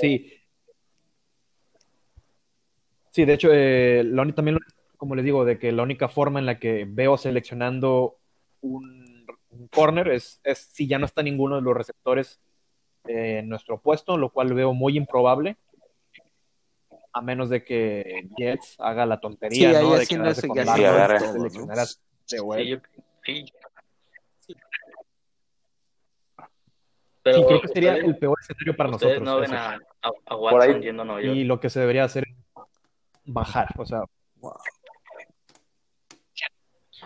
Sí. 0.00 0.32
Sí, 3.10 3.24
de 3.24 3.32
hecho, 3.32 3.48
eh, 3.50 4.04
la 4.04 4.30
también, 4.34 4.58
como 4.98 5.14
les 5.14 5.24
digo, 5.24 5.46
de 5.46 5.58
que 5.58 5.72
la 5.72 5.82
única 5.82 6.08
forma 6.08 6.38
en 6.38 6.44
la 6.44 6.58
que 6.58 6.84
veo 6.86 7.16
seleccionando 7.16 8.18
un, 8.60 9.26
un 9.48 9.68
corner 9.68 10.08
es, 10.08 10.40
es 10.44 10.58
si 10.58 10.86
ya 10.86 10.98
no 10.98 11.06
está 11.06 11.22
ninguno 11.22 11.56
de 11.56 11.62
los 11.62 11.74
receptores 11.74 12.38
en 13.08 13.48
nuestro 13.48 13.80
puesto, 13.80 14.16
lo 14.16 14.30
cual 14.30 14.52
veo 14.54 14.72
muy 14.74 14.96
improbable, 14.96 15.56
a 17.12 17.20
menos 17.22 17.48
de 17.48 17.64
que 17.64 18.28
Jets 18.36 18.76
haga 18.78 19.06
la 19.06 19.20
tontería, 19.20 19.70
Sí, 19.70 19.76
ahí 19.76 19.84
¿no? 19.84 19.94
De 19.94 20.06
que 20.06 20.16
¿no? 20.16 21.72
este 22.26 22.38
güey. 22.40 22.64
Sí, 22.64 22.70
yo- 22.70 22.78
sí. 23.24 23.44
Sí, 24.40 24.54
Pero 27.22 27.46
creo 27.46 27.60
que 27.60 27.68
sería 27.68 27.90
ustedes- 27.92 28.08
el 28.08 28.18
peor 28.18 28.38
escenario 28.40 28.76
para 28.76 28.90
ustedes 28.90 29.20
nosotros. 29.20 29.34
no 29.34 29.40
ven 29.40 29.54
a, 29.54 29.78
a, 30.02 30.36
Por 30.36 30.62
ahí- 30.62 30.80
yendo 30.80 31.04
York. 31.20 31.34
Y 31.36 31.44
lo 31.44 31.58
que 31.58 31.70
se 31.70 31.80
debería 31.80 32.04
hacer 32.04 32.24
es 32.28 32.36
bajar, 33.24 33.68
o 33.78 33.84
sea, 33.86 34.02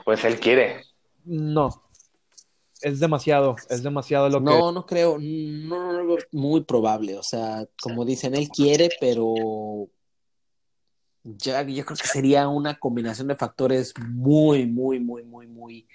Pues 0.04 0.24
él 0.24 0.38
quiere. 0.40 0.84
no. 1.24 1.70
Es 2.82 3.00
demasiado, 3.00 3.56
es 3.68 3.82
demasiado 3.82 4.28
lo 4.28 4.38
que... 4.38 4.44
No, 4.44 4.72
no 4.72 4.86
creo, 4.86 5.18
no, 5.18 6.02
no, 6.02 6.16
muy 6.32 6.62
probable, 6.62 7.16
o 7.16 7.22
sea, 7.22 7.66
como 7.82 8.04
dicen, 8.04 8.34
él 8.34 8.48
quiere, 8.48 8.90
pero 9.00 9.88
ya, 11.22 11.62
yo 11.62 11.84
creo 11.84 11.96
que 11.96 12.06
sería 12.06 12.48
una 12.48 12.78
combinación 12.78 13.28
de 13.28 13.34
factores 13.34 13.92
muy, 13.98 14.66
muy, 14.66 15.00
muy, 15.00 15.22
muy, 15.22 15.46
muy, 15.46 15.88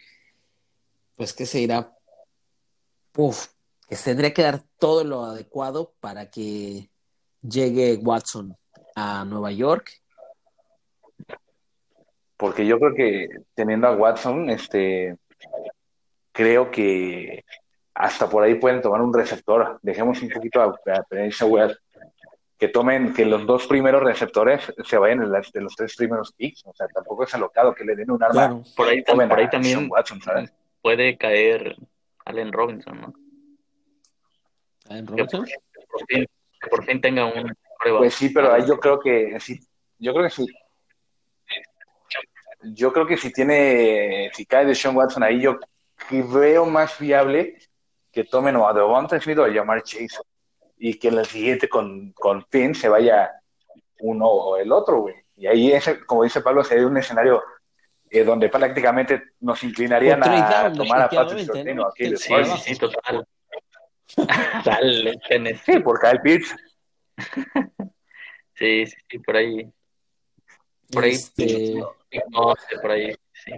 pues 1.15 1.33
que 1.33 1.45
se 1.45 1.61
irá, 1.61 1.93
uf, 3.17 3.47
que 3.89 3.95
tendría 3.95 4.33
que 4.33 4.43
dar 4.43 4.63
todo 4.79 5.03
lo 5.03 5.23
adecuado 5.23 5.93
para 5.99 6.29
que 6.29 6.89
llegue 7.41 7.99
Watson 8.01 8.55
a 8.95 9.25
Nueva 9.25 9.51
York. 9.51 10.01
Porque 12.37 12.65
yo 12.65 12.77
creo 12.79 12.93
que 12.93 13.29
teniendo 13.55 13.87
a 13.87 13.95
Watson, 13.95 14.49
este, 14.49 15.17
creo 16.35 16.69
que 16.69 17.45
hasta 17.93 18.29
por 18.29 18.43
ahí 18.43 18.55
pueden 18.55 18.81
tomar 18.81 19.01
un 19.01 19.13
receptor. 19.13 19.79
Dejemos 19.81 20.21
un 20.21 20.29
poquito 20.29 20.61
a, 20.61 20.65
a 20.65 21.45
Web 21.45 21.77
que 22.57 22.67
tomen, 22.67 23.13
que 23.13 23.25
los 23.25 23.45
dos 23.45 23.67
primeros 23.67 24.03
receptores 24.03 24.73
se 24.83 24.97
vayan 24.97 25.23
en 25.23 25.31
de 25.31 25.61
los 25.61 25.75
tres 25.75 25.95
primeros 25.95 26.33
picks. 26.33 26.65
O 26.65 26.73
sea, 26.73 26.87
tampoco 26.87 27.23
es 27.23 27.33
alocado 27.33 27.73
que 27.73 27.85
le 27.85 27.95
den 27.95 28.11
un 28.11 28.21
arma. 28.21 28.61
Por 28.75 28.87
ahí, 28.89 29.01
por 29.01 29.39
ahí 29.39 29.49
también 29.49 29.89
puede 30.81 31.17
caer 31.17 31.75
Allen 32.25 32.51
Robinson, 32.51 33.01
¿no? 33.01 33.13
Allen 34.89 35.07
Robinson. 35.07 35.45
Que 35.45 35.55
por, 35.89 36.05
fin, 36.07 36.25
que 36.61 36.69
por 36.69 36.85
fin 36.85 37.01
tenga 37.01 37.25
un 37.25 37.55
Pues 37.97 38.13
sí, 38.13 38.29
pero 38.29 38.53
ahí 38.53 38.65
yo 38.67 38.77
creo 38.77 38.99
que 38.99 39.39
sí. 39.39 39.59
Yo 39.99 40.13
creo 40.13 40.25
que 40.25 40.31
sí. 40.31 40.45
Yo 42.73 42.91
creo 42.91 43.05
que 43.05 43.15
si 43.15 43.31
tiene, 43.31 44.31
si 44.33 44.45
cae 44.45 44.65
de 44.65 44.75
Sean 44.75 44.95
Watson 44.95 45.23
ahí, 45.23 45.39
yo 45.39 45.59
veo 46.09 46.65
más 46.65 46.97
viable 46.99 47.57
que 48.11 48.23
tomen 48.23 48.55
o 48.55 48.67
a 48.67 48.73
Devonta 48.73 49.19
Smith 49.19 49.39
o 49.39 49.43
a 49.43 49.49
llamar 49.49 49.83
Chase 49.83 50.17
y 50.77 50.97
que 50.99 51.09
en 51.09 51.17
la 51.17 51.25
siguiente 51.25 51.67
con, 51.69 52.11
con 52.13 52.45
Finn 52.49 52.75
se 52.75 52.89
vaya 52.89 53.31
uno 53.99 54.27
o 54.27 54.57
el 54.57 54.71
otro, 54.71 55.01
güey. 55.01 55.15
Y 55.37 55.47
ahí, 55.47 55.71
ese, 55.71 56.05
como 56.05 56.23
dice 56.23 56.41
Pablo, 56.41 56.63
sería 56.63 56.87
un 56.87 56.97
escenario 56.97 57.43
eh, 58.09 58.23
donde 58.23 58.49
prácticamente 58.49 59.31
nos 59.41 59.63
inclinarían 59.63 60.23
a 60.23 60.71
tomar 60.71 61.01
a 61.01 61.09
Patrick 61.09 61.45
Sortino 61.45 61.87
aquí. 61.87 62.15
Sí, 62.15 62.33
sí, 62.45 62.57
sí, 62.63 62.75
total. 62.77 63.27
Dale, 64.65 65.19
sí, 65.65 65.79
por 65.79 65.99
Kyle 65.99 66.21
Pitts. 66.21 66.55
sí, 68.53 68.85
sí, 68.85 68.97
sí, 69.09 69.19
por 69.19 69.35
ahí. 69.35 69.69
Por 70.91 71.03
ahí, 71.03 71.11
este... 71.11 71.73
no, 72.29 72.53
por 72.81 72.91
ahí. 72.91 73.15
Sí, 73.45 73.53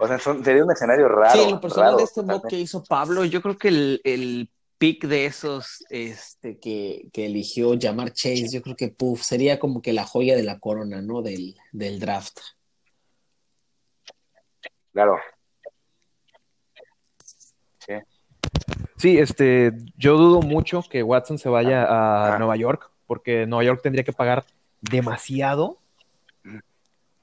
o 0.00 0.06
sea, 0.06 0.18
sería 0.18 0.64
un 0.64 0.70
escenario 0.70 1.08
raro. 1.08 1.32
Sí, 1.32 1.50
lo 1.50 1.60
personal 1.60 1.96
de 1.96 2.02
este 2.02 2.22
mock 2.22 2.46
que 2.46 2.58
hizo 2.58 2.84
Pablo, 2.84 3.24
yo 3.24 3.40
creo 3.40 3.56
que 3.56 3.68
el, 3.68 4.00
el 4.04 4.50
pick 4.76 5.06
de 5.06 5.26
esos 5.26 5.84
este, 5.88 6.58
que, 6.58 7.08
que, 7.12 7.26
eligió 7.26 7.74
llamar 7.74 8.12
Chase, 8.12 8.48
yo 8.50 8.60
creo 8.62 8.76
que 8.76 8.88
puff, 8.88 9.22
sería 9.22 9.58
como 9.58 9.80
que 9.80 9.92
la 9.92 10.04
joya 10.04 10.36
de 10.36 10.42
la 10.42 10.58
corona, 10.58 11.00
¿no? 11.00 11.22
Del, 11.22 11.56
del 11.72 12.00
draft. 12.00 12.38
Claro. 14.92 15.18
Sí. 17.78 17.94
Sí, 18.96 19.18
este, 19.18 19.72
yo 19.96 20.18
dudo 20.18 20.42
mucho 20.42 20.82
que 20.82 21.02
Watson 21.02 21.38
se 21.38 21.48
vaya 21.48 21.86
a 21.88 22.38
Nueva 22.38 22.56
York, 22.56 22.90
porque 23.06 23.46
Nueva 23.46 23.64
York 23.64 23.80
tendría 23.82 24.04
que 24.04 24.12
pagar 24.12 24.44
demasiado 24.80 25.79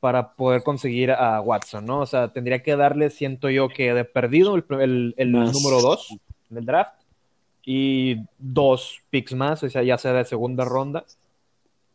para 0.07 0.31
poder 0.35 0.63
conseguir 0.63 1.11
a 1.11 1.41
Watson, 1.41 1.85
¿no? 1.85 1.99
O 1.99 2.05
sea, 2.05 2.29
tendría 2.29 2.63
que 2.63 2.77
darle, 2.77 3.09
siento 3.09 3.49
yo, 3.49 3.67
que 3.67 3.93
de 3.93 4.05
perdido 4.05 4.55
el, 4.55 5.13
el, 5.17 5.31
número 5.33 5.81
dos 5.81 6.17
en 6.49 6.57
el 6.57 6.65
draft 6.65 7.01
y 7.65 8.15
dos 8.37 9.01
picks 9.09 9.33
más, 9.33 9.63
o 9.63 9.69
sea, 9.69 9.83
ya 9.83 9.97
sea 9.97 10.13
de 10.13 10.23
segunda 10.23 10.63
ronda 10.63 11.03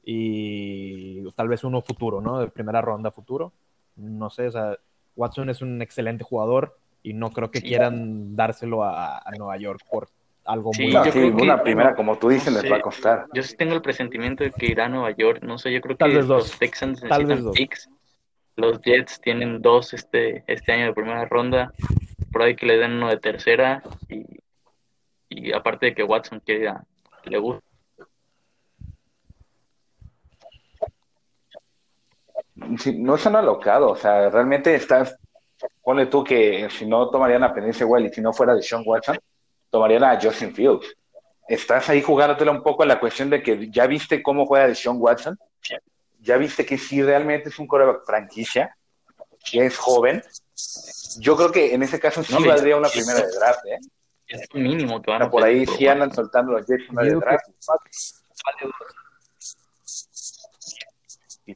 y 0.05 1.27
tal 1.31 1.49
vez 1.49 1.65
uno 1.65 1.81
futuro, 1.81 2.21
¿no? 2.21 2.39
De 2.39 2.49
primera 2.49 2.83
ronda 2.83 3.11
futuro. 3.11 3.51
No 3.97 4.29
sé, 4.29 4.49
o 4.49 4.53
sea, 4.53 4.77
Watson 5.17 5.49
es 5.49 5.63
un 5.63 5.81
excelente 5.81 6.23
jugador 6.23 6.77
y 7.03 7.15
no 7.15 7.31
creo 7.31 7.51
que 7.51 7.63
quieran 7.63 8.37
dárselo 8.37 8.85
a, 8.85 9.23
Nueva 9.39 9.57
York 9.57 9.81
por 9.91 10.11
algo 10.45 10.71
muy 10.77 10.93
yo 10.93 11.01
creo 11.01 11.35
que, 11.35 11.43
una 11.43 11.63
primera, 11.63 11.95
como 11.95 12.19
tú 12.19 12.29
dices, 12.29 12.53
les 12.53 12.71
va 12.71 12.77
a 12.77 12.83
costar. 12.83 13.25
Yo 13.33 13.43
sí 13.43 13.57
tengo 13.57 13.73
el 13.73 13.81
presentimiento 13.81 14.45
de 14.45 14.51
que 14.51 14.67
irá 14.67 14.85
a 14.85 14.89
Nueva 14.91 15.13
York, 15.13 15.43
no 15.43 15.57
sé, 15.57 15.73
yo 15.73 15.81
creo 15.81 15.97
que 15.97 16.09
los 16.09 16.59
Texans 16.59 17.03
necesitan 17.03 17.53
picks. 17.53 17.89
Los 18.57 18.81
Jets 18.83 19.21
tienen 19.21 19.63
dos 19.63 19.95
este, 19.95 20.45
este 20.47 20.73
año 20.73 20.87
de 20.87 20.95
primera 20.95 21.25
ronda, 21.27 21.73
por 22.33 22.43
ahí 22.43 22.55
que 22.55 22.67
le 22.67 22.79
den 22.79 22.93
uno 22.93 23.09
de 23.09 23.19
tercera 23.19 23.83
y 24.09 24.43
y 25.35 25.53
aparte 25.53 25.87
de 25.87 25.95
que 25.95 26.05
Watson 26.05 26.41
quiere, 26.41 26.73
le 27.25 27.39
gusta. 27.39 27.63
no 32.95 33.17
están 33.17 33.35
alocados, 33.35 33.93
o 33.93 33.97
sea, 33.97 34.31
realmente 34.31 34.75
estás, 34.75 35.17
pone 35.83 36.07
tú 36.07 36.23
que 36.23 36.69
si 36.71 36.87
no 36.87 37.11
tomarían 37.11 37.43
a 37.43 37.53
Penice 37.53 37.85
Well 37.85 38.07
y 38.07 38.11
si 38.11 38.21
no 38.21 38.33
fuera 38.33 38.55
de 38.55 38.63
Sean 38.63 38.83
Watson, 38.87 39.19
tomarían 39.69 40.05
a 40.05 40.21
Justin 40.21 40.55
Fields. 40.55 40.95
Estás 41.49 41.89
ahí 41.89 42.03
jugándotela 42.03 42.53
un 42.53 42.63
poco 42.63 42.85
en 42.85 42.91
la 42.91 43.01
cuestión 43.01 43.31
de 43.31 43.43
que 43.43 43.69
ya 43.71 43.87
viste 43.87 44.23
cómo 44.23 44.47
juega 44.47 44.69
de 44.69 44.75
Sean 44.75 44.97
Watson, 44.99 45.37
ya 46.23 46.37
viste 46.37 46.65
que 46.65 46.79
si 46.79 47.03
realmente 47.03 47.49
es 47.49 47.59
un 47.59 47.67
coreback 47.67 48.07
franquicia, 48.07 48.77
que 49.45 49.67
es 49.67 49.77
joven, 49.77 50.23
yo 51.19 51.37
creo 51.37 51.51
que 51.53 51.75
en 51.75 51.83
ese 51.83 51.99
caso 51.99 52.23
sí 52.23 52.35
valdría 52.47 52.77
una 52.77 52.89
primera 52.89 53.21
de 53.21 53.33
draft, 53.33 53.67
¿eh? 53.67 53.79
es 54.29 54.55
mínimo 54.55 55.03
que 55.03 55.11
van 55.11 55.23
a 55.23 55.31
Por 55.31 55.43
ahí 55.43 55.67
sí 55.67 55.87
andan 55.87 56.13
soltando 56.13 56.53
los 56.53 56.67
Jets 56.67 56.89
una 56.91 57.03
de 57.03 57.21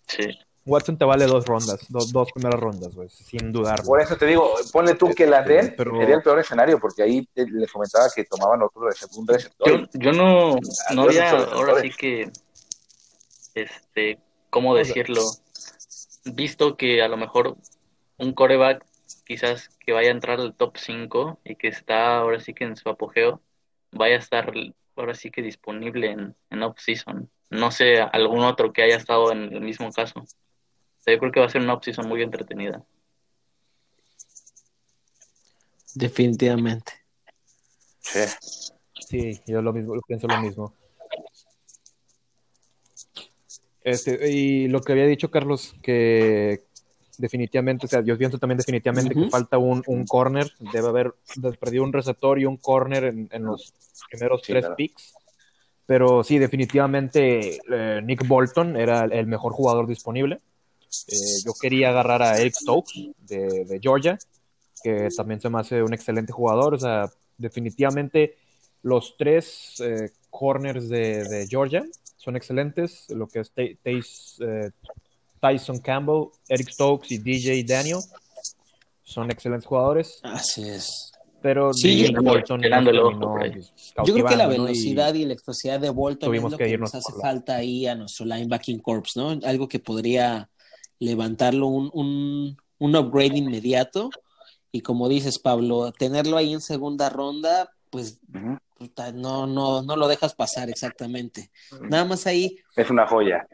Sí. 0.09 0.39
Watson 0.67 0.99
te 0.99 1.05
vale 1.05 1.27
dos 1.27 1.47
rondas, 1.47 1.79
dos, 1.89 2.13
dos 2.13 2.33
primeras 2.33 2.59
rondas, 2.59 2.93
pues, 2.93 3.13
sin 3.13 3.53
dudar. 3.53 3.85
Por 3.85 4.01
eso 4.01 4.17
te 4.17 4.27
digo, 4.27 4.53
ponle 4.73 4.97
tú 4.97 5.15
que 5.15 5.25
la 5.25 5.43
den, 5.43 5.75
pero... 5.77 5.97
sería 5.97 6.17
el 6.17 6.23
peor 6.23 6.41
escenario, 6.41 6.81
porque 6.81 7.05
ahí 7.05 7.27
les 7.37 7.71
comentaba 7.71 8.07
que 8.15 8.25
tomaban 8.25 8.63
otro 8.63 8.87
de 8.87 8.93
segundo 8.93 9.33
receptor. 9.33 9.69
Yo, 9.69 9.87
yo 9.93 10.13
no, 10.13 10.57
no 10.93 11.03
había, 11.03 11.31
ahora 11.31 11.81
sí 11.81 11.91
que, 11.97 12.33
este, 13.55 14.19
¿cómo 14.57 14.75
decirlo? 14.75 15.21
Visto 16.25 16.79
que 16.79 17.03
a 17.03 17.09
lo 17.09 17.19
mejor 17.19 17.59
un 18.17 18.33
coreback 18.33 18.87
quizás 19.27 19.69
que 19.81 19.93
vaya 19.93 20.09
a 20.09 20.13
entrar 20.13 20.41
al 20.41 20.55
top 20.55 20.79
5 20.79 21.39
y 21.45 21.57
que 21.57 21.69
está 21.69 22.17
ahora 22.17 22.41
sí 22.41 22.55
que 22.55 22.65
en 22.65 22.75
su 22.75 22.89
apogeo, 22.89 23.43
vaya 23.93 24.17
a 24.17 24.19
estar 24.19 24.51
ahora 24.97 25.15
sí 25.15 25.31
que 25.31 25.43
disponible 25.43 26.11
en, 26.11 26.35
en 26.49 26.63
off-season. 26.63 27.31
No 27.51 27.71
sé, 27.71 28.01
algún 28.01 28.45
otro 28.45 28.73
que 28.73 28.83
haya 28.83 28.97
estado 28.97 29.31
en 29.31 29.53
el 29.53 29.61
mismo 29.61 29.93
caso. 29.93 30.25
yo 31.05 31.19
creo 31.19 31.33
que 31.33 31.41
va 31.41 31.47
a 31.47 31.51
ser 31.51 31.61
una 31.61 31.75
off-season 31.75 32.09
muy 32.09 32.23
entretenida. 32.23 32.83
Definitivamente. 35.95 36.95
Sí. 38.01 38.21
Sí, 39.07 39.41
yo 39.47 39.61
lo 39.61 39.75
mismo, 39.75 40.01
pienso 40.09 40.27
lo 40.27 40.41
mismo. 40.41 40.73
Este, 43.87 44.29
y 44.29 44.67
lo 44.67 44.81
que 44.81 44.91
había 44.91 45.07
dicho 45.07 45.31
Carlos, 45.31 45.77
que 45.81 46.65
definitivamente, 47.19 47.87
o 47.87 47.89
sea, 47.89 48.03
yo 48.03 48.19
pienso 48.19 48.37
también 48.37 48.59
definitivamente 48.59 49.15
que 49.15 49.31
falta 49.31 49.59
un, 49.59 49.81
un, 49.87 50.05
corner, 50.07 50.51
debe 50.73 50.89
haber 50.89 51.15
perdido 51.61 51.85
un 51.85 51.93
receptor 51.93 52.41
y 52.41 52.47
un 52.47 52.57
corner 52.57 53.05
en, 53.05 53.29
en 53.31 53.45
los 53.45 53.73
primeros 54.11 54.43
tres 54.43 54.67
picks. 54.77 55.15
Pero 55.87 56.25
sí, 56.25 56.41
definitivamente 56.41 57.61
eh, 57.71 58.01
Nick 58.03 58.27
Bolton 58.27 58.77
era 58.77 59.05
el 59.05 59.29
mejor 59.29 59.53
jugador 59.53 59.87
disponible. 59.87 60.41
Eh, 61.07 61.15
yo 61.45 61.53
quería 61.61 61.91
agarrar 61.91 62.23
a 62.23 62.39
Eric 62.39 62.55
Stokes 62.55 63.13
de, 63.21 63.67
de, 63.67 63.79
Georgia, 63.81 64.19
que 64.83 65.11
también 65.17 65.41
se 65.41 65.49
me 65.49 65.61
hace 65.61 65.81
un 65.81 65.95
excelente 65.95 66.33
jugador. 66.33 66.75
O 66.75 66.79
sea, 66.81 67.09
definitivamente 67.39 68.37
los 68.83 69.15
tres 69.17 69.81
eh, 69.81 70.11
corners 70.29 70.89
de, 70.89 71.23
de, 71.23 71.47
Georgia 71.47 71.85
son 72.27 72.35
excelentes. 72.35 73.09
Lo 73.11 73.29
que 73.29 73.39
es 73.39 73.53
Tace, 73.53 74.73
Tyson 75.41 75.79
Campbell, 75.79 76.31
Eric 76.49 76.71
Stokes 76.71 77.15
y 77.15 77.19
DJ 77.19 77.63
Daniel 77.63 78.01
son 79.05 79.31
excelentes 79.31 79.67
jugadores. 79.67 80.19
Así 80.25 80.69
es. 80.69 81.13
Pero 81.41 81.73
sí, 81.73 82.13
Bolton 82.13 82.61
pues, 82.61 83.73
Yo 84.05 84.15
creo 84.15 84.27
que 84.27 84.35
la 84.35 84.49
velocidad 84.49 85.15
y, 85.15 85.25
la 85.25 85.35
explosividad 85.35 85.79
de 85.79 85.91
Bolton 85.91 86.35
es 86.35 86.43
lo 86.43 86.59
que, 86.59 86.77
nos 86.77 86.95
hace 86.97 87.13
falta 87.13 87.55
ahí 87.55 87.87
a 87.87 87.95
nuestro 87.95 88.27
linebacking 88.27 88.81
corps, 88.81 89.17
¿no? 89.17 89.39
Algo 89.45 89.69
que 89.69 89.79
podría 89.79 90.51
levantarlo 90.99 91.69
un, 91.69 91.91
un, 91.93 92.57
un 92.79 92.97
upgrade 92.97 93.39
inmediato. 93.39 94.11
Y 94.73 94.81
como 94.81 95.09
dices, 95.09 95.39
Pablo, 95.39 95.93
tenerlo 95.93 96.37
ahí 96.37 96.53
en 96.53 96.61
segunda 96.61 97.09
ronda, 97.09 97.71
pues 97.97 98.21
no, 99.15 99.47
no, 99.47 99.81
no 99.81 99.97
lo 99.97 100.07
dejas 100.07 100.35
pasar 100.35 100.69
exactamente. 100.69 101.51
Nada 101.81 102.05
más 102.05 102.27
ahí. 102.27 102.59
Es 102.77 102.91
una 102.91 103.07
joya. 103.07 103.47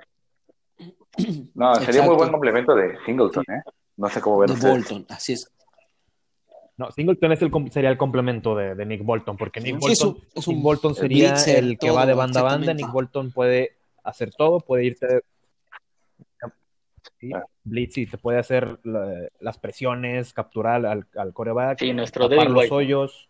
No, 1.55 1.74
sería 1.74 2.03
muy 2.03 2.16
buen 2.16 2.32
complemento 2.32 2.74
de 2.74 2.97
Singleton, 3.05 3.45
¿eh? 3.49 3.62
No 3.99 4.09
sé 4.09 4.22
cómo 4.22 4.38
verlo. 4.38 4.57
De 4.57 4.66
Bolton, 4.66 5.05
así 5.11 5.34
es. 5.34 5.53
No, 6.78 6.90
Singleton 6.90 7.32
es 7.32 7.43
el, 7.43 7.53
sería 7.70 7.90
el 7.90 7.99
complemento 7.99 8.57
de, 8.57 8.86
Nick 8.86 9.05
Bolton, 9.05 9.36
porque 9.36 9.61
Nick 9.61 9.78
Bolton, 9.78 10.62
Bolton 10.62 10.95
sería 10.95 11.34
el 11.34 11.78
que 11.78 11.90
va 11.90 12.07
de 12.07 12.14
banda 12.14 12.40
a 12.40 12.45
banda. 12.45 12.72
Nick 12.72 12.90
Bolton 12.90 13.30
puede 13.30 13.76
hacer 14.03 14.30
todo, 14.34 14.61
puede 14.61 14.86
irse 14.86 15.20
sí, 17.20 17.30
blitz 17.62 17.99
y 17.99 18.07
se 18.07 18.16
puede 18.16 18.38
hacer 18.38 18.78
las 18.84 19.59
presiones, 19.59 20.32
capturar 20.32 20.86
al, 20.86 21.07
al 21.14 21.32
coreback, 21.34 21.78
sí, 21.78 21.93
nuestro 21.93 22.26
los 22.28 22.72
hoyos, 22.72 23.28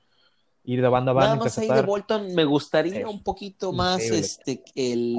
ir 0.64 0.80
de 0.80 0.88
banda 0.88 1.10
a 1.10 1.14
banda. 1.14 1.34
Nada 1.34 1.44
más 1.44 1.58
ahí 1.58 1.68
de 1.68 1.82
Bolton 1.82 2.34
me 2.34 2.44
gustaría 2.44 3.08
un 3.08 3.22
poquito 3.22 3.72
más 3.72 4.00
este 4.02 4.62
el 4.74 5.16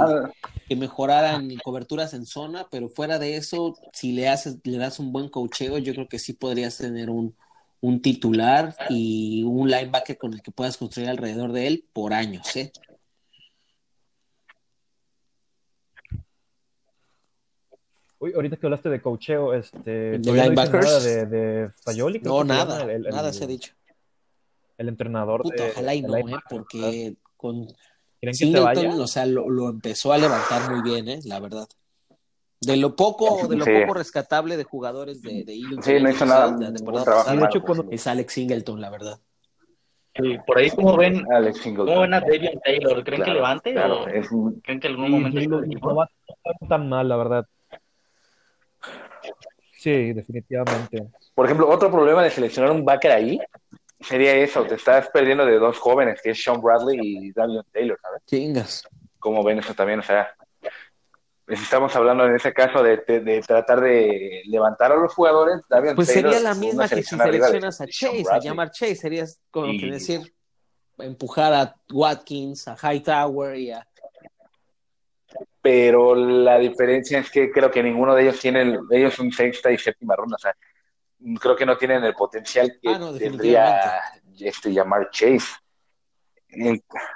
que 0.67 0.75
mejoraran 0.75 1.49
coberturas 1.63 2.13
en 2.13 2.25
zona, 2.25 2.67
pero 2.71 2.89
fuera 2.89 3.19
de 3.19 3.35
eso, 3.35 3.75
si 3.91 4.13
le 4.13 4.29
haces, 4.29 4.59
le 4.63 4.77
das 4.77 4.99
un 4.99 5.11
buen 5.11 5.29
cocheo, 5.29 5.77
yo 5.77 5.93
creo 5.93 6.07
que 6.07 6.19
sí 6.19 6.33
podrías 6.33 6.77
tener 6.77 7.09
un, 7.09 7.35
un 7.81 8.01
titular 8.01 8.75
y 8.89 9.43
un 9.43 9.69
linebacker 9.69 10.17
con 10.17 10.33
el 10.33 10.41
que 10.41 10.51
puedas 10.51 10.77
construir 10.77 11.09
alrededor 11.09 11.51
de 11.51 11.67
él 11.67 11.85
por 11.91 12.13
años, 12.13 12.55
¿eh? 12.55 12.71
Uy, 18.19 18.31
ahorita 18.33 18.55
que 18.55 18.65
hablaste 18.65 18.87
de 18.87 19.01
cocheo, 19.01 19.53
este, 19.53 20.17
¿De 20.17 20.19
linebackers? 20.19 20.85
Nada 20.85 20.99
de, 21.01 21.25
de 21.25 21.69
Fayoli, 21.83 22.21
no, 22.21 22.45
nada, 22.45 22.85
nada 23.11 23.33
se 23.33 23.43
ha 23.43 23.47
dicho. 23.47 23.73
El 24.77 24.89
entrenador 24.89 25.43
Puta, 25.43 25.65
ojalá 25.71 25.95
y 25.95 26.01
no, 26.01 26.17
¿eh? 26.17 26.23
porque 26.49 27.15
con 27.37 27.67
Singleton, 28.31 28.99
o 28.99 29.07
sea, 29.07 29.25
lo, 29.25 29.49
lo, 29.49 29.69
empezó 29.69 30.13
a 30.13 30.17
levantar 30.17 30.71
muy 30.71 30.81
bien, 30.81 31.09
¿eh? 31.09 31.19
La 31.25 31.39
verdad. 31.39 31.67
De 32.61 32.77
lo 32.77 32.95
poco, 32.95 33.47
de 33.47 33.57
lo 33.57 33.65
poco 33.65 33.93
rescatable 33.95 34.55
de 34.55 34.63
jugadores 34.63 35.21
de, 35.21 35.43
de 35.43 35.53
Eagles. 35.53 35.83
Sí, 35.83 35.99
no 36.01 36.09
hizo 36.09 36.25
nada. 36.25 36.55
Es 37.91 38.07
Alex 38.07 38.33
Singleton, 38.33 38.79
la 38.79 38.89
verdad. 38.89 39.19
Sí, 40.15 40.37
por 40.45 40.59
ahí, 40.59 40.69
¿cómo 40.69 40.95
ven, 40.95 41.25
Alex 41.33 41.61
¿cómo 41.75 42.01
ven 42.01 42.13
a 42.13 42.21
Davion 42.21 42.59
Taylor? 42.63 43.03
¿Creen 43.03 43.23
que 43.23 43.33
levante 43.33 43.75
o 43.79 44.05
creen 44.61 44.79
que 44.79 44.87
en 44.87 44.93
algún 44.93 45.11
momento 45.11 45.61
no 45.61 45.95
va 45.95 46.03
a 46.03 46.09
estar 46.27 46.69
tan 46.69 46.87
mal, 46.87 47.09
la 47.09 47.17
verdad? 47.17 47.47
Sí, 49.79 50.13
definitivamente. 50.13 51.07
Por 51.33 51.45
ejemplo, 51.45 51.67
otro 51.67 51.91
problema 51.91 52.23
de 52.23 52.29
seleccionar 52.29 52.71
un 52.71 52.85
backer 52.85 53.11
ahí 53.11 53.39
sería 54.03 54.35
eso, 54.35 54.63
te 54.65 54.75
estás 54.75 55.09
perdiendo 55.09 55.45
de 55.45 55.57
dos 55.57 55.79
jóvenes, 55.79 56.21
que 56.21 56.31
es 56.31 56.43
Sean 56.43 56.61
Bradley 56.61 56.99
y 57.01 57.31
Davion 57.31 57.65
Taylor, 57.71 57.99
¿sabes? 58.01 58.21
Chingas. 58.25 58.87
¿Cómo 59.19 59.43
ven 59.43 59.59
eso 59.59 59.73
también? 59.73 59.99
O 59.99 60.03
sea, 60.03 60.33
estamos 61.47 61.95
hablando 61.95 62.25
en 62.25 62.35
ese 62.35 62.53
caso 62.53 62.83
de, 62.83 62.97
tratar 63.45 63.81
de 63.81 64.43
levantar 64.45 64.91
a 64.91 64.95
los 64.95 65.13
jugadores. 65.13 65.61
pues 65.95 66.09
sería 66.09 66.39
la 66.39 66.53
misma 66.53 66.87
que 66.87 67.03
si 67.03 67.17
seleccionas 67.17 67.81
a 67.81 67.87
Chase, 67.87 68.25
a 68.29 68.39
llamar 68.39 68.71
Chase, 68.71 68.95
sería 68.95 69.25
como 69.49 69.71
que 69.79 69.91
decir 69.91 70.33
empujar 70.97 71.53
a 71.53 71.75
Watkins, 71.91 72.67
a 72.67 72.75
Hightower 72.75 73.57
y 73.57 73.71
a 73.71 73.87
pero 75.63 76.13
la 76.13 76.59
diferencia 76.59 77.19
es 77.19 77.31
que 77.31 77.49
creo 77.49 77.71
que 77.71 77.81
ninguno 77.81 78.13
de 78.13 78.23
ellos 78.23 78.39
tiene, 78.39 78.77
ellos 78.91 79.13
son 79.13 79.31
sexta 79.31 79.71
y 79.71 79.77
séptima 79.77 80.13
ronda, 80.13 80.35
o 80.35 80.39
sea, 80.39 80.53
creo 81.39 81.55
que 81.55 81.65
no 81.65 81.77
tienen 81.77 82.03
el 82.03 82.13
potencial 82.13 82.77
que 82.81 82.89
ah, 82.89 83.13
tendría 83.17 83.79
este 84.39 84.73
llamar 84.73 85.09
Chase. 85.11 85.55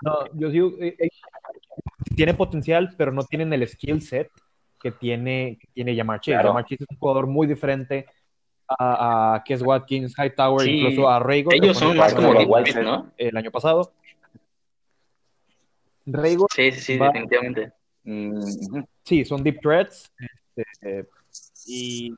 No, 0.01 0.25
yo 0.33 0.49
digo, 0.49 0.71
eh, 0.79 0.95
eh, 0.97 1.09
tiene 2.15 2.33
potencial, 2.33 2.93
pero 2.97 3.11
no 3.11 3.23
tienen 3.23 3.53
el 3.53 3.67
skill 3.67 4.01
set 4.01 4.31
que 4.79 4.91
tiene, 4.91 5.57
que 5.59 5.67
tiene 5.73 5.95
Jamar 5.95 6.19
Chase. 6.21 6.43
Jamar 6.43 6.63
Chase 6.63 6.83
es 6.83 6.89
un 6.89 6.97
jugador 6.97 7.27
muy 7.27 7.47
diferente 7.47 8.05
a, 8.67 9.35
a 9.35 9.43
Kes 9.43 9.61
Watkins, 9.61 10.15
Hightower, 10.17 10.67
incluso 10.67 11.09
a 11.09 11.19
Raygor. 11.19 11.53
Ellos 11.55 11.77
son 11.77 11.97
más 11.97 12.13
como 12.13 12.33
¿no? 12.33 13.11
El 13.17 13.37
año 13.37 13.51
pasado. 13.51 13.93
Raygor. 16.05 16.47
Sí, 16.53 16.71
sí, 16.71 16.79
sí, 16.79 16.97
definitivamente. 16.97 17.73
Mm, 18.03 18.41
sí, 19.03 19.25
son 19.25 19.43
deep 19.43 19.59
threats. 19.61 20.11
Este, 20.55 21.07
y 21.67 22.13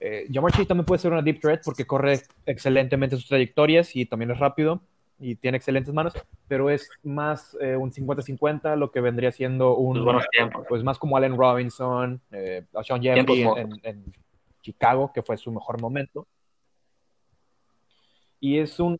eh, 0.00 0.28
Jamar 0.32 0.52
Chase 0.52 0.66
también 0.66 0.84
puede 0.84 1.00
ser 1.00 1.12
una 1.12 1.22
deep 1.22 1.40
threat 1.40 1.60
porque 1.64 1.86
corre 1.86 2.20
excelentemente 2.46 3.16
sus 3.16 3.26
trayectorias 3.26 3.96
y 3.96 4.06
también 4.06 4.30
es 4.30 4.38
rápido 4.38 4.80
y 5.18 5.34
tiene 5.34 5.56
excelentes 5.56 5.92
manos, 5.92 6.14
pero 6.46 6.70
es 6.70 6.88
más 7.02 7.56
eh, 7.60 7.76
un 7.76 7.90
50-50 7.90 8.76
lo 8.76 8.92
que 8.92 9.00
vendría 9.00 9.32
siendo 9.32 9.76
un 9.76 10.06
pues 10.68 10.84
más 10.84 10.98
como 10.98 11.16
Allen 11.16 11.36
Robinson, 11.36 12.20
eh, 12.30 12.64
Sean 12.84 13.02
Jeffrey 13.02 13.44
en, 13.82 14.04
Chicago, 14.62 15.10
que 15.12 15.22
fue 15.22 15.36
su 15.36 15.50
mejor 15.50 15.80
momento. 15.80 16.26
Y 18.38 18.58
es 18.58 18.78
un, 18.78 18.98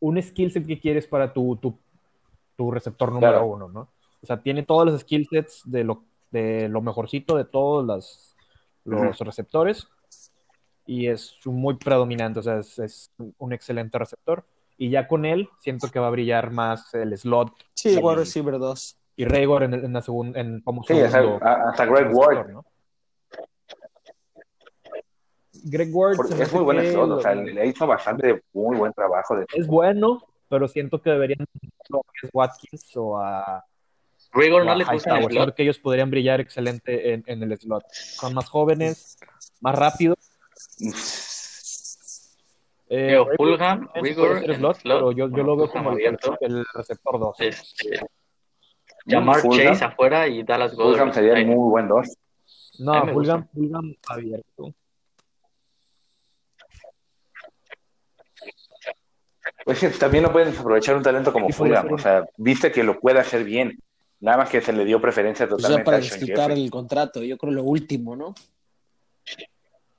un, 0.00 0.22
skill 0.22 0.50
set 0.50 0.66
que 0.66 0.80
quieres 0.80 1.06
para 1.06 1.34
tu, 1.34 1.56
tu, 1.56 1.78
tu 2.56 2.70
receptor 2.70 3.12
número 3.12 3.44
uno, 3.44 3.68
¿no? 3.68 3.88
O 4.22 4.26
sea, 4.26 4.40
tiene 4.40 4.62
todos 4.62 4.86
los 4.86 5.00
skill 5.02 5.26
sets 5.28 5.62
de 5.66 5.84
lo, 5.84 6.04
de 6.30 6.68
lo 6.68 6.80
mejorcito 6.80 7.36
de 7.36 7.44
todos 7.44 7.84
los, 7.84 8.36
los 8.84 9.18
receptores 9.18 9.88
y 10.88 11.08
es 11.08 11.36
muy 11.44 11.74
predominante, 11.74 12.40
o 12.40 12.42
sea, 12.42 12.58
es 12.58 13.12
un 13.36 13.52
excelente 13.52 13.98
receptor 13.98 14.42
y 14.78 14.88
ya 14.88 15.06
con 15.06 15.26
él 15.26 15.50
siento 15.58 15.90
que 15.90 15.98
va 15.98 16.06
a 16.06 16.10
brillar 16.10 16.50
más 16.50 16.94
el 16.94 17.16
slot. 17.18 17.52
Sí, 17.74 17.98
wide 17.98 18.16
receiver 18.16 18.58
2. 18.58 18.96
Y 19.16 19.24
Raygor 19.26 19.64
en, 19.64 19.74
en, 19.74 19.92
la 19.92 20.00
segunda, 20.00 20.40
en 20.40 20.60
como 20.60 20.82
sí, 20.84 20.94
segundo. 20.94 21.44
hasta 21.44 21.84
Greg 21.84 22.14
Ward. 22.14 22.50
¿no? 22.50 22.64
Greg 25.64 25.88
Ward 25.92 26.16
es 26.40 26.52
muy 26.52 26.62
buen 26.62 26.80
slot, 26.90 27.10
o 27.10 27.20
sea, 27.20 27.34
le 27.34 27.60
ha 27.60 27.64
hecho 27.64 27.86
bastante 27.86 28.42
muy 28.54 28.76
buen 28.76 28.92
trabajo. 28.94 29.36
De 29.36 29.44
es 29.54 29.66
bueno, 29.66 30.22
pero 30.48 30.68
siento 30.68 31.02
que 31.02 31.10
deberían 31.10 31.40
a 31.42 31.98
Watkins 32.32 32.96
o 32.96 33.18
a 33.18 33.62
Raygor 34.32 34.64
no 34.64 34.74
le 34.74 34.84
gusta 34.84 35.18
el 35.18 35.24
slot. 35.24 35.54
que 35.54 35.64
ellos 35.64 35.80
podrían 35.80 36.10
brillar 36.10 36.40
excelente 36.40 37.12
en, 37.12 37.24
en, 37.26 37.42
el 37.42 37.58
slot. 37.58 37.84
Son 37.90 38.32
más 38.32 38.48
jóvenes, 38.48 39.18
más 39.60 39.74
rápidos. 39.74 40.27
Eh, 42.90 43.22
Fulham, 43.36 43.88
Rigor, 43.96 44.42
pero 44.82 45.12
yo, 45.12 45.28
yo 45.28 45.42
lo 45.42 45.56
veo 45.56 45.70
como 45.70 45.90
abierto. 45.90 46.36
el 46.40 46.64
receptor 46.72 47.18
2. 47.18 47.36
Este, 47.40 48.00
llamar 49.04 49.42
Chase 49.42 49.84
afuera 49.84 50.26
y 50.26 50.42
Dallas 50.42 50.74
Goddard. 50.74 50.92
Fulham 50.92 51.12
sería 51.12 51.34
muy 51.44 51.70
buen 51.70 51.88
2. 51.88 52.18
No, 52.78 53.12
Fulham, 53.12 53.46
Fulham 53.52 53.94
abierto. 54.08 54.74
Pues 59.64 59.98
también 59.98 60.24
no 60.24 60.32
pueden 60.32 60.50
desaprovechar 60.50 60.96
un 60.96 61.02
talento 61.02 61.32
como 61.32 61.50
Fulham. 61.50 61.92
O 61.92 61.98
sea, 61.98 62.24
viste 62.38 62.72
que 62.72 62.82
lo 62.82 62.98
puede 62.98 63.18
hacer 63.18 63.44
bien. 63.44 63.78
Nada 64.20 64.38
más 64.38 64.50
que 64.50 64.60
se 64.60 64.72
le 64.72 64.84
dio 64.84 65.00
preferencia 65.00 65.46
pues 65.46 65.62
totalmente 65.62 65.84
para 65.84 65.98
disfrutar 65.98 66.50
el 66.50 66.70
contrato, 66.70 67.22
yo 67.22 67.38
creo 67.38 67.52
lo 67.52 67.62
último, 67.62 68.16
¿no? 68.16 68.34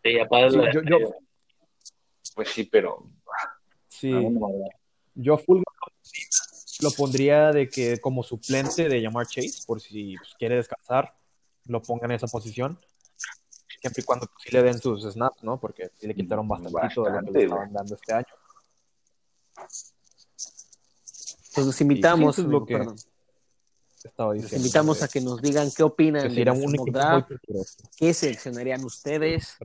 Sí, 0.10 0.20
aparte 0.20 0.52
sí, 0.52 0.58
yo, 0.74 0.82
yo, 0.84 0.98
pues 2.36 2.50
sí, 2.50 2.64
pero. 2.64 3.10
Sí. 3.90 4.12
Yo 5.14 5.38
full 5.38 5.62
lo 6.82 6.92
pondría 6.92 7.52
de 7.52 7.70
que 7.70 8.00
como 8.00 8.24
suplente 8.24 8.88
de 8.88 9.02
llamar 9.02 9.28
Chase, 9.28 9.64
por 9.68 9.82
si 9.82 10.16
pues, 10.18 10.34
quiere 10.38 10.56
descansar, 10.56 11.14
lo 11.66 11.82
ponga 11.82 12.06
en 12.06 12.12
esa 12.12 12.28
posición. 12.28 12.80
Siempre 13.82 14.02
y 14.02 14.04
cuando 14.04 14.30
sí 14.38 14.50
le 14.52 14.64
den 14.64 14.80
sus 14.80 15.04
snaps, 15.04 15.44
¿no? 15.44 15.60
Porque 15.60 15.92
sí 15.98 16.08
le 16.08 16.16
quitaron 16.16 16.48
bastante, 16.48 16.78
de 16.80 17.12
lo 17.12 17.26
que 17.26 17.32
le 17.32 17.44
estaban 17.44 17.74
dando 17.74 17.96
este 17.96 18.14
año. 18.14 18.26
Pues 21.54 21.66
los 21.66 21.82
invitamos, 21.82 22.36
sí, 22.36 22.44
lo 22.44 22.66
que 22.66 22.76
estaba 24.04 24.34
diciendo, 24.34 24.56
los 24.56 24.66
invitamos 24.66 25.04
a 25.04 25.08
que 25.08 25.22
nos 25.22 25.42
digan 25.42 25.70
qué 25.76 25.84
opinan 25.84 26.34
de 26.34 26.52
un 26.52 26.92
draft, 26.92 27.32
qué 27.98 28.14
seleccionarían 28.14 28.84
ustedes, 28.84 29.58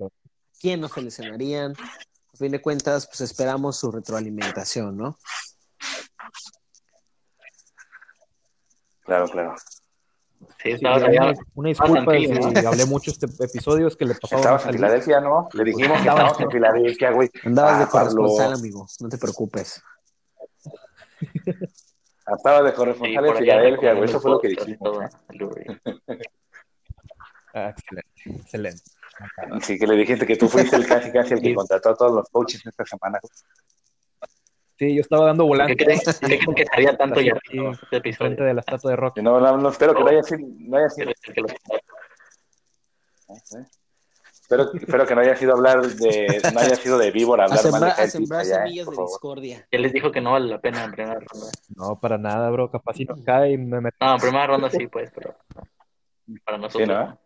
quién 0.64 0.80
nos 0.80 0.92
seleccionarían, 0.92 1.72
a 1.72 2.36
fin 2.38 2.50
de 2.50 2.62
cuentas, 2.62 3.06
pues 3.06 3.20
esperamos 3.20 3.76
su 3.76 3.92
retroalimentación, 3.92 4.96
¿no? 4.96 5.18
Claro, 9.02 9.28
claro. 9.28 9.54
Sí. 10.62 10.76
Una 11.54 11.68
disculpa 11.68 12.12
si 12.14 12.66
hablé 12.66 12.86
mucho 12.86 13.10
este 13.10 13.26
episodio, 13.44 13.88
es 13.88 13.96
que 13.96 14.06
le 14.06 14.14
pasaba. 14.14 14.40
Estabas 14.40 14.64
en 14.64 14.72
Filadelfia, 14.72 15.20
¿no? 15.20 15.50
Le 15.52 15.64
dijimos 15.64 16.00
que 16.00 16.08
estábamos 16.08 16.40
en 16.40 16.50
Filadelfia, 16.50 17.10
güey. 17.10 17.30
Andabas 17.44 17.78
de 17.80 17.84
ah, 17.84 17.88
corresponsal, 17.88 18.54
amigo, 18.54 18.86
no 19.00 19.08
te 19.10 19.18
preocupes. 19.18 19.82
Estaba 22.38 22.62
de 22.62 22.72
corresponsal 22.72 23.26
en 23.26 23.36
Filadelfia, 23.36 23.92
güey, 23.92 24.08
eso 24.08 24.18
fue 24.18 24.30
lo 24.30 24.40
que 24.40 24.48
dijimos. 24.48 24.98
Ah, 27.52 27.68
excelente, 27.68 28.40
excelente. 28.40 28.94
Sí, 29.62 29.78
que 29.78 29.86
le 29.86 29.96
dijiste 29.96 30.26
que 30.26 30.36
tú 30.36 30.48
fuiste 30.48 30.76
el 30.76 30.86
casi 30.86 31.10
casi 31.12 31.34
el 31.34 31.40
que 31.42 31.54
contrató 31.54 31.90
a 31.90 31.94
todos 31.94 32.12
los 32.12 32.28
coaches 32.30 32.64
esta 32.66 32.84
semana. 32.84 33.18
Sí, 34.76 34.94
yo 34.94 35.02
estaba 35.02 35.26
dando 35.26 35.46
volante. 35.46 35.76
¿Qué 35.76 35.84
creen, 35.84 36.54
que 36.54 36.62
estaría 36.62 36.96
tanto 36.96 37.20
ya 37.20 37.34
este 37.72 37.96
episodio? 37.96 38.44
de 38.44 38.54
la 38.54 38.60
estatua 38.60 38.90
de 38.90 38.96
rock. 38.96 39.18
No, 39.18 39.38
no, 39.40 39.56
no 39.56 39.68
espero 39.68 39.94
que 39.94 40.02
no 40.02 40.10
haya 40.10 40.22
sido. 40.22 40.40
No 40.58 40.76
haya 40.78 40.90
sido. 40.90 41.12
Espero, 44.30 44.70
espero 44.74 45.06
que 45.06 45.14
no 45.14 45.20
haya 45.22 45.36
sido 45.36 45.52
hablar 45.54 45.80
de, 45.86 46.40
no 46.52 46.60
haya 46.60 46.76
sido 46.76 46.98
de 46.98 47.10
víbora 47.10 47.44
hablar 47.44 47.60
A, 47.60 47.62
mal 47.62 47.72
sembra- 47.72 47.96
de 47.96 48.10
sembrar 48.10 48.42
eh, 48.42 48.44
semillas 48.44 48.86
de 48.90 48.96
discordia. 48.96 49.68
Él 49.70 49.82
les 49.82 49.92
dijo 49.92 50.12
que 50.12 50.20
no 50.20 50.32
vale 50.32 50.48
la 50.48 50.60
pena 50.60 50.84
en 50.84 50.90
primera 50.92 51.14
ronda. 51.14 51.46
No, 51.76 51.98
para 51.98 52.18
nada, 52.18 52.50
bro. 52.50 52.70
Capaz 52.70 52.94
si 52.94 53.04
nos 53.04 53.20
cae 53.22 53.52
y 53.52 53.58
me 53.58 53.80
meto. 53.80 53.96
No, 54.00 54.14
en 54.14 54.20
primera 54.20 54.46
ronda 54.46 54.68
sí, 54.70 54.86
pues, 54.88 55.10
pero 55.14 55.34
para 56.44 56.58
nosotros. 56.58 56.86
Sí, 56.88 56.92
¿no? 56.92 57.18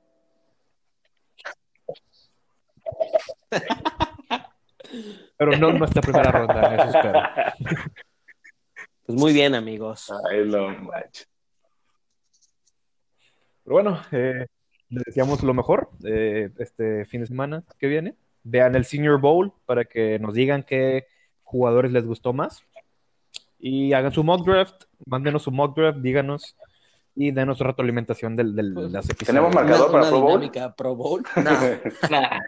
Pero 5.36 5.56
no 5.56 5.72
nuestra 5.72 6.02
primera 6.02 6.30
ronda, 6.30 6.74
eso 6.74 6.96
espero. 6.96 7.20
Pues 9.06 9.18
muy 9.18 9.32
bien, 9.32 9.54
amigos. 9.54 10.12
Ay, 10.30 10.44
manches. 10.44 11.28
Pero 13.64 13.74
bueno, 13.74 14.02
eh, 14.12 14.46
les 14.88 15.04
deseamos 15.04 15.42
lo 15.42 15.54
mejor 15.54 15.90
eh, 16.04 16.50
este 16.58 17.04
fin 17.04 17.20
de 17.20 17.26
semana 17.26 17.64
que 17.78 17.86
viene. 17.86 18.16
Vean 18.42 18.74
el 18.74 18.84
Senior 18.84 19.20
Bowl 19.20 19.52
para 19.66 19.84
que 19.84 20.18
nos 20.18 20.34
digan 20.34 20.62
qué 20.62 21.06
jugadores 21.42 21.92
les 21.92 22.06
gustó 22.06 22.32
más. 22.32 22.62
Y 23.58 23.92
hagan 23.92 24.12
su 24.12 24.24
mock 24.24 24.46
draft, 24.46 24.84
mándenos 25.04 25.42
su 25.42 25.50
mock 25.50 25.76
draft, 25.76 25.98
díganos 25.98 26.56
y 27.14 27.32
denos 27.32 27.58
retroalimentación 27.58 28.36
del, 28.36 28.54
del, 28.54 28.74
de 28.74 28.88
las 28.90 29.10
episodios. 29.10 29.26
¿Tenemos 29.26 29.54
marcador 29.54 29.90
Una, 29.90 29.92
para 29.92 30.02
una 30.02 30.10
Pro 30.10 30.20
Bowl? 30.20 30.74
Pro 30.76 30.94
Bowl. 30.94 31.22
No. 31.36 31.50
Nah, 32.10 32.40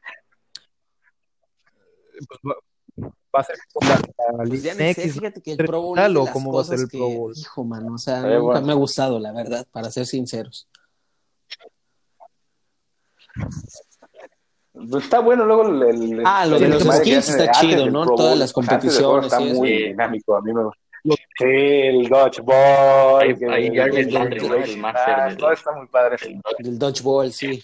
Pues 2.28 2.40
va, 2.46 3.08
va 3.34 3.40
a 3.40 3.44
ser 3.44 3.56
como 3.72 3.88
la, 3.90 4.00
la 4.38 4.44
Pues 4.48 4.62
ya 4.62 4.74
sé, 4.74 4.94
fíjate 4.94 5.40
que 5.42 5.52
el 5.52 5.56
Pro 5.58 5.80
Bowl 5.82 5.96
tal, 5.96 6.10
es 6.10 6.14
de 6.14 6.20
o 6.20 6.24
las 6.24 6.32
cómo 6.32 6.52
va 6.52 6.60
a 6.60 6.64
ser 6.64 6.76
cosas 6.76 6.92
el 6.92 6.98
Pro 6.98 7.08
que, 7.08 7.16
Bowl. 7.16 7.32
hijo, 7.36 7.64
mano, 7.64 7.94
o 7.94 7.98
sea, 7.98 8.20
nunca 8.22 8.38
bueno. 8.40 8.60
me 8.66 8.72
ha 8.72 8.76
gustado, 8.76 9.18
la 9.18 9.32
verdad, 9.32 9.66
para 9.70 9.90
ser 9.90 10.06
sinceros. 10.06 10.68
Pues 14.72 15.04
está 15.04 15.20
bueno 15.20 15.44
luego 15.44 15.68
el, 15.68 15.82
el- 15.82 16.22
Ah, 16.24 16.46
lo 16.46 16.56
el 16.56 16.62
de 16.62 16.68
los 16.70 16.82
que 16.84 16.92
skins 16.92 17.28
está 17.28 17.50
chido, 17.52 17.90
¿no? 17.90 18.06
Todas 18.06 18.38
las 18.38 18.52
competiciones, 18.52 19.26
Está 19.26 19.40
muy 19.40 19.68
sí. 19.68 19.74
dinámico, 19.88 20.36
a 20.36 20.40
mí 20.42 20.52
me 20.52 20.64
gusta. 20.64 20.80
Sí, 21.02 21.44
el 21.46 22.08
dodgeball. 22.08 23.22
Ahí- 23.22 23.34
que- 23.36 23.46
el- 23.46 23.52
el-. 23.96 24.16
El 24.16 24.52
el- 24.52 24.84
ah, 24.84 25.34
Todo 25.38 25.52
está 25.52 25.72
muy 25.72 25.86
padre. 25.88 26.16
Del 26.58 26.78
Dodgeball, 26.78 27.32
sí. 27.32 27.62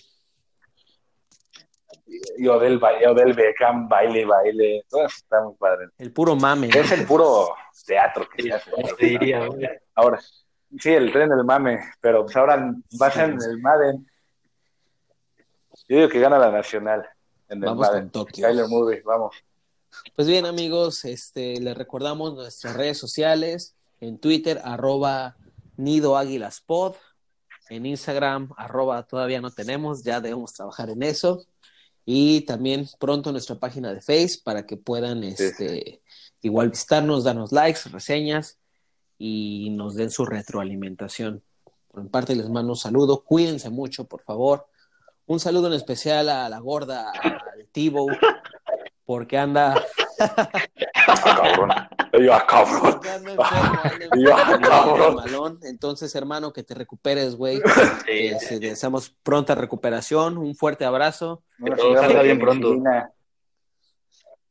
Y 2.38 2.46
Odell, 2.48 2.78
ba- 2.78 2.98
Odell 3.08 3.32
Beckham, 3.34 3.88
baile, 3.88 4.24
baile. 4.24 4.84
Todo 4.88 5.06
eso 5.06 5.16
está 5.16 5.42
muy 5.42 5.54
padre. 5.54 5.88
El 5.98 6.12
puro 6.12 6.36
mame. 6.36 6.68
Es 6.68 6.90
el 6.92 7.06
puro 7.06 7.48
teatro 7.86 8.28
que 8.28 8.42
se 8.44 8.52
hace. 8.52 8.70
te 8.98 9.06
diría. 9.06 9.48
Ahora, 9.94 10.20
sí, 10.78 10.90
el 10.92 11.12
tren 11.12 11.28
del 11.30 11.44
mame, 11.44 11.80
pero 12.00 12.24
pues 12.24 12.36
ahora 12.36 12.72
va 13.00 13.06
a 13.06 13.10
ser 13.10 13.30
en 13.30 13.38
el 13.42 13.60
Madden. 13.60 14.06
Yo 15.88 15.96
digo 15.98 16.08
que 16.08 16.20
gana 16.20 16.38
la 16.38 16.50
nacional 16.50 17.06
en 17.48 17.58
el 17.58 17.64
Vamos 17.64 17.86
Madden. 17.86 18.02
con 18.04 18.10
Tokio. 18.10 18.46
Kyler 18.48 18.66
Murray, 18.68 19.00
vamos. 19.02 19.36
Pues 20.14 20.26
bien, 20.28 20.44
amigos, 20.46 21.04
este, 21.04 21.60
les 21.60 21.76
recordamos 21.76 22.34
nuestras 22.34 22.76
redes 22.76 22.98
sociales. 22.98 23.74
En 24.00 24.18
Twitter, 24.18 24.60
arroba 24.64 25.36
Nido 25.76 26.16
Águilas 26.18 26.60
Pod. 26.60 26.96
En 27.68 27.84
Instagram, 27.86 28.50
arroba 28.56 29.02
todavía 29.04 29.40
no 29.40 29.50
tenemos, 29.50 30.02
ya 30.04 30.20
debemos 30.20 30.52
trabajar 30.52 30.90
en 30.90 31.02
eso. 31.02 31.44
Y 32.06 32.42
también 32.42 32.88
pronto 32.98 33.32
nuestra 33.32 33.56
página 33.56 33.92
de 33.92 34.00
Face 34.00 34.38
para 34.42 34.64
que 34.64 34.78
puedan 34.78 35.24
este, 35.24 36.00
igual 36.40 36.70
visitarnos, 36.70 37.24
darnos 37.24 37.52
likes, 37.52 37.90
reseñas 37.90 38.58
y 39.18 39.70
nos 39.70 39.96
den 39.96 40.10
su 40.10 40.24
retroalimentación. 40.24 41.42
Por 41.90 42.04
mi 42.04 42.08
parte 42.08 42.34
les 42.34 42.48
mando 42.48 42.72
un 42.72 42.78
saludo, 42.78 43.24
cuídense 43.24 43.70
mucho, 43.70 44.04
por 44.04 44.22
favor. 44.22 44.66
Un 45.26 45.40
saludo 45.40 45.66
en 45.66 45.72
especial 45.74 46.28
a 46.28 46.48
la 46.48 46.60
gorda, 46.60 47.10
al 47.10 47.66
Tibo, 47.72 48.06
porque 49.04 49.36
anda, 49.36 49.74
Ah. 51.08 51.88
Yo, 52.20 52.32
ah, 52.34 52.46
cabrón. 52.46 53.00
enfermo, 53.04 53.38
Ya, 54.16 54.40
enfermo, 54.42 54.66
cabrón. 54.68 55.14
malón. 55.16 55.60
Entonces, 55.62 56.14
hermano, 56.14 56.52
que 56.52 56.62
te 56.62 56.74
recuperes, 56.74 57.34
güey. 57.36 57.58
Sí, 58.06 58.10
Eh, 58.10 58.58
deseamos 58.60 59.10
pronta 59.22 59.54
recuperación, 59.54 60.38
un 60.38 60.54
fuerte 60.56 60.84
abrazo. 60.84 61.42
Una 61.58 61.76
todo 61.76 61.94
salga 61.96 62.18
de 62.18 62.24
bien 62.24 62.38
pronto. 62.38 62.70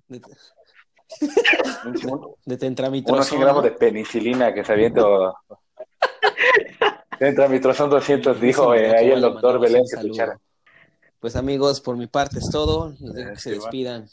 De, 0.08 0.20
de 0.20 0.22
Unos 1.86 2.60
tentramitrozón, 2.60 3.24
100 3.24 3.42
gramos 3.42 3.64
de 3.64 3.72
penicilina 3.72 4.54
que 4.54 4.64
se 4.64 4.74
avienta. 4.74 5.06
o- 5.08 5.36
Tentramitrozón 7.18 7.90
200, 7.90 8.40
dijo 8.42 8.74
eh, 8.76 8.96
ahí 8.96 9.10
el 9.12 9.22
doctor 9.22 9.60
Belén 9.60 9.84
que 9.90 10.08
echara. 10.08 10.40
Pues 11.20 11.36
amigos, 11.36 11.80
por 11.82 11.96
mi 11.98 12.08
parte 12.08 12.40
es 12.40 12.50
todo. 12.52 12.94
Les 13.00 13.30
que 13.30 13.40
se 13.40 13.52
despidan. 13.52 14.08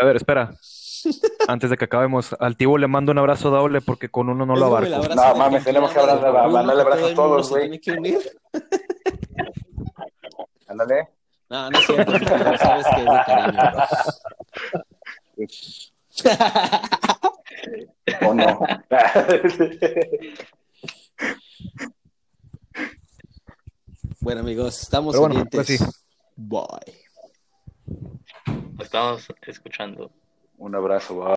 A 0.00 0.04
ver, 0.04 0.16
espera. 0.16 0.50
Antes 1.48 1.70
de 1.70 1.76
que 1.76 1.84
acabemos, 1.84 2.34
al 2.38 2.56
Tibo 2.56 2.78
le 2.78 2.86
mando 2.86 3.10
un 3.12 3.18
abrazo 3.18 3.50
doble 3.50 3.80
porque 3.80 4.08
con 4.08 4.28
uno 4.28 4.46
no 4.46 4.54
lo 4.56 4.66
abarco. 4.66 5.08
No, 5.14 5.34
mames, 5.34 5.64
tenemos 5.64 5.90
que 5.92 5.98
uno, 5.98 6.48
mandarle 6.50 6.82
abrazos 6.82 7.12
a 7.12 7.14
todos, 7.14 7.48
güey. 7.50 7.62
tiene 7.62 7.80
que 7.80 7.92
unir. 7.92 8.18
Ándale. 10.68 11.08
No, 11.48 11.70
no 11.70 11.78
es 11.78 11.86
cierto, 11.86 12.12
sabes 12.58 12.86
que 12.86 13.00
es 13.00 13.04
de 13.04 13.20
cariño, 13.26 13.60
bro. 13.72 13.84
¿O 18.28 18.34
no? 18.34 18.60
Bueno, 24.22 24.42
amigos, 24.42 24.82
estamos 24.82 25.16
bueno, 25.16 25.34
pendientes. 25.34 25.78
pues 25.78 25.78
sí. 25.78 25.84
Bye. 26.36 27.00
Lo 28.46 28.84
estamos 28.84 29.28
escuchando. 29.42 30.10
Un 30.58 30.74
abrazo, 30.74 31.16
va. 31.16 31.28